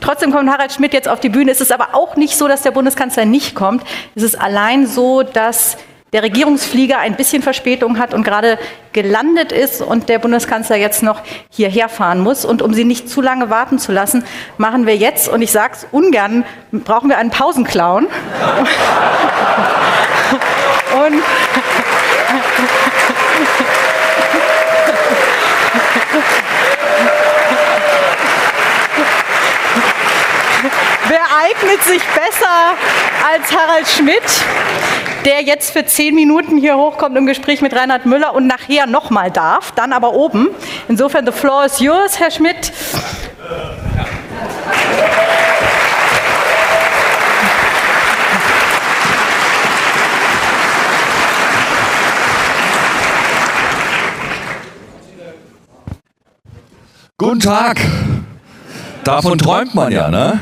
Trotzdem 0.01 0.31
kommt 0.31 0.49
Harald 0.49 0.73
Schmidt 0.73 0.93
jetzt 0.93 1.09
auf 1.09 1.19
die 1.19 1.29
Bühne. 1.29 1.51
Es 1.51 1.61
ist 1.61 1.73
aber 1.73 1.95
auch 1.95 2.17
nicht 2.17 2.37
so, 2.37 2.47
dass 2.47 2.63
der 2.63 2.71
Bundeskanzler 2.71 3.25
nicht 3.25 3.55
kommt. 3.55 3.83
Es 4.15 4.23
ist 4.23 4.41
allein 4.41 4.87
so, 4.87 5.23
dass 5.23 5.77
der 6.13 6.23
Regierungsflieger 6.23 6.99
ein 6.99 7.17
bisschen 7.17 7.43
Verspätung 7.43 7.99
hat 7.99 8.15
und 8.15 8.23
gerade 8.23 8.59
gelandet 8.93 9.51
ist 9.51 9.83
und 9.83 10.09
der 10.09 10.21
Bundeskanzler 10.21 10.77
jetzt 10.77 11.03
noch 11.03 11.21
hierher 11.51 11.89
fahren 11.89 12.21
muss. 12.21 12.45
Und 12.45 12.63
um 12.63 12.73
Sie 12.75 12.85
nicht 12.85 13.09
zu 13.09 13.21
lange 13.21 13.51
warten 13.51 13.81
zu 13.81 13.91
lassen, 13.91 14.25
machen 14.57 14.87
wir 14.87 14.97
jetzt, 14.97 15.29
und 15.29 15.43
ich 15.43 15.51
sage 15.51 15.75
es 15.75 15.87
ungern, 15.91 16.45
brauchen 16.71 17.09
wir 17.09 17.19
einen 17.19 17.31
Pausenclown. 17.31 18.07
und 18.07 18.13
Wer 31.09 31.23
eignet 31.41 31.83
sich 31.85 32.03
besser 32.03 32.75
als 33.33 33.53
Harald 33.55 33.87
Schmidt, 33.87 34.23
der 35.27 35.43
jetzt 35.43 35.73
für 35.73 35.85
zehn 35.85 36.15
Minuten 36.15 36.57
hier 36.57 36.77
hochkommt 36.77 37.17
im 37.17 37.27
Gespräch 37.27 37.61
mit 37.61 37.75
Reinhard 37.75 38.07
Müller 38.07 38.33
und 38.35 38.47
nachher 38.47 38.87
nochmal 38.87 39.33
darf, 39.33 39.73
dann 39.73 39.93
aber 39.93 40.15
oben. 40.15 40.49
Insofern, 40.89 41.27
the 41.27 41.33
floor 41.33 41.67
is 41.67 41.81
yours, 41.81 42.21
Herr 42.21 42.31
Schmidt. 42.31 42.73
Guten 57.19 57.41
Tag. 57.41 57.81
Davon 59.03 59.39
träumt 59.39 59.75
man 59.75 59.91
ja, 59.91 60.09
ne? 60.09 60.39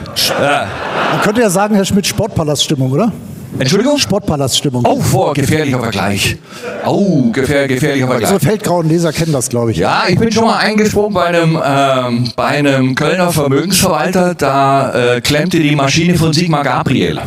Man 1.12 1.20
könnte 1.22 1.41
ja 1.41 1.49
sagen, 1.49 1.74
Herr 1.74 1.85
Schmidt, 1.87 2.07
Sportpalaststimmung, 2.07 2.93
oder? 2.93 3.12
Entschuldigung? 3.59 3.98
Sportpalaststimmung. 3.98 4.84
Oh, 4.86 5.00
vor, 5.00 5.34
gefährlicher 5.34 5.78
Vergleich. 5.78 6.36
Oh, 6.84 7.30
gefähr, 7.30 7.68
gefährlicher 7.68 8.09
Vergleich. 8.09 8.30
So 8.30 8.38
feldgrauen 8.38 8.88
Leser 8.88 9.12
kennen 9.12 9.32
das, 9.32 9.48
glaube 9.48 9.70
ich. 9.70 9.78
Ja, 9.78 10.05
ich 10.09 10.18
bin 10.18 10.32
schon 10.32 10.44
mal 10.44 10.59
eingesprungen 10.59 11.14
bei 11.14 11.26
einem, 11.26 11.61
ähm, 11.64 12.32
bei 12.34 12.46
einem 12.46 12.94
Kölner 12.94 13.30
Vermögensverwalter. 13.30 14.34
Da 14.34 15.16
äh, 15.16 15.20
klemmte 15.20 15.61
die 15.61 15.76
Maschine 15.76 16.16
von 16.16 16.32
Sigmar 16.32 16.64
Gabriel. 16.64 17.20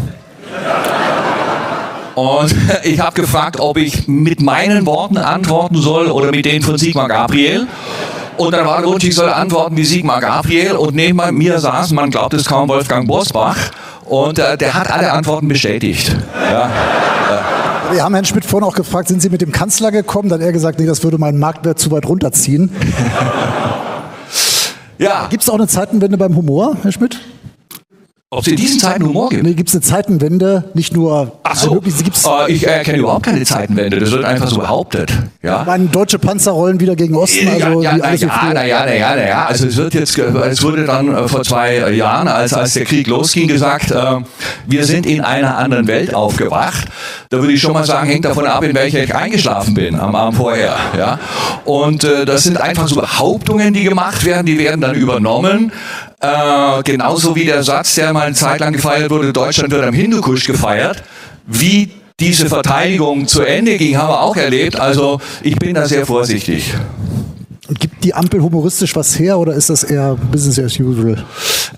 Und 2.16 2.56
ich 2.84 3.00
habe 3.00 3.22
gefragt, 3.22 3.60
ob 3.60 3.78
ich 3.78 4.08
mit 4.08 4.42
meinen 4.42 4.86
Worten 4.86 5.18
antworten 5.18 5.78
soll 5.78 6.08
oder 6.08 6.32
mit 6.32 6.46
denen 6.46 6.62
von 6.62 6.78
Sigmar 6.78 7.08
Gabriel. 7.08 7.68
Und 8.38 8.52
dann 8.54 8.66
war 8.66 8.82
der 8.82 8.90
Wunsch, 8.90 9.04
ich 9.04 9.16
soll 9.16 9.30
antworten 9.30 9.78
wie 9.78 9.86
Sigmar 9.86 10.20
Gabriel. 10.20 10.74
Und 10.74 10.96
neben 10.96 11.20
mir 11.36 11.60
saß, 11.60 11.92
man 11.92 12.12
glaubt 12.12 12.34
es 12.34 12.46
kaum, 12.46 12.70
Wolfgang 12.70 13.08
Bosbach. 13.08 13.58
Und 14.08 14.40
äh, 14.40 14.58
der 14.58 14.74
hat 14.74 14.90
alle 14.90 15.12
Antworten 15.12 15.48
bestätigt. 15.48 16.16
Ja. 16.50 16.70
Wir 17.92 18.04
haben 18.04 18.14
Herrn 18.14 18.26
Schmidt 18.26 18.46
vorhin 18.46 18.68
auch 18.68 18.76
gefragt, 18.76 19.08
sind 19.08 19.22
Sie 19.22 19.30
mit 19.30 19.42
dem 19.42 19.52
Kanzler 19.52 19.92
gekommen? 19.92 20.30
Dann 20.30 20.40
hat 20.40 20.46
er 20.46 20.54
gesagt, 20.54 20.80
nee, 20.80 20.86
das 20.86 21.04
würde 21.04 21.18
meinen 21.18 21.40
Marktwert 21.40 21.80
zu 21.80 21.92
weit 21.92 22.06
runterziehen. 22.06 22.72
ja. 24.98 25.28
Gibt 25.30 25.44
es 25.44 25.50
auch 25.50 25.56
eine 25.56 25.68
Zeitenwende 25.68 26.18
beim 26.18 26.36
Humor, 26.36 26.78
Herr 26.84 26.92
Schmidt? 26.92 27.20
Ob 28.30 28.42
es 28.42 28.48
in 28.48 28.58
diesen 28.58 28.78
Zeiten 28.82 29.06
Humor 29.06 29.30
gibt? 29.30 29.44
Nee, 29.44 29.54
gibt 29.54 29.70
es 29.70 29.76
eine 29.76 29.84
Zeitenwende, 29.84 30.66
nicht 30.74 30.94
nur. 30.94 31.40
Ach 31.44 31.56
so, 31.56 31.76
wirklich, 31.76 31.96
gibt's, 32.04 32.26
äh, 32.26 32.52
ich 32.52 32.68
erkenne 32.68 32.98
überhaupt 32.98 33.24
keine 33.24 33.46
Zeitenwende, 33.46 34.02
das 34.02 34.12
wird 34.12 34.26
einfach 34.26 34.50
so 34.50 34.58
behauptet. 34.58 35.14
Ja? 35.42 35.64
Meine 35.66 35.86
deutsche 35.86 36.20
Panzer 36.20 36.52
rollen 36.52 36.78
wieder 36.82 36.98
gegen 36.98 37.16
Osten. 37.16 37.48
Also 37.48 37.82
ja, 37.82 37.96
ja, 37.96 37.98
na, 37.98 38.14
ja, 38.14 38.52
na 38.54 38.66
ja, 38.66 38.86
na 38.86 38.94
ja, 38.94 39.16
na 39.16 39.26
ja. 39.26 39.46
Also 39.46 39.68
es 39.68 39.78
wird 39.78 39.94
jetzt, 39.94 40.18
es 40.18 40.62
wurde 40.62 40.84
dann 40.84 41.16
äh, 41.16 41.26
vor 41.30 41.44
zwei 41.44 41.90
Jahren, 41.92 42.28
als, 42.28 42.54
als 42.54 42.74
der 42.74 42.84
Krieg 42.84 43.08
losging, 43.08 43.48
gesagt, 43.48 43.92
äh, 43.92 44.04
wir 44.66 44.84
sind 44.84 45.06
in 45.06 45.22
einer 45.22 45.58
anderen 45.58 45.88
Welt 45.88 46.14
aufgewacht. 46.14 46.84
Da 47.30 47.40
würde 47.40 47.54
ich 47.54 47.62
schon 47.62 47.72
mal 47.72 47.86
sagen, 47.86 48.10
hängt 48.10 48.26
davon 48.26 48.46
ab, 48.46 48.62
in 48.62 48.76
welcher 48.76 49.06
ich 49.06 49.16
eingeschlafen 49.16 49.74
bin 49.74 49.98
am 49.98 50.14
Abend 50.16 50.36
vorher. 50.36 50.76
Ja? 50.98 51.18
Und 51.64 52.04
äh, 52.04 52.26
das 52.26 52.44
sind 52.44 52.60
einfach 52.60 52.90
so 52.90 52.96
Behauptungen, 53.00 53.74
die 53.74 53.84
gemacht 53.84 54.26
werden, 54.26 54.46
die 54.46 54.60
werden 54.60 54.82
dann 54.82 54.96
übernommen. 54.96 55.72
Äh, 56.20 56.84
genauso 56.84 57.36
wie 57.36 57.46
der 57.46 57.64
Satz, 57.64 57.96
der 57.96 58.12
mal 58.12 58.26
eine 58.26 58.36
Zeit 58.36 58.60
lang 58.60 58.74
gefeiert 58.74 59.12
wurde, 59.12 59.32
Deutschland 59.32 59.72
wird 59.72 59.84
am 59.84 59.94
Hindukusch 59.94 60.48
gefeiert. 60.48 61.04
Wie 61.46 61.92
diese 62.20 62.48
Verteidigung 62.48 63.28
zu 63.28 63.44
Ende 63.44 63.78
ging, 63.78 63.98
haben 63.98 64.10
wir 64.10 64.22
auch 64.22 64.36
erlebt. 64.36 64.80
Also 64.80 65.22
ich 65.44 65.56
bin 65.58 65.76
da 65.76 65.88
sehr 65.88 66.06
vorsichtig. 66.06 66.74
Und 67.68 67.80
gibt 67.80 68.04
die 68.04 68.14
Ampel 68.14 68.42
humoristisch 68.42 68.96
was 68.96 69.20
her 69.20 69.38
oder 69.38 69.54
ist 69.54 69.70
das 69.70 69.84
eher 69.84 70.16
Business 70.16 70.58
as 70.58 70.80
usual? 70.80 71.24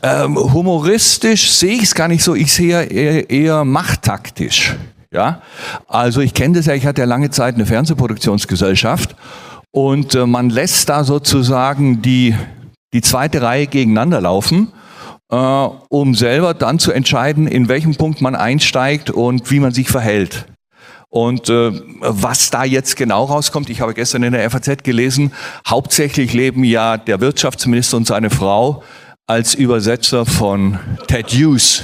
Ähm, 0.04 0.38
humoristisch 0.38 1.52
sehe 1.52 1.74
ich 1.74 1.84
es 1.84 1.96
gar 1.96 2.08
nicht 2.08 2.24
so. 2.24 2.36
Ich 2.36 2.54
sehe 2.54 2.84
eher, 2.84 3.30
eher 3.30 3.66
machttaktisch. 3.66 4.76
Ja, 5.12 5.42
also 5.88 6.22
ich 6.22 6.34
kenne 6.34 6.58
das 6.58 6.68
ja. 6.68 6.76
Ich 6.76 6.86
hatte 6.86 7.02
ja 7.02 7.08
lange 7.08 7.32
Zeit 7.32 7.56
eine 7.56 7.66
Fernsehproduktionsgesellschaft 7.66 9.16
und 9.72 10.14
äh, 10.14 10.28
man 10.28 10.52
lässt 10.52 10.88
da 10.88 11.04
sozusagen 11.04 12.02
die 12.04 12.36
die 12.94 13.02
zweite 13.02 13.42
Reihe 13.42 13.68
gegeneinander 13.68 14.22
laufen, 14.22 14.72
äh, 15.32 15.36
um 15.36 16.16
selber 16.16 16.54
dann 16.54 16.80
zu 16.80 16.92
entscheiden, 16.92 17.48
in 17.48 17.68
welchem 17.68 17.96
Punkt 17.96 18.22
man 18.22 18.36
einsteigt 18.36 19.10
und 19.10 19.50
wie 19.52 19.60
man 19.60 19.72
sich 19.72 19.90
verhält. 19.90 20.46
Und 21.10 21.50
äh, 21.50 21.72
was 22.02 22.52
da 22.52 22.64
jetzt 22.64 22.96
genau 22.96 23.26
rauskommt, 23.26 23.70
ich 23.70 23.82
habe 23.82 23.96
gestern 23.96 24.22
in 24.24 24.34
der 24.34 24.50
FAZ 24.50 24.84
gelesen, 24.84 25.34
hauptsächlich 25.68 26.34
leben 26.34 26.64
ja 26.64 26.98
der 26.98 27.20
Wirtschaftsminister 27.20 27.98
und 27.98 28.06
seine 28.06 28.30
Frau 28.30 28.84
als 29.26 29.56
Übersetzer 29.56 30.26
von 30.26 30.78
Ted 31.08 31.32
Hughes. 31.32 31.84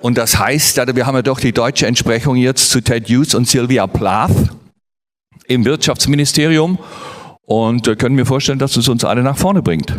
Und 0.00 0.18
das 0.18 0.38
heißt, 0.38 0.76
wir 0.94 1.06
haben 1.06 1.14
ja 1.14 1.22
doch 1.22 1.40
die 1.40 1.52
deutsche 1.52 1.86
Entsprechung 1.86 2.36
jetzt 2.36 2.70
zu 2.70 2.82
Ted 2.82 3.08
Hughes 3.08 3.34
und 3.34 3.48
Sylvia 3.48 3.86
Plath 3.86 4.32
im 5.46 5.64
Wirtschaftsministerium 5.64 6.78
und 7.46 7.88
äh, 7.88 7.96
können 7.96 8.14
mir 8.14 8.26
vorstellen, 8.26 8.58
dass 8.58 8.76
es 8.76 8.88
uns 8.88 9.04
alle 9.04 9.22
nach 9.22 9.38
vorne 9.38 9.62
bringt. 9.62 9.94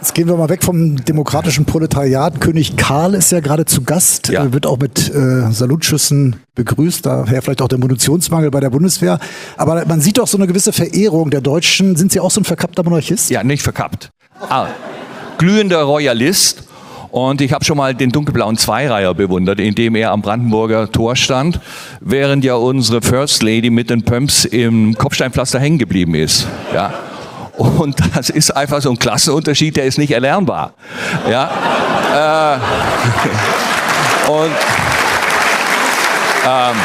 Jetzt 0.00 0.14
gehen 0.14 0.28
wir 0.28 0.36
mal 0.36 0.48
weg 0.48 0.62
vom 0.62 1.04
demokratischen 1.04 1.64
Proletariat. 1.64 2.40
König 2.40 2.76
Karl 2.76 3.14
ist 3.14 3.32
ja 3.32 3.40
gerade 3.40 3.64
zu 3.64 3.82
Gast, 3.82 4.28
ja. 4.28 4.52
wird 4.52 4.64
auch 4.64 4.78
mit 4.78 5.12
äh, 5.12 5.50
Salutschüssen 5.50 6.36
begrüßt, 6.54 7.04
daher 7.04 7.42
vielleicht 7.42 7.60
auch 7.60 7.68
der 7.68 7.78
Munitionsmangel 7.78 8.52
bei 8.52 8.60
der 8.60 8.70
Bundeswehr. 8.70 9.18
Aber 9.56 9.84
man 9.86 10.00
sieht 10.00 10.18
doch 10.18 10.28
so 10.28 10.38
eine 10.38 10.46
gewisse 10.46 10.72
Verehrung 10.72 11.30
der 11.30 11.40
Deutschen. 11.40 11.96
Sind 11.96 12.12
Sie 12.12 12.20
auch 12.20 12.30
so 12.30 12.40
ein 12.40 12.44
verkappter 12.44 12.84
Monarchist? 12.84 13.28
Ja, 13.30 13.42
nicht 13.42 13.62
verkappt. 13.62 14.10
Ah, 14.48 14.68
glühender 15.36 15.82
Royalist. 15.82 16.67
Und 17.10 17.40
ich 17.40 17.52
habe 17.52 17.64
schon 17.64 17.76
mal 17.76 17.94
den 17.94 18.10
dunkelblauen 18.10 18.56
Zweireiher 18.56 19.14
bewundert, 19.14 19.60
in 19.60 19.74
dem 19.74 19.94
er 19.94 20.12
am 20.12 20.22
Brandenburger 20.22 20.90
Tor 20.90 21.16
stand, 21.16 21.60
während 22.00 22.44
ja 22.44 22.54
unsere 22.54 23.00
First 23.02 23.42
Lady 23.42 23.70
mit 23.70 23.90
den 23.90 24.02
Pumps 24.02 24.44
im 24.44 24.94
Kopfsteinpflaster 24.96 25.58
hängen 25.58 25.78
geblieben 25.78 26.14
ist. 26.14 26.46
Ja. 26.74 26.92
Und 27.56 27.96
das 28.14 28.30
ist 28.30 28.52
einfach 28.52 28.80
so 28.80 28.90
ein 28.90 28.98
Klassenunterschied, 28.98 29.76
der 29.76 29.84
ist 29.84 29.98
nicht 29.98 30.12
erlernbar. 30.12 30.74
Ja. 31.28 31.50
Äh, 32.14 32.58
und 34.30 34.52
ähm, 36.46 36.76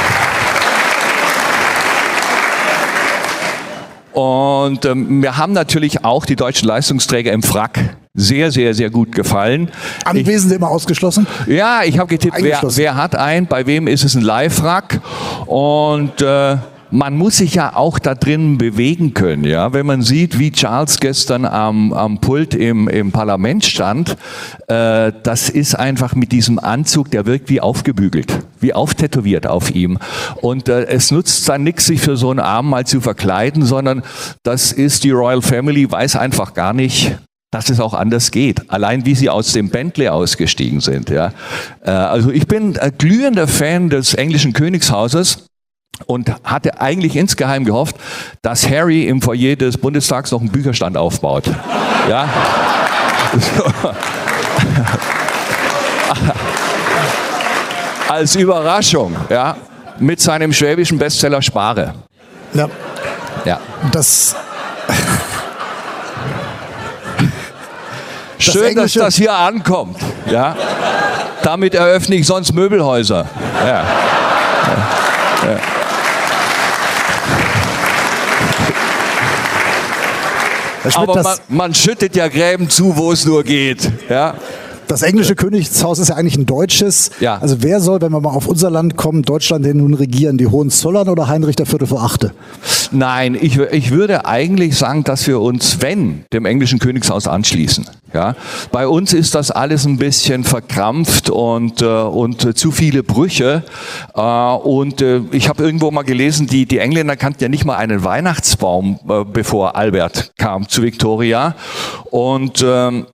Und 4.13 4.85
ähm, 4.85 5.21
wir 5.21 5.37
haben 5.37 5.53
natürlich 5.53 6.05
auch 6.05 6.25
die 6.25 6.35
deutschen 6.35 6.67
Leistungsträger 6.67 7.31
im 7.31 7.43
Frack 7.43 7.97
sehr, 8.13 8.51
sehr, 8.51 8.75
sehr 8.75 8.91
gut 8.91 9.11
gefallen. 9.11 9.71
Anwesende 10.05 10.55
immer 10.55 10.69
ausgeschlossen? 10.69 11.25
Ja, 11.47 11.81
ich 11.83 11.97
habe 11.97 12.09
getippt, 12.09 12.37
wer, 12.41 12.61
wer, 12.63 12.95
hat 12.95 13.15
einen, 13.15 13.47
bei 13.47 13.65
wem 13.65 13.87
ist 13.87 14.03
es 14.03 14.13
ein 14.13 14.21
Live-Frack. 14.21 15.01
Und 15.47 16.21
äh, 16.21 16.57
man 16.93 17.17
muss 17.17 17.37
sich 17.37 17.55
ja 17.55 17.75
auch 17.75 17.97
da 17.97 18.13
drin 18.13 18.59
bewegen 18.59 19.15
können, 19.15 19.45
ja. 19.45 19.73
Wenn 19.73 19.87
man 19.87 20.03
sieht, 20.03 20.37
wie 20.37 20.51
Charles 20.51 20.99
gestern 20.99 21.43
am, 21.43 21.91
am 21.91 22.19
Pult 22.19 22.53
im, 22.53 22.87
im 22.87 23.11
Parlament 23.11 23.65
stand, 23.65 24.15
äh, 24.67 25.11
das 25.23 25.49
ist 25.49 25.73
einfach 25.73 26.13
mit 26.13 26.31
diesem 26.31 26.59
Anzug, 26.59 27.09
der 27.09 27.25
wirkt 27.25 27.49
wie 27.49 27.61
aufgebügelt, 27.61 28.31
wie 28.59 28.75
auftätowiert 28.75 29.47
auf 29.47 29.71
ihm. 29.73 29.97
Und 30.35 30.69
äh, 30.69 30.85
es 30.85 31.09
nutzt 31.09 31.49
dann 31.49 31.63
nichts, 31.63 31.87
sich 31.87 31.99
für 31.99 32.15
so 32.15 32.29
einen 32.29 32.39
Arm 32.39 32.69
mal 32.69 32.85
zu 32.85 33.01
verkleiden, 33.01 33.65
sondern 33.65 34.03
das 34.43 34.71
ist 34.71 35.03
die 35.03 35.11
Royal 35.11 35.41
Family, 35.41 35.89
weiß 35.89 36.15
einfach 36.15 36.53
gar 36.53 36.73
nicht, 36.73 37.17
dass 37.49 37.71
es 37.71 37.79
auch 37.79 37.95
anders 37.95 38.29
geht. 38.29 38.69
Allein 38.69 39.03
wie 39.03 39.15
sie 39.15 39.31
aus 39.31 39.51
dem 39.51 39.69
Bentley 39.69 40.09
ausgestiegen 40.09 40.79
sind. 40.79 41.09
Ja. 41.09 41.33
Äh, 41.83 41.89
also 41.89 42.29
ich 42.29 42.45
bin 42.45 42.77
ein 42.77 42.91
glühender 42.99 43.47
Fan 43.47 43.89
des 43.89 44.13
englischen 44.13 44.53
Königshauses 44.53 45.47
und 46.05 46.31
hatte 46.43 46.79
eigentlich 46.81 47.15
insgeheim 47.15 47.65
gehofft, 47.65 47.95
dass 48.41 48.67
Harry 48.69 49.07
im 49.07 49.21
Foyer 49.21 49.55
des 49.55 49.77
Bundestags 49.77 50.31
noch 50.31 50.41
einen 50.41 50.49
Bücherstand 50.51 50.97
aufbaut. 50.97 51.45
Ja. 52.09 52.27
Als 58.09 58.35
Überraschung, 58.35 59.15
ja, 59.29 59.55
mit 59.99 60.19
seinem 60.21 60.51
schwäbischen 60.53 60.97
Bestseller 60.99 61.41
Spare. 61.41 61.93
Ja. 62.53 62.69
Ja. 63.45 63.59
Das 63.91 64.35
Schön, 68.37 68.75
das 68.75 68.93
dass 68.93 69.03
das 69.03 69.15
hier 69.15 69.33
ankommt. 69.33 69.97
Ja. 70.29 70.55
Damit 71.43 71.73
eröffne 71.75 72.15
ich 72.15 72.27
sonst 72.27 72.53
Möbelhäuser. 72.53 73.25
Ja. 73.61 73.67
ja. 73.67 73.83
ja. 75.45 75.57
Aber 80.95 81.21
man, 81.21 81.37
man, 81.47 81.73
schüttet 81.73 82.15
ja 82.15 82.27
Gräben 82.27 82.69
zu, 82.69 82.95
wo 82.97 83.11
es 83.11 83.25
nur 83.25 83.43
geht. 83.43 83.89
Ja? 84.09 84.35
Das 84.87 85.01
englische 85.01 85.35
Königshaus 85.35 85.99
ist 85.99 86.09
ja 86.09 86.15
eigentlich 86.15 86.37
ein 86.37 86.45
deutsches. 86.45 87.11
Ja. 87.19 87.37
Also 87.39 87.57
wer 87.61 87.79
soll, 87.79 88.01
wenn 88.01 88.11
wir 88.11 88.19
mal 88.19 88.31
auf 88.31 88.47
unser 88.47 88.69
Land 88.69 88.97
kommen, 88.97 89.23
Deutschland 89.23 89.65
denn 89.65 89.77
nun 89.77 89.93
regieren? 89.93 90.37
Die 90.37 90.47
Hohenzollern 90.47 91.09
oder 91.09 91.27
Heinrich 91.27 91.55
der 91.55 91.65
Viertel 91.65 91.87
vor 91.87 92.03
Achte? 92.03 92.33
Nein, 92.93 93.35
ich, 93.39 93.57
ich 93.57 93.89
würde 93.89 94.25
eigentlich 94.25 94.77
sagen, 94.77 95.03
dass 95.03 95.25
wir 95.25 95.41
uns, 95.41 95.81
wenn, 95.81 96.25
dem 96.31 96.45
englischen 96.45 96.77
Königshaus 96.77 97.27
anschließen. 97.27 97.87
Ja, 98.13 98.35
bei 98.71 98.87
uns 98.87 99.13
ist 99.13 99.33
das 99.33 99.49
alles 99.49 99.85
ein 99.85 99.97
bisschen 99.97 100.43
verkrampft 100.43 101.31
und 101.31 101.81
äh, 101.81 101.85
und 101.85 102.55
zu 102.55 102.69
viele 102.69 103.01
Brüche. 103.01 103.63
Äh, 104.13 104.21
und 104.21 105.01
äh, 105.01 105.21
ich 105.31 105.49
habe 105.49 105.63
irgendwo 105.63 105.89
mal 105.89 106.03
gelesen, 106.03 106.45
die 106.45 106.67
die 106.67 106.77
Engländer 106.77 107.15
kannten 107.15 107.41
ja 107.41 107.49
nicht 107.49 107.65
mal 107.65 107.77
einen 107.77 108.03
Weihnachtsbaum, 108.03 108.99
äh, 109.09 109.23
bevor 109.25 109.75
Albert 109.75 110.33
kam 110.37 110.69
zu 110.69 110.83
Victoria. 110.83 111.55
Und 112.11 112.63
ähm, 112.63 113.07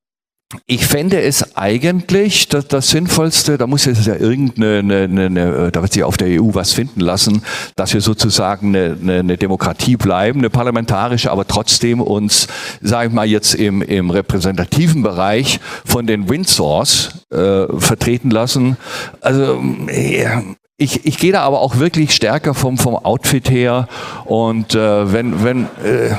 ich 0.66 0.88
fände 0.88 1.22
es 1.22 1.56
eigentlich 1.56 2.48
das, 2.48 2.68
das 2.68 2.90
Sinnvollste, 2.90 3.60
da 3.60 3.68
muss 3.68 3.86
jetzt 3.86 4.08
ja 4.08 4.16
irgendeine, 4.16 4.80
eine, 4.80 5.04
eine, 5.04 5.26
eine, 5.26 5.72
da 5.72 5.82
wird 5.84 5.94
sich 5.94 6.04
auf 6.04 6.18
der 6.18 6.42
EU 6.42 6.50
was 6.54 6.74
finden 6.74 7.02
lassen, 7.02 7.44
dass 7.76 7.94
wir 7.94 8.02
sozusagen 8.02 8.76
eine, 8.76 8.98
eine, 9.00 9.20
eine 9.20 9.38
Demokratie 9.38 9.96
bleiben, 9.96 10.40
eine 10.40 10.50
parlamentarische, 10.50 11.30
aber 11.30 11.46
trotzdem 11.48 12.02
uns, 12.02 12.48
sage 12.82 13.10
ich 13.10 13.14
mal 13.14 13.28
jetzt 13.28 13.54
im, 13.54 13.84
im 13.84 14.10
repräsentativen 14.10 15.04
Bereich 15.04 15.60
von 15.86 16.08
den 16.08 16.30
Windsors 16.30 17.26
äh, 17.32 17.68
vertreten 17.78 18.32
lassen. 18.32 18.78
Also 19.22 19.62
ja, 19.92 20.42
ich, 20.78 21.06
ich 21.06 21.20
gehe 21.20 21.32
da 21.32 21.42
aber 21.42 21.62
auch 21.62 21.78
wirklich 21.78 22.16
stärker 22.16 22.56
vom, 22.56 22.80
vom 22.80 22.96
Outfit 22.96 23.52
her 23.52 23.88
und 24.26 24.74
äh, 24.74 25.14
wenn, 25.14 25.44
wenn 25.44 25.66
äh, 25.84 26.16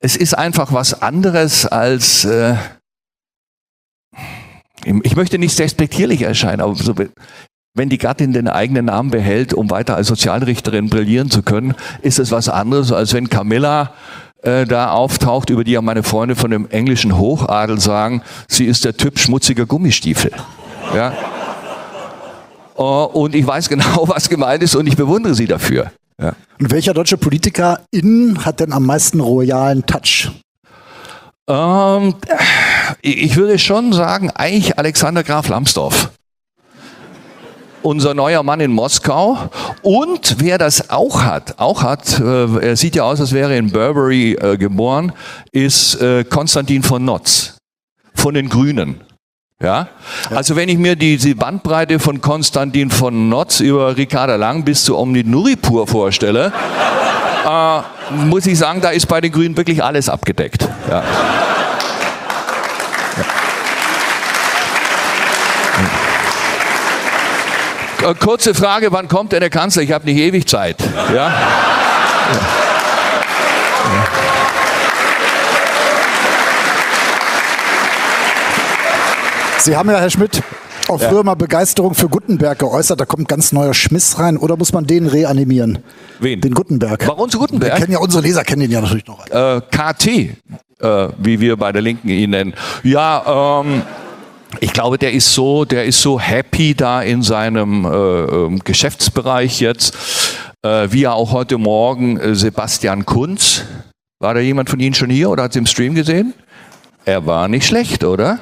es 0.00 0.16
ist 0.16 0.34
einfach 0.34 0.72
was 0.72 1.02
anderes 1.02 1.66
als 1.66 2.24
äh, 2.24 2.54
ich 5.02 5.16
möchte 5.16 5.38
nicht 5.38 5.58
despektierlich 5.58 6.22
erscheinen, 6.22 6.60
aber 6.60 6.74
so, 6.74 6.94
wenn 7.74 7.88
die 7.88 7.98
Gattin 7.98 8.32
den 8.32 8.48
eigenen 8.48 8.86
Namen 8.86 9.10
behält, 9.10 9.52
um 9.52 9.70
weiter 9.70 9.96
als 9.96 10.06
Sozialrichterin 10.06 10.88
brillieren 10.88 11.30
zu 11.30 11.42
können, 11.42 11.74
ist 12.02 12.18
es 12.18 12.30
was 12.30 12.48
anderes, 12.48 12.92
als 12.92 13.12
wenn 13.12 13.28
Camilla 13.28 13.92
äh, 14.42 14.64
da 14.64 14.90
auftaucht, 14.90 15.50
über 15.50 15.64
die 15.64 15.72
ja 15.72 15.82
meine 15.82 16.02
Freunde 16.02 16.36
von 16.36 16.50
dem 16.50 16.68
englischen 16.70 17.18
Hochadel 17.18 17.80
sagen, 17.80 18.22
sie 18.48 18.64
ist 18.64 18.84
der 18.84 18.96
Typ 18.96 19.18
schmutziger 19.18 19.66
Gummistiefel. 19.66 20.30
Ja? 20.94 21.12
Uh, 22.78 23.04
und 23.04 23.34
ich 23.34 23.46
weiß 23.46 23.68
genau, 23.68 24.04
was 24.08 24.28
gemeint 24.28 24.62
ist 24.62 24.74
und 24.74 24.86
ich 24.86 24.96
bewundere 24.96 25.34
sie 25.34 25.46
dafür. 25.46 25.90
Ja. 26.20 26.34
Und 26.58 26.70
welcher 26.70 26.94
deutsche 26.94 27.18
Politiker 27.18 27.80
in 27.90 28.44
hat 28.44 28.60
denn 28.60 28.72
am 28.72 28.86
meisten 28.86 29.20
royalen 29.20 29.84
Touch? 29.84 30.30
Ähm, 31.48 32.14
ich 33.02 33.36
würde 33.36 33.58
schon 33.58 33.92
sagen, 33.92 34.30
eigentlich 34.30 34.78
Alexander 34.78 35.22
Graf 35.22 35.48
Lambsdorff. 35.48 36.10
Unser 37.82 38.14
neuer 38.14 38.42
Mann 38.42 38.60
in 38.60 38.72
Moskau. 38.72 39.38
Und 39.82 40.36
wer 40.40 40.58
das 40.58 40.90
auch 40.90 41.22
hat, 41.22 41.58
auch 41.58 41.82
hat, 41.82 42.18
äh, 42.18 42.68
er 42.68 42.76
sieht 42.76 42.96
ja 42.96 43.04
aus, 43.04 43.20
als 43.20 43.32
wäre 43.32 43.52
er 43.52 43.58
in 43.58 43.70
Burberry 43.70 44.32
äh, 44.32 44.56
geboren, 44.56 45.12
ist 45.52 46.00
äh, 46.00 46.24
Konstantin 46.24 46.82
von 46.82 47.04
Notz 47.04 47.56
von 48.14 48.34
den 48.34 48.48
Grünen. 48.48 49.00
Ja? 49.62 49.88
Also 50.30 50.56
wenn 50.56 50.68
ich 50.68 50.78
mir 50.78 50.96
diese 50.96 51.34
Bandbreite 51.34 51.98
von 51.98 52.20
Konstantin 52.20 52.90
von 52.90 53.28
Notz 53.28 53.60
über 53.60 53.96
Ricarda 53.96 54.36
Lang 54.36 54.64
bis 54.64 54.84
zu 54.84 54.98
Omnit 54.98 55.26
Nuripur 55.26 55.86
vorstelle, 55.86 56.52
äh, 57.48 57.80
muss 58.10 58.46
ich 58.46 58.58
sagen, 58.58 58.80
da 58.80 58.90
ist 58.90 59.06
bei 59.06 59.20
den 59.20 59.32
Grünen 59.32 59.56
wirklich 59.56 59.82
alles 59.82 60.08
abgedeckt. 60.08 60.68
Ja. 60.90 61.04
Kurze 68.14 68.54
Frage, 68.54 68.92
wann 68.92 69.08
kommt 69.08 69.32
denn 69.32 69.40
der 69.40 69.50
Kanzler? 69.50 69.82
Ich 69.82 69.92
habe 69.92 70.04
nicht 70.04 70.18
ewig 70.18 70.46
Zeit. 70.46 70.76
Ja? 71.12 71.14
ja. 71.14 71.32
Sie 79.58 79.76
haben 79.76 79.90
ja, 79.90 79.98
Herr 79.98 80.10
Schmidt, 80.10 80.42
auch 80.88 81.00
früher 81.00 81.24
mal 81.24 81.34
Begeisterung 81.34 81.94
für 81.94 82.08
Gutenberg 82.08 82.60
geäußert. 82.60 83.00
Da 83.00 83.04
kommt 83.04 83.26
ganz 83.26 83.50
neuer 83.50 83.74
Schmiss 83.74 84.16
rein. 84.18 84.36
Oder 84.36 84.56
muss 84.56 84.72
man 84.72 84.86
den 84.86 85.06
reanimieren? 85.06 85.80
Wen? 86.20 86.40
Den 86.40 86.54
Gutenberg. 86.54 87.04
Warum 87.08 87.28
zu 87.28 87.40
Gutenberg? 87.40 87.72
Wir 87.72 87.80
kennen 87.80 87.92
ja, 87.92 87.98
unsere 87.98 88.22
Leser 88.22 88.44
kennen 88.44 88.60
den 88.60 88.70
ja 88.70 88.80
natürlich 88.80 89.06
noch. 89.06 89.26
Äh, 89.26 89.60
KT, 89.70 90.06
äh, 90.06 91.08
wie 91.18 91.40
wir 91.40 91.56
bei 91.56 91.72
der 91.72 91.82
Linken 91.82 92.08
ihn 92.08 92.30
nennen. 92.30 92.54
Ja, 92.84 93.62
ähm, 93.64 93.82
ich 94.60 94.72
glaube, 94.72 94.98
der 94.98 95.12
ist 95.12 95.34
so, 95.34 95.64
der 95.64 95.84
ist 95.84 96.00
so 96.00 96.20
happy 96.20 96.74
da 96.74 97.02
in 97.02 97.22
seinem 97.22 97.84
äh, 97.84 97.88
ähm, 97.88 98.60
Geschäftsbereich 98.64 99.60
jetzt, 99.60 99.96
äh, 100.62 100.88
wie 100.90 101.02
ja 101.02 101.12
auch 101.12 101.32
heute 101.32 101.58
Morgen 101.58 102.18
äh, 102.18 102.34
Sebastian 102.34 103.04
Kunz. 103.04 103.64
War 104.20 104.34
da 104.34 104.40
jemand 104.40 104.70
von 104.70 104.80
Ihnen 104.80 104.94
schon 104.94 105.10
hier 105.10 105.30
oder 105.30 105.44
hat 105.44 105.50
es 105.50 105.56
im 105.56 105.66
Stream 105.66 105.94
gesehen? 105.94 106.32
Er 107.04 107.26
war 107.26 107.48
nicht 107.48 107.66
schlecht, 107.66 108.02
oder? 108.04 108.40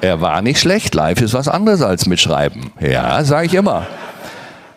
Er 0.00 0.20
war 0.20 0.42
nicht 0.42 0.60
schlecht. 0.60 0.94
Live 0.94 1.20
ist 1.20 1.34
was 1.34 1.48
anderes 1.48 1.82
als 1.82 2.06
mitschreiben. 2.06 2.72
Ja, 2.80 3.22
sage 3.24 3.46
ich 3.46 3.54
immer. 3.54 3.86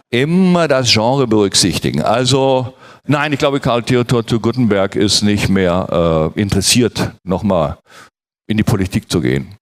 Immer 0.10 0.68
das 0.68 0.91
Genre 0.91 1.28
berücksichtigen. 1.28 2.01
Also, 2.01 2.74
nein, 3.06 3.34
ich 3.34 3.39
glaube, 3.39 3.60
Karl 3.60 3.84
Theodor 3.84 4.26
zu 4.26 4.39
Gutenberg 4.39 4.95
ist 4.95 5.24
nicht 5.24 5.49
mehr 5.49 6.32
äh, 6.36 6.39
interessiert, 6.39 7.12
nochmal 7.24 7.78
in 8.47 8.58
die 8.58 8.64
Politik 8.64 9.10
zu 9.12 9.22
gehen. 9.22 9.56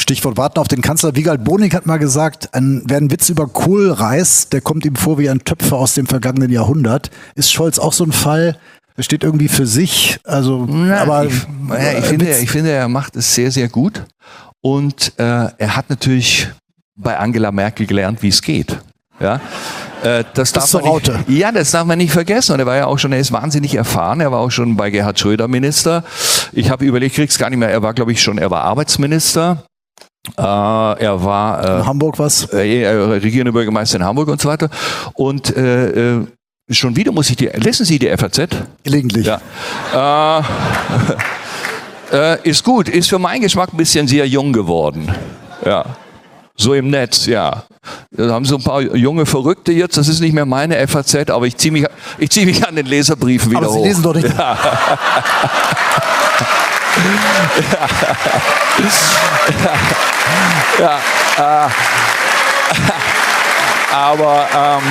Stichwort 0.00 0.36
warten 0.36 0.60
auf 0.60 0.68
den 0.68 0.80
Kanzler. 0.80 1.16
Wiegald 1.16 1.42
Boning 1.42 1.72
hat 1.72 1.86
mal 1.86 1.98
gesagt, 1.98 2.54
ein, 2.54 2.82
wer 2.86 2.98
einen 2.98 3.10
Witz 3.10 3.28
über 3.28 3.48
Kohlreis, 3.48 4.48
der 4.48 4.60
kommt 4.60 4.86
ihm 4.86 4.94
vor 4.94 5.18
wie 5.18 5.28
ein 5.28 5.40
Töpfer 5.40 5.76
aus 5.76 5.94
dem 5.94 6.06
vergangenen 6.06 6.50
Jahrhundert. 6.50 7.10
Ist 7.34 7.52
Scholz 7.52 7.78
auch 7.78 7.92
so 7.92 8.04
ein 8.04 8.12
Fall? 8.12 8.56
Er 8.96 9.02
steht 9.02 9.24
irgendwie 9.24 9.48
für 9.48 9.66
sich. 9.66 10.18
Also, 10.24 10.66
Ja, 10.66 11.02
aber 11.02 11.24
ich, 11.24 11.46
ja, 11.68 11.98
ich, 11.98 12.04
finde, 12.04 12.38
ich 12.38 12.50
finde, 12.50 12.70
er 12.70 12.88
macht 12.88 13.16
es 13.16 13.34
sehr, 13.34 13.50
sehr 13.50 13.68
gut. 13.68 14.04
Und 14.60 15.12
äh, 15.18 15.22
er 15.56 15.76
hat 15.76 15.90
natürlich 15.90 16.48
bei 16.96 17.16
Angela 17.16 17.52
Merkel 17.52 17.86
gelernt, 17.86 18.22
wie 18.22 18.28
es 18.28 18.42
geht. 18.42 18.78
Ja, 19.20 19.40
äh, 20.04 20.22
das 20.34 20.52
darf 20.52 20.72
man 20.72 20.84
nicht, 20.84 21.12
ja, 21.28 21.50
das 21.50 21.72
darf 21.72 21.84
man 21.86 21.98
nicht 21.98 22.12
vergessen. 22.12 22.52
Und 22.52 22.60
er 22.60 22.66
war 22.66 22.76
ja 22.76 22.86
auch 22.86 22.98
schon, 22.98 23.12
er 23.12 23.18
ist 23.18 23.32
wahnsinnig 23.32 23.74
erfahren. 23.74 24.20
Er 24.20 24.30
war 24.30 24.38
auch 24.38 24.50
schon 24.50 24.76
bei 24.76 24.90
Gerhard 24.90 25.18
Schröder 25.18 25.48
Minister. 25.48 26.04
Ich 26.52 26.70
habe 26.70 26.84
überlegt, 26.84 27.16
krieg's 27.16 27.38
gar 27.38 27.50
nicht 27.50 27.58
mehr. 27.58 27.70
Er 27.70 27.82
war, 27.82 27.94
glaube 27.94 28.12
ich, 28.12 28.22
schon, 28.22 28.38
er 28.38 28.50
war 28.50 28.62
Arbeitsminister. 28.62 29.64
Äh, 30.36 30.42
er 30.42 31.24
war 31.24 31.64
äh, 31.64 31.78
in 31.78 31.86
Hamburg 31.86 32.18
was? 32.18 32.44
Äh, 32.52 32.86
regierender 32.88 33.52
Bürgermeister 33.52 33.98
in 33.98 34.04
Hamburg 34.04 34.28
und 34.28 34.40
so 34.40 34.48
weiter. 34.48 34.68
Und 35.14 35.56
äh, 35.56 36.16
äh, 36.18 36.26
schon 36.70 36.94
wieder 36.96 37.12
muss 37.12 37.30
ich 37.30 37.36
die. 37.36 37.46
Lesen 37.46 37.86
Sie 37.86 37.98
die 37.98 38.14
FAZ? 38.16 38.48
Gelegentlich. 38.84 39.26
Ja. 39.26 40.42
Äh, 42.12 42.12
äh, 42.16 42.48
ist 42.48 42.64
gut. 42.64 42.88
Ist 42.88 43.08
für 43.08 43.18
meinen 43.18 43.42
Geschmack 43.42 43.72
ein 43.72 43.76
bisschen 43.76 44.06
sehr 44.06 44.26
jung 44.26 44.52
geworden. 44.52 45.10
Ja. 45.64 45.84
So 46.60 46.74
im 46.74 46.90
Netz, 46.90 47.26
ja. 47.26 47.62
Da 48.10 48.30
haben 48.30 48.44
so 48.44 48.56
ein 48.56 48.64
paar 48.64 48.82
junge 48.82 49.26
Verrückte 49.26 49.72
jetzt. 49.72 49.96
Das 49.96 50.08
ist 50.08 50.20
nicht 50.20 50.32
mehr 50.32 50.44
meine 50.44 50.88
FAZ, 50.88 51.30
aber 51.30 51.46
ich 51.46 51.56
ziehe 51.56 51.70
mich, 51.70 51.86
ich 52.18 52.30
zieh 52.30 52.44
mich 52.44 52.66
an 52.66 52.74
den 52.74 52.86
Leserbriefen 52.86 53.50
wieder 53.50 53.62
Aber 53.62 53.70
Sie 53.70 53.78
hoch. 53.78 53.84
lesen 53.84 54.02
doch 54.02 54.14
nicht. 54.14 54.28
Ja. 54.36 54.58
ja, 60.78 61.66
äh, 61.66 61.68
aber 63.94 64.46
ähm, 64.54 64.82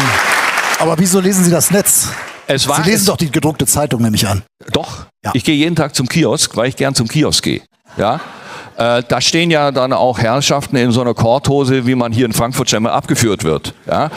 aber 0.79 0.97
wieso 0.99 1.19
lesen 1.19 1.43
Sie 1.43 1.51
das 1.51 1.71
Netz? 1.71 2.09
Es 2.47 2.67
war- 2.67 2.77
Sie 2.77 2.83
lesen 2.83 3.01
es- 3.01 3.05
doch 3.05 3.17
die 3.17 3.31
gedruckte 3.31 3.65
Zeitung, 3.65 4.01
nehme 4.01 4.15
ich 4.15 4.27
an. 4.27 4.43
Doch. 4.71 5.05
Ich 5.33 5.43
gehe 5.43 5.55
jeden 5.55 5.75
Tag 5.75 5.93
zum 5.95 6.07
Kiosk, 6.07 6.55
weil 6.55 6.69
ich 6.69 6.75
gern 6.77 6.95
zum 6.95 7.07
Kiosk 7.07 7.43
gehe. 7.43 7.61
Ja. 7.97 8.19
Äh, 8.77 9.03
da 9.07 9.19
stehen 9.19 9.51
ja 9.51 9.71
dann 9.71 9.91
auch 9.91 10.19
Herrschaften 10.19 10.75
in 10.77 10.91
so 10.91 11.01
einer 11.01 11.13
Korthose, 11.13 11.85
wie 11.85 11.95
man 11.95 12.11
hier 12.13 12.25
in 12.25 12.31
Frankfurt 12.33 12.69
schon 12.69 12.83
mal 12.83 12.91
abgeführt 12.93 13.43
wird. 13.43 13.73
Ja. 13.87 14.09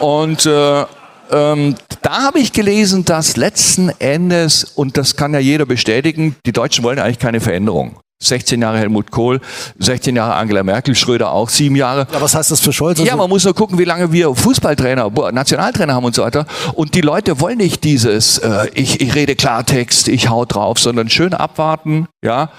Und 0.00 0.44
äh, 0.46 0.84
ähm, 1.30 1.74
da 2.02 2.22
habe 2.22 2.38
ich 2.38 2.52
gelesen, 2.52 3.04
dass 3.04 3.36
letzten 3.36 3.90
Endes, 3.98 4.64
und 4.64 4.96
das 4.96 5.16
kann 5.16 5.34
ja 5.34 5.40
jeder 5.40 5.66
bestätigen, 5.66 6.36
die 6.46 6.52
Deutschen 6.52 6.84
wollen 6.84 6.98
eigentlich 6.98 7.18
keine 7.18 7.40
Veränderung. 7.40 7.96
16 8.22 8.60
Jahre 8.60 8.78
Helmut 8.78 9.10
Kohl, 9.10 9.40
16 9.78 10.14
Jahre 10.14 10.34
Angela 10.34 10.62
Merkel, 10.62 10.94
Schröder 10.94 11.32
auch, 11.32 11.48
sieben 11.48 11.74
Jahre. 11.74 12.06
Ja, 12.12 12.20
was 12.20 12.34
heißt 12.34 12.50
das 12.50 12.60
für 12.60 12.72
Scholz? 12.72 13.00
Ja, 13.00 13.16
man 13.16 13.30
muss 13.30 13.44
nur 13.44 13.54
gucken, 13.54 13.78
wie 13.78 13.84
lange 13.84 14.12
wir 14.12 14.34
Fußballtrainer, 14.34 15.10
Nationaltrainer 15.32 15.94
haben 15.94 16.04
und 16.04 16.14
so 16.14 16.22
weiter. 16.22 16.44
Und 16.74 16.94
die 16.94 17.00
Leute 17.00 17.40
wollen 17.40 17.56
nicht 17.56 17.82
dieses, 17.82 18.36
äh, 18.36 18.68
ich, 18.74 19.00
ich 19.00 19.14
rede 19.14 19.36
Klartext, 19.36 20.08
ich 20.08 20.28
hau 20.28 20.44
drauf, 20.44 20.78
sondern 20.78 21.08
schön 21.08 21.32
abwarten, 21.32 22.08
ja, 22.22 22.50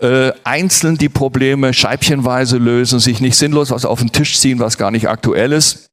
äh, 0.00 0.32
einzeln 0.44 0.96
die 0.96 1.10
Probleme 1.10 1.74
scheibchenweise 1.74 2.56
lösen, 2.56 2.98
sich 2.98 3.20
nicht 3.20 3.36
sinnlos 3.36 3.70
was 3.70 3.84
auf 3.84 3.98
den 3.98 4.12
Tisch 4.12 4.38
ziehen, 4.38 4.58
was 4.58 4.78
gar 4.78 4.90
nicht 4.90 5.10
aktuell 5.10 5.52
ist. 5.52 5.89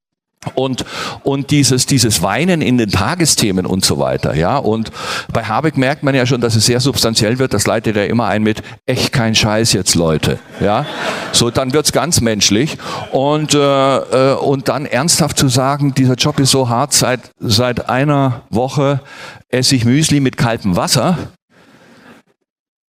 Und, 0.55 0.85
und 1.23 1.51
dieses, 1.51 1.85
dieses 1.87 2.21
Weinen 2.21 2.61
in 2.61 2.77
den 2.77 2.89
Tagesthemen 2.89 3.65
und 3.65 3.83
so 3.83 3.99
weiter, 3.99 4.35
ja. 4.35 4.57
Und 4.57 4.91
bei 5.33 5.43
Habeck 5.43 5.77
merkt 5.77 6.03
man 6.03 6.15
ja 6.15 6.25
schon, 6.25 6.41
dass 6.41 6.55
es 6.55 6.65
sehr 6.65 6.79
substanziell 6.79 7.39
wird. 7.39 7.53
Das 7.53 7.65
leitet 7.67 7.97
er 7.97 8.07
immer 8.07 8.27
ein 8.27 8.43
mit, 8.43 8.61
echt 8.85 9.11
kein 9.11 9.35
Scheiß 9.35 9.73
jetzt, 9.73 9.95
Leute, 9.95 10.39
ja. 10.59 10.85
So, 11.31 11.49
dann 11.49 11.73
wird's 11.73 11.91
ganz 11.91 12.21
menschlich. 12.21 12.77
Und, 13.11 13.53
äh, 13.55 13.97
äh, 13.97 14.35
und 14.35 14.69
dann 14.69 14.85
ernsthaft 14.85 15.37
zu 15.37 15.47
sagen, 15.47 15.93
dieser 15.93 16.15
Job 16.15 16.39
ist 16.39 16.51
so 16.51 16.69
hart, 16.69 16.93
seit, 16.93 17.31
seit 17.39 17.89
einer 17.89 18.43
Woche 18.49 19.01
esse 19.49 19.75
ich 19.75 19.85
Müsli 19.85 20.19
mit 20.19 20.37
kaltem 20.37 20.75
Wasser. 20.75 21.17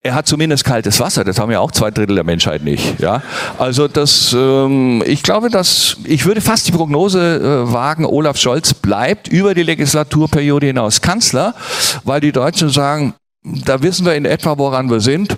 Er 0.09 0.15
hat 0.15 0.27
zumindest 0.27 0.65
kaltes 0.65 1.01
Wasser, 1.01 1.23
das 1.23 1.39
haben 1.39 1.53
ja 1.53 1.61
auch 1.61 1.71
zwei 1.71 1.91
Drittel 1.91 2.15
der 2.15 2.25
Menschheit 2.25 2.65
nicht. 2.65 2.99
Ja? 2.99 3.23
Also 3.59 3.89
das, 3.89 4.33
ähm, 4.33 5.03
ich 5.05 5.23
glaube, 5.23 5.51
dass 5.51 5.99
ich 6.05 6.25
würde 6.25 6.41
fast 6.41 6.67
die 6.67 6.73
Prognose 6.73 7.21
äh, 7.69 7.71
wagen, 7.71 8.07
Olaf 8.07 8.39
Scholz 8.39 8.73
bleibt 8.73 9.29
über 9.29 9.53
die 9.53 9.65
Legislaturperiode 9.65 10.69
hinaus 10.69 11.03
Kanzler, 11.03 11.55
weil 12.05 12.23
die 12.23 12.33
Deutschen 12.33 12.71
sagen, 12.71 13.13
da 13.45 13.83
wissen 13.83 14.07
wir 14.07 14.15
in 14.15 14.25
etwa, 14.25 14.57
woran 14.57 14.91
wir 14.91 15.01
sind. 15.01 15.37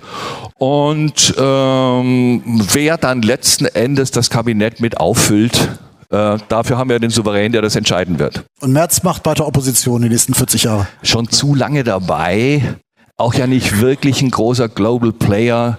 Und 0.57 1.35
ähm, 1.37 2.41
wer 2.71 2.97
dann 2.97 3.23
letzten 3.23 3.65
Endes 3.65 4.11
das 4.11 4.29
Kabinett 4.29 4.79
mit 4.79 5.01
auffüllt, 5.01 5.67
äh, 6.11 6.37
dafür 6.47 6.77
haben 6.77 6.89
wir 6.89 6.99
den 6.99 7.09
Souverän, 7.09 7.51
der 7.51 7.61
das 7.61 7.75
entscheiden 7.75 8.19
wird. 8.19 8.45
Und 8.61 8.71
Merz 8.71 9.03
macht 9.03 9.25
weiter 9.25 9.45
Opposition 9.45 10.01
die 10.01 10.07
nächsten 10.07 10.33
40 10.33 10.63
Jahre. 10.63 10.87
Schon 11.03 11.27
zu 11.27 11.55
lange 11.55 11.83
dabei, 11.83 12.77
auch 13.21 13.33
ja 13.33 13.47
nicht 13.47 13.79
wirklich 13.79 14.21
ein 14.21 14.31
großer 14.31 14.67
Global 14.67 15.13
Player 15.13 15.77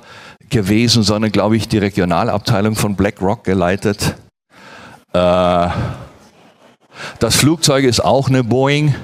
gewesen, 0.49 1.03
sondern 1.03 1.33
glaube 1.33 1.57
ich 1.57 1.69
die 1.69 1.79
Regionalabteilung 1.79 2.77
von 2.77 2.95
BlackRock 2.95 3.45
geleitet. 3.45 4.15
Äh, 5.13 5.69
das 7.19 7.37
Flugzeug 7.37 7.85
ist 7.85 8.05
auch 8.05 8.29
eine 8.29 8.45
Boeing, 8.45 8.95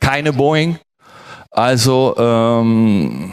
keine 0.00 0.32
Boeing. 0.32 0.78
Also 1.50 2.14
ähm, 2.18 3.30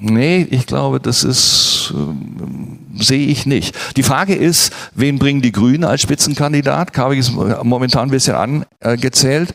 nee, 0.00 0.46
ich 0.50 0.66
glaube, 0.66 1.00
das 1.00 1.24
ist 1.24 1.92
ähm, 1.94 2.78
sehe 2.96 3.26
ich 3.26 3.44
nicht. 3.44 3.76
Die 3.96 4.02
Frage 4.02 4.34
ist, 4.34 4.72
wen 4.94 5.18
bringen 5.18 5.42
die 5.42 5.52
Grünen 5.52 5.84
als 5.84 6.02
Spitzenkandidat? 6.02 6.92
Kabig 6.92 7.18
ist 7.18 7.32
momentan 7.32 8.08
ein 8.08 8.10
bisschen 8.10 8.68
angezählt. 8.80 9.52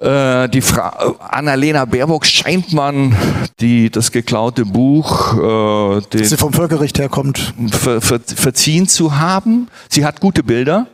Äh, 0.00 0.48
die 0.48 0.60
Fra 0.60 1.14
Annalena 1.20 1.84
Baerbock 1.84 2.26
scheint 2.26 2.72
man 2.72 3.14
die, 3.60 3.90
das 3.90 4.10
geklaute 4.10 4.64
Buch 4.64 5.34
äh, 5.34 6.00
den, 6.00 6.20
Dass 6.20 6.30
sie 6.30 6.36
vom 6.36 6.52
Völkerrecht 6.52 6.98
herkommt. 6.98 7.54
ver, 7.70 8.00
ver, 8.00 8.20
verziehen 8.20 8.88
zu 8.88 9.16
haben. 9.16 9.68
Sie 9.88 10.04
hat 10.04 10.20
gute 10.20 10.42
Bilder. 10.42 10.88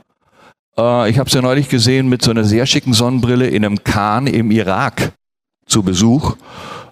Äh, 0.78 1.10
ich 1.10 1.18
habe 1.18 1.30
sie 1.30 1.40
neulich 1.40 1.70
gesehen 1.70 2.08
mit 2.08 2.22
so 2.22 2.30
einer 2.30 2.44
sehr 2.44 2.66
schicken 2.66 2.92
Sonnenbrille 2.92 3.46
in 3.46 3.64
einem 3.64 3.82
Khan 3.84 4.26
im 4.26 4.50
Irak 4.50 5.12
zu 5.66 5.82
Besuch, 5.82 6.36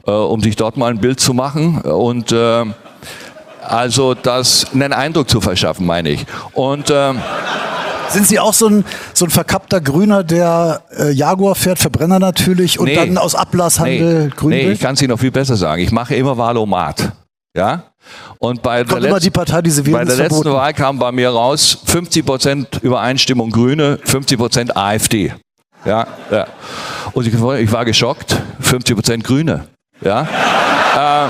äh, 0.06 0.10
um 0.10 0.40
sich 0.40 0.56
dort 0.56 0.78
mal 0.78 0.90
ein 0.90 1.00
Bild 1.00 1.20
zu 1.20 1.34
machen 1.34 1.82
und 1.82 2.32
äh, 2.32 2.64
also 3.68 4.14
das 4.14 4.66
einen 4.72 4.92
Eindruck 4.92 5.28
zu 5.28 5.40
verschaffen, 5.40 5.86
meine 5.86 6.10
ich. 6.10 6.26
Und 6.52 6.90
ähm, 6.90 7.20
Sind 8.10 8.26
Sie 8.26 8.40
auch 8.40 8.54
so 8.54 8.68
ein, 8.68 8.84
so 9.12 9.26
ein 9.26 9.30
verkappter 9.30 9.80
Grüner, 9.80 10.24
der 10.24 10.82
äh, 10.98 11.10
Jaguar 11.10 11.54
fährt, 11.54 11.78
Verbrenner 11.78 12.18
natürlich 12.18 12.78
und 12.80 12.86
Nee. 12.86 12.94
dann 12.96 13.18
aus 13.18 13.34
Ablasshandel 13.34 14.24
nee, 14.24 14.30
grün 14.34 14.50
nee, 14.50 14.66
will? 14.66 14.72
ich 14.72 14.80
kann 14.80 14.94
es 14.94 15.02
Ihnen 15.02 15.10
noch 15.10 15.20
viel 15.20 15.30
besser 15.30 15.56
sagen. 15.56 15.82
Ich 15.82 15.92
mache 15.92 16.14
immer 16.14 16.36
Wahlomat. 16.38 17.12
Ja? 17.56 17.82
Und 18.38 18.62
bei 18.62 18.84
der, 18.84 18.86
Kommt 18.86 19.04
immer 19.04 19.20
die 19.20 19.30
Partei, 19.30 19.60
bei 19.60 20.04
der 20.04 20.16
letzten. 20.16 20.44
Wahl 20.52 20.72
kam 20.72 20.98
bei 20.98 21.12
mir 21.12 21.28
raus 21.30 21.78
50% 21.86 22.80
Übereinstimmung 22.82 23.50
Grüne, 23.50 23.98
50% 24.06 24.74
AfD. 24.74 25.34
Ja, 25.84 26.06
ja. 26.30 26.46
Und 27.12 27.26
ich, 27.26 27.34
ich 27.34 27.72
war 27.72 27.84
geschockt, 27.84 28.36
50% 28.62 29.22
Grüne. 29.22 29.66
Ja? 30.00 30.22
äh, 30.96 31.28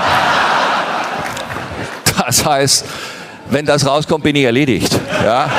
das 2.28 2.44
heißt, 2.44 2.84
wenn 3.48 3.64
das 3.64 3.86
rauskommt, 3.86 4.22
bin 4.22 4.36
ich 4.36 4.44
erledigt. 4.44 5.00
Ja? 5.24 5.50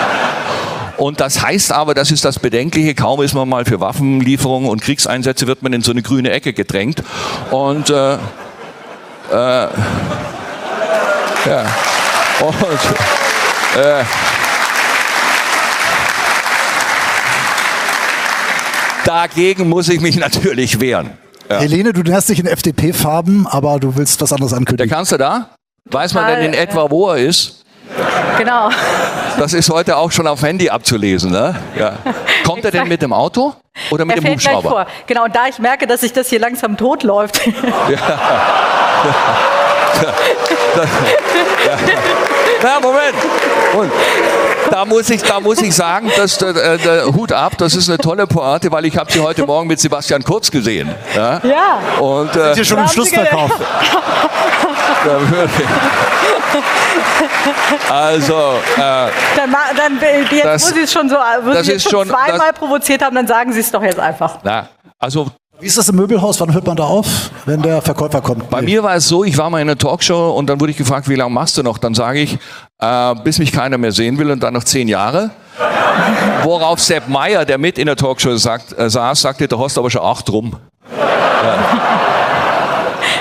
Und 0.97 1.19
das 1.19 1.41
heißt 1.41 1.71
aber, 1.71 1.95
das 1.95 2.11
ist 2.11 2.23
das 2.23 2.37
Bedenkliche, 2.37 2.93
kaum 2.93 3.23
ist 3.23 3.33
man 3.33 3.49
mal 3.49 3.65
für 3.65 3.79
Waffenlieferungen 3.79 4.69
und 4.69 4.79
Kriegseinsätze, 4.79 5.47
wird 5.47 5.63
man 5.63 5.73
in 5.73 5.81
so 5.81 5.91
eine 5.91 6.03
grüne 6.03 6.29
Ecke 6.29 6.53
gedrängt. 6.53 7.01
Und 7.49 7.89
äh, 7.89 8.13
äh, 8.13 8.17
ja. 9.31 9.69
Und 12.39 13.81
äh, 13.81 14.03
dagegen 19.05 19.69
muss 19.69 19.89
ich 19.89 20.01
mich 20.01 20.17
natürlich 20.17 20.79
wehren. 20.79 21.09
Ja. 21.49 21.61
Helene, 21.61 21.93
du 21.93 22.03
nennst 22.03 22.29
dich 22.29 22.37
in 22.37 22.45
FDP-Farben, 22.45 23.47
aber 23.47 23.79
du 23.79 23.95
willst 23.95 24.21
was 24.21 24.31
anderes 24.31 24.51
Der 24.51 24.59
ankündigen. 24.59 24.91
Kanzler 24.91 25.17
da? 25.17 25.49
Weiß 25.91 26.13
man 26.13 26.27
denn 26.27 26.45
in 26.45 26.53
etwa, 26.53 26.89
wo 26.89 27.09
er 27.09 27.17
ist? 27.17 27.63
Genau. 28.37 28.69
Das 29.37 29.53
ist 29.53 29.69
heute 29.69 29.97
auch 29.97 30.11
schon 30.11 30.27
auf 30.27 30.41
Handy 30.41 30.69
abzulesen, 30.69 31.31
ne? 31.31 31.55
Ja. 31.77 31.93
Kommt 32.45 32.63
er 32.63 32.71
denn 32.71 32.87
mit 32.87 33.01
dem 33.01 33.11
Auto 33.13 33.53
oder 33.89 34.05
mit 34.05 34.15
er 34.15 34.21
dem 34.21 34.31
Hubschrauber? 34.33 34.69
vor. 34.69 34.85
Genau, 35.07 35.25
und 35.25 35.35
da 35.35 35.47
ich 35.47 35.59
merke, 35.59 35.87
dass 35.87 36.01
sich 36.01 36.13
das 36.13 36.29
hier 36.29 36.39
langsam 36.39 36.77
tot 36.77 37.03
läuft. 37.03 37.41
Na, 42.61 42.79
Moment. 42.81 43.15
Und 43.73 43.91
da, 44.71 44.85
muss 44.85 45.09
ich, 45.09 45.21
da 45.21 45.39
muss 45.39 45.61
ich 45.61 45.75
sagen, 45.75 46.11
dass 46.15 46.37
der, 46.37 46.49
äh, 46.55 46.77
der 46.77 47.05
Hut 47.07 47.31
ab, 47.31 47.53
das 47.57 47.75
ist 47.75 47.89
eine 47.89 47.97
tolle 47.97 48.27
Pointe, 48.27 48.71
weil 48.71 48.85
ich 48.85 48.97
habe 48.97 49.11
sie 49.11 49.19
heute 49.19 49.45
Morgen 49.45 49.67
mit 49.67 49.79
Sebastian 49.79 50.23
Kurz 50.23 50.49
gesehen. 50.51 50.93
Ja. 51.15 51.39
Ja. 51.43 51.79
Und, 51.99 52.33
Sind 52.33 52.53
hier 52.55 52.65
schon 52.65 52.77
im 52.79 52.87
Schlussverkauf. 52.87 53.51
Da 55.05 55.19
also, 57.93 58.33
äh, 58.75 58.79
Dann, 58.79 59.55
dann 59.75 60.01
äh, 60.01 60.21
jetzt, 60.31 60.45
Das- 60.45 60.69
wo 60.69 60.73
Sie 60.75 60.81
es 60.81 60.91
schon 60.93 61.09
so 61.09 61.15
wo 61.15 61.51
Sie 61.61 61.73
es 61.73 61.83
schon 61.83 61.91
schon- 61.91 62.07
zweimal 62.09 62.49
das- 62.49 62.59
provoziert 62.59 63.01
haben, 63.01 63.15
dann 63.15 63.27
sagen 63.27 63.53
Sie 63.53 63.59
es 63.59 63.71
doch 63.71 63.81
jetzt 63.83 63.99
einfach. 63.99 64.37
na, 64.43 64.67
also 64.97 65.27
Wie 65.61 65.65
ist 65.65 65.77
das 65.77 65.89
im 65.89 65.97
Möbelhaus? 65.97 66.39
Wann 66.39 66.53
hört 66.53 66.65
man 66.65 66.77
da 66.77 66.85
auf, 66.85 67.31
wenn 67.45 67.61
der 67.61 67.81
Verkäufer 67.81 68.21
kommt? 68.21 68.49
Bei 68.49 68.61
mir 68.61 68.81
war 68.81 68.95
es 68.95 69.09
so, 69.09 69.25
ich 69.25 69.37
war 69.37 69.49
mal 69.49 69.59
in 69.59 69.67
einer 69.67 69.77
Talkshow 69.77 70.31
und 70.31 70.47
dann 70.47 70.57
wurde 70.61 70.71
ich 70.71 70.77
gefragt, 70.77 71.09
wie 71.09 71.15
lange 71.15 71.33
machst 71.33 71.57
du 71.57 71.63
noch? 71.63 71.77
Dann 71.77 71.93
sage 71.93 72.19
ich, 72.19 72.37
äh, 72.79 73.15
bis 73.25 73.39
mich 73.39 73.51
keiner 73.51 73.77
mehr 73.77 73.91
sehen 73.91 74.17
will 74.17 74.31
und 74.31 74.41
dann 74.41 74.53
noch 74.53 74.63
zehn 74.63 74.87
Jahre. 74.87 75.31
Worauf 76.43 76.79
Sepp 76.79 77.09
Meyer, 77.09 77.43
der 77.43 77.57
mit 77.57 77.77
in 77.77 77.87
der 77.87 77.97
Talkshow 77.97 78.37
sagt, 78.37 78.77
äh, 78.79 78.89
saß, 78.89 79.19
sagte, 79.19 79.49
hast 79.59 79.75
du 79.75 79.81
aber 79.81 79.89
schon 79.89 80.01
acht 80.01 80.29
rum. 80.29 80.55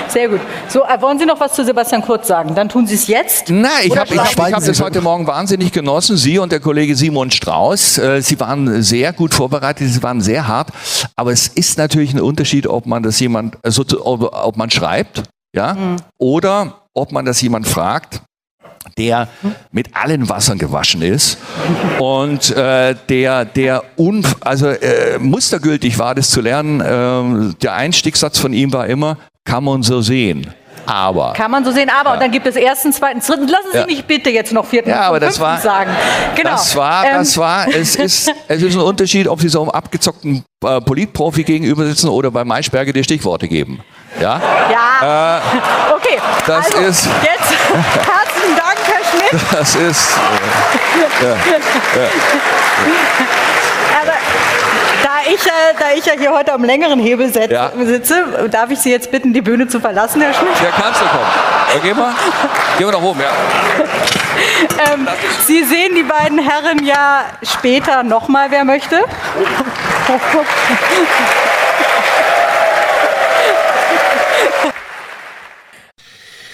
Sehr 0.09 0.27
gut. 0.27 0.41
So, 0.67 0.83
äh, 0.83 1.01
wollen 1.01 1.19
Sie 1.19 1.25
noch 1.25 1.39
was 1.39 1.53
zu 1.53 1.63
Sebastian 1.63 2.01
Kurz 2.01 2.27
sagen? 2.27 2.55
Dann 2.55 2.67
tun 2.67 2.87
Sie 2.87 2.95
es 2.95 3.07
jetzt. 3.07 3.49
Nein, 3.49 3.69
ich 3.83 3.97
habe 3.97 4.07
ich 4.07 4.21
ich 4.21 4.53
hab 4.53 4.65
das 4.65 4.81
heute 4.81 5.01
Morgen 5.01 5.27
wahnsinnig 5.27 5.71
genossen. 5.71 6.17
Sie 6.17 6.39
und 6.39 6.51
der 6.51 6.59
Kollege 6.59 6.95
Simon 6.95 7.31
Strauß, 7.31 7.99
äh, 7.99 8.21
Sie 8.21 8.39
waren 8.39 8.81
sehr 8.81 9.13
gut 9.13 9.33
vorbereitet, 9.33 9.87
Sie 9.89 10.01
waren 10.01 10.21
sehr 10.21 10.47
hart. 10.47 10.69
Aber 11.15 11.31
es 11.31 11.47
ist 11.47 11.77
natürlich 11.77 12.13
ein 12.13 12.21
Unterschied, 12.21 12.65
ob 12.67 12.85
man 12.85 13.03
das 13.03 13.19
jemand, 13.19 13.57
äh, 13.63 13.71
so, 13.71 13.83
ob, 14.03 14.33
ob 14.33 14.57
man 14.57 14.69
schreibt, 14.69 15.23
ja, 15.55 15.75
oder 16.17 16.81
ob 16.93 17.11
man 17.11 17.25
das 17.25 17.41
jemand 17.41 17.67
fragt, 17.67 18.21
der 18.97 19.27
mit 19.71 19.95
allen 19.95 20.29
Wassern 20.29 20.57
gewaschen 20.57 21.01
ist 21.01 21.37
und 21.99 22.55
äh, 22.55 22.95
der, 23.07 23.45
der 23.45 23.83
un, 23.97 24.25
also 24.41 24.67
äh, 24.67 25.17
mustergültig 25.19 25.97
war, 25.99 26.15
das 26.15 26.29
zu 26.29 26.41
lernen. 26.41 26.83
Ähm, 26.85 27.55
der 27.61 27.73
Einstiegssatz 27.73 28.39
von 28.39 28.53
ihm 28.53 28.73
war 28.73 28.87
immer, 28.87 29.17
kann 29.49 29.63
man 29.63 29.81
so 29.83 30.01
sehen. 30.01 30.53
Aber 30.85 31.33
Kann 31.33 31.51
man 31.51 31.63
so 31.63 31.71
sehen, 31.71 31.89
aber 31.89 32.09
Ja. 32.09 32.13
und 32.15 32.21
dann 32.23 32.31
gibt 32.31 32.47
es 32.47 32.55
ersten, 32.55 32.91
zweiten, 32.91 33.19
dritten. 33.19 33.47
Lassen 33.47 33.67
Sie 33.71 33.77
Ja. 33.77 33.85
mich 33.85 34.03
bitte 34.05 34.31
jetzt 34.31 34.51
noch 34.53 34.65
vierten 34.65 34.89
Ja, 34.89 35.01
aber 35.01 35.19
das 35.19 35.39
war- 35.39 35.59
sagen. 35.59 35.91
Genau. 36.35 36.49
Das 36.51 36.75
war, 36.75 37.05
Ähm, 37.05 37.11
das 37.19 37.37
war, 37.37 37.67
es 37.67 37.95
ist, 37.95 38.31
es 38.47 38.61
ist 38.63 38.75
ein 38.75 38.81
Unterschied, 38.81 39.27
ob 39.27 39.39
Sie 39.39 39.49
so 39.49 39.61
einem 39.61 39.69
abgezockten 39.69 40.43
äh, 40.65 40.81
Politprofi 40.81 41.43
gegenüber 41.43 41.85
sitzen 41.85 42.09
oder 42.09 42.31
bei 42.31 42.43
Maischberger 42.43 42.91
die 42.91 43.03
Stichworte 43.03 43.47
geben. 43.47 43.81
Ja? 44.19 44.41
Ja. 45.01 45.37
Äh, 45.37 45.41
okay. 45.95 46.17
das 46.47 46.65
also, 46.65 46.77
ist- 46.79 47.05
Jetzt 47.05 47.53
herzlichen 47.73 48.55
Dank, 48.55 48.77
Herr 48.85 49.03
Schmidt. 49.11 49.41
das 49.51 49.75
ist. 49.75 50.17
Äh, 51.21 51.25
ja, 51.25 51.35
ich, 55.33 55.45
äh, 55.45 55.49
da 55.79 55.85
ich 55.95 56.05
ja 56.05 56.13
hier 56.17 56.31
heute 56.31 56.53
am 56.53 56.63
längeren 56.63 56.99
Hebel 56.99 57.31
setz, 57.31 57.51
Ja. 57.51 57.71
sitze, 57.83 58.47
darf 58.51 58.69
ich 58.71 58.79
Sie 58.79 58.91
jetzt 58.91 59.11
bitten, 59.11 59.33
die 59.33 59.41
Bühne 59.41 59.67
zu 59.67 59.79
verlassen, 59.79 60.21
Herr 60.21 60.33
Schmidt? 60.33 60.51
Der 60.61 60.71
Kanzler 60.71 61.07
kommt. 61.07 61.75
Ja, 61.75 61.79
gehen 61.81 61.97
wir. 61.97 62.13
Gehen 62.77 62.87
wir 62.87 62.91
nach 62.93 63.01
oben, 63.01 63.19
ja. 63.21 63.29
Ähm, 64.93 65.07
Sie 65.45 65.63
sehen 65.63 65.95
die 65.95 66.03
beiden 66.03 66.39
Herren 66.39 66.85
ja 66.85 67.25
später 67.43 68.03
nochmal, 68.03 68.47
wer 68.51 68.63
möchte. 68.63 68.97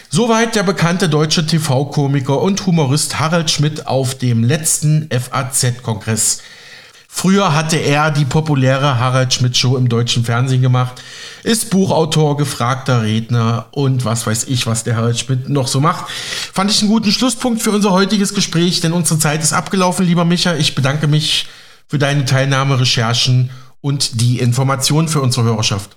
Soweit 0.10 0.56
der 0.56 0.64
bekannte 0.64 1.10
deutsche 1.10 1.46
TV-Komiker 1.46 2.40
und 2.42 2.66
Humorist 2.66 3.20
Harald 3.20 3.52
Schmidt 3.52 3.88
auf 3.88 4.16
dem 4.16 4.44
letzten 4.44 5.10
FAZ-Kongress. 5.12 6.42
Früher 7.18 7.56
hatte 7.56 7.78
er 7.78 8.12
die 8.12 8.26
populäre 8.26 9.00
Harald 9.00 9.34
Schmidt 9.34 9.56
Show 9.56 9.78
im 9.78 9.88
deutschen 9.88 10.26
Fernsehen 10.26 10.62
gemacht, 10.62 11.02
ist 11.44 11.70
Buchautor, 11.70 12.36
gefragter 12.36 13.04
Redner 13.04 13.68
und 13.72 14.04
was 14.04 14.28
weiß 14.28 14.44
ich, 14.50 14.68
was 14.68 14.84
der 14.84 14.98
Harald 14.98 15.18
Schmidt 15.18 15.48
noch 15.48 15.70
so 15.70 15.80
macht. 15.80 16.12
Fand 16.12 16.70
ich 16.70 16.82
einen 16.82 16.92
guten 16.92 17.12
Schlusspunkt 17.12 17.62
für 17.62 17.72
unser 17.72 17.92
heutiges 17.92 18.34
Gespräch, 18.34 18.82
denn 18.82 18.92
unsere 18.92 19.18
Zeit 19.18 19.42
ist 19.42 19.54
abgelaufen, 19.54 20.06
lieber 20.06 20.26
Micha. 20.26 20.56
Ich 20.56 20.76
bedanke 20.76 21.08
mich 21.08 21.48
für 21.88 21.98
deine 21.98 22.26
Teilnahme, 22.26 22.82
Recherchen 22.82 23.50
und 23.80 24.20
die 24.20 24.40
Informationen 24.40 25.08
für 25.08 25.22
unsere 25.22 25.46
Hörerschaft. 25.46 25.96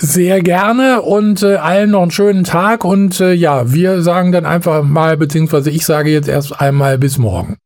Sehr 0.00 0.40
gerne 0.42 1.02
und 1.02 1.42
äh, 1.42 1.56
allen 1.56 1.90
noch 1.90 2.02
einen 2.02 2.10
schönen 2.10 2.44
Tag 2.44 2.86
und 2.86 3.20
äh, 3.20 3.34
ja, 3.34 3.70
wir 3.70 4.00
sagen 4.00 4.32
dann 4.32 4.46
einfach 4.46 4.82
mal, 4.82 5.18
beziehungsweise 5.18 5.70
ich 5.70 5.84
sage 5.84 6.10
jetzt 6.10 6.28
erst 6.28 6.58
einmal 6.58 6.96
bis 6.96 7.18
morgen. 7.18 7.58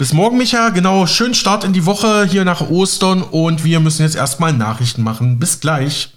Bis 0.00 0.14
morgen, 0.14 0.38
Micha. 0.38 0.70
Genau, 0.70 1.06
schönen 1.06 1.34
Start 1.34 1.62
in 1.62 1.74
die 1.74 1.84
Woche 1.84 2.24
hier 2.24 2.46
nach 2.46 2.70
Ostern 2.70 3.20
und 3.20 3.64
wir 3.64 3.80
müssen 3.80 4.00
jetzt 4.00 4.16
erstmal 4.16 4.54
Nachrichten 4.54 5.02
machen. 5.02 5.38
Bis 5.38 5.60
gleich. 5.60 6.14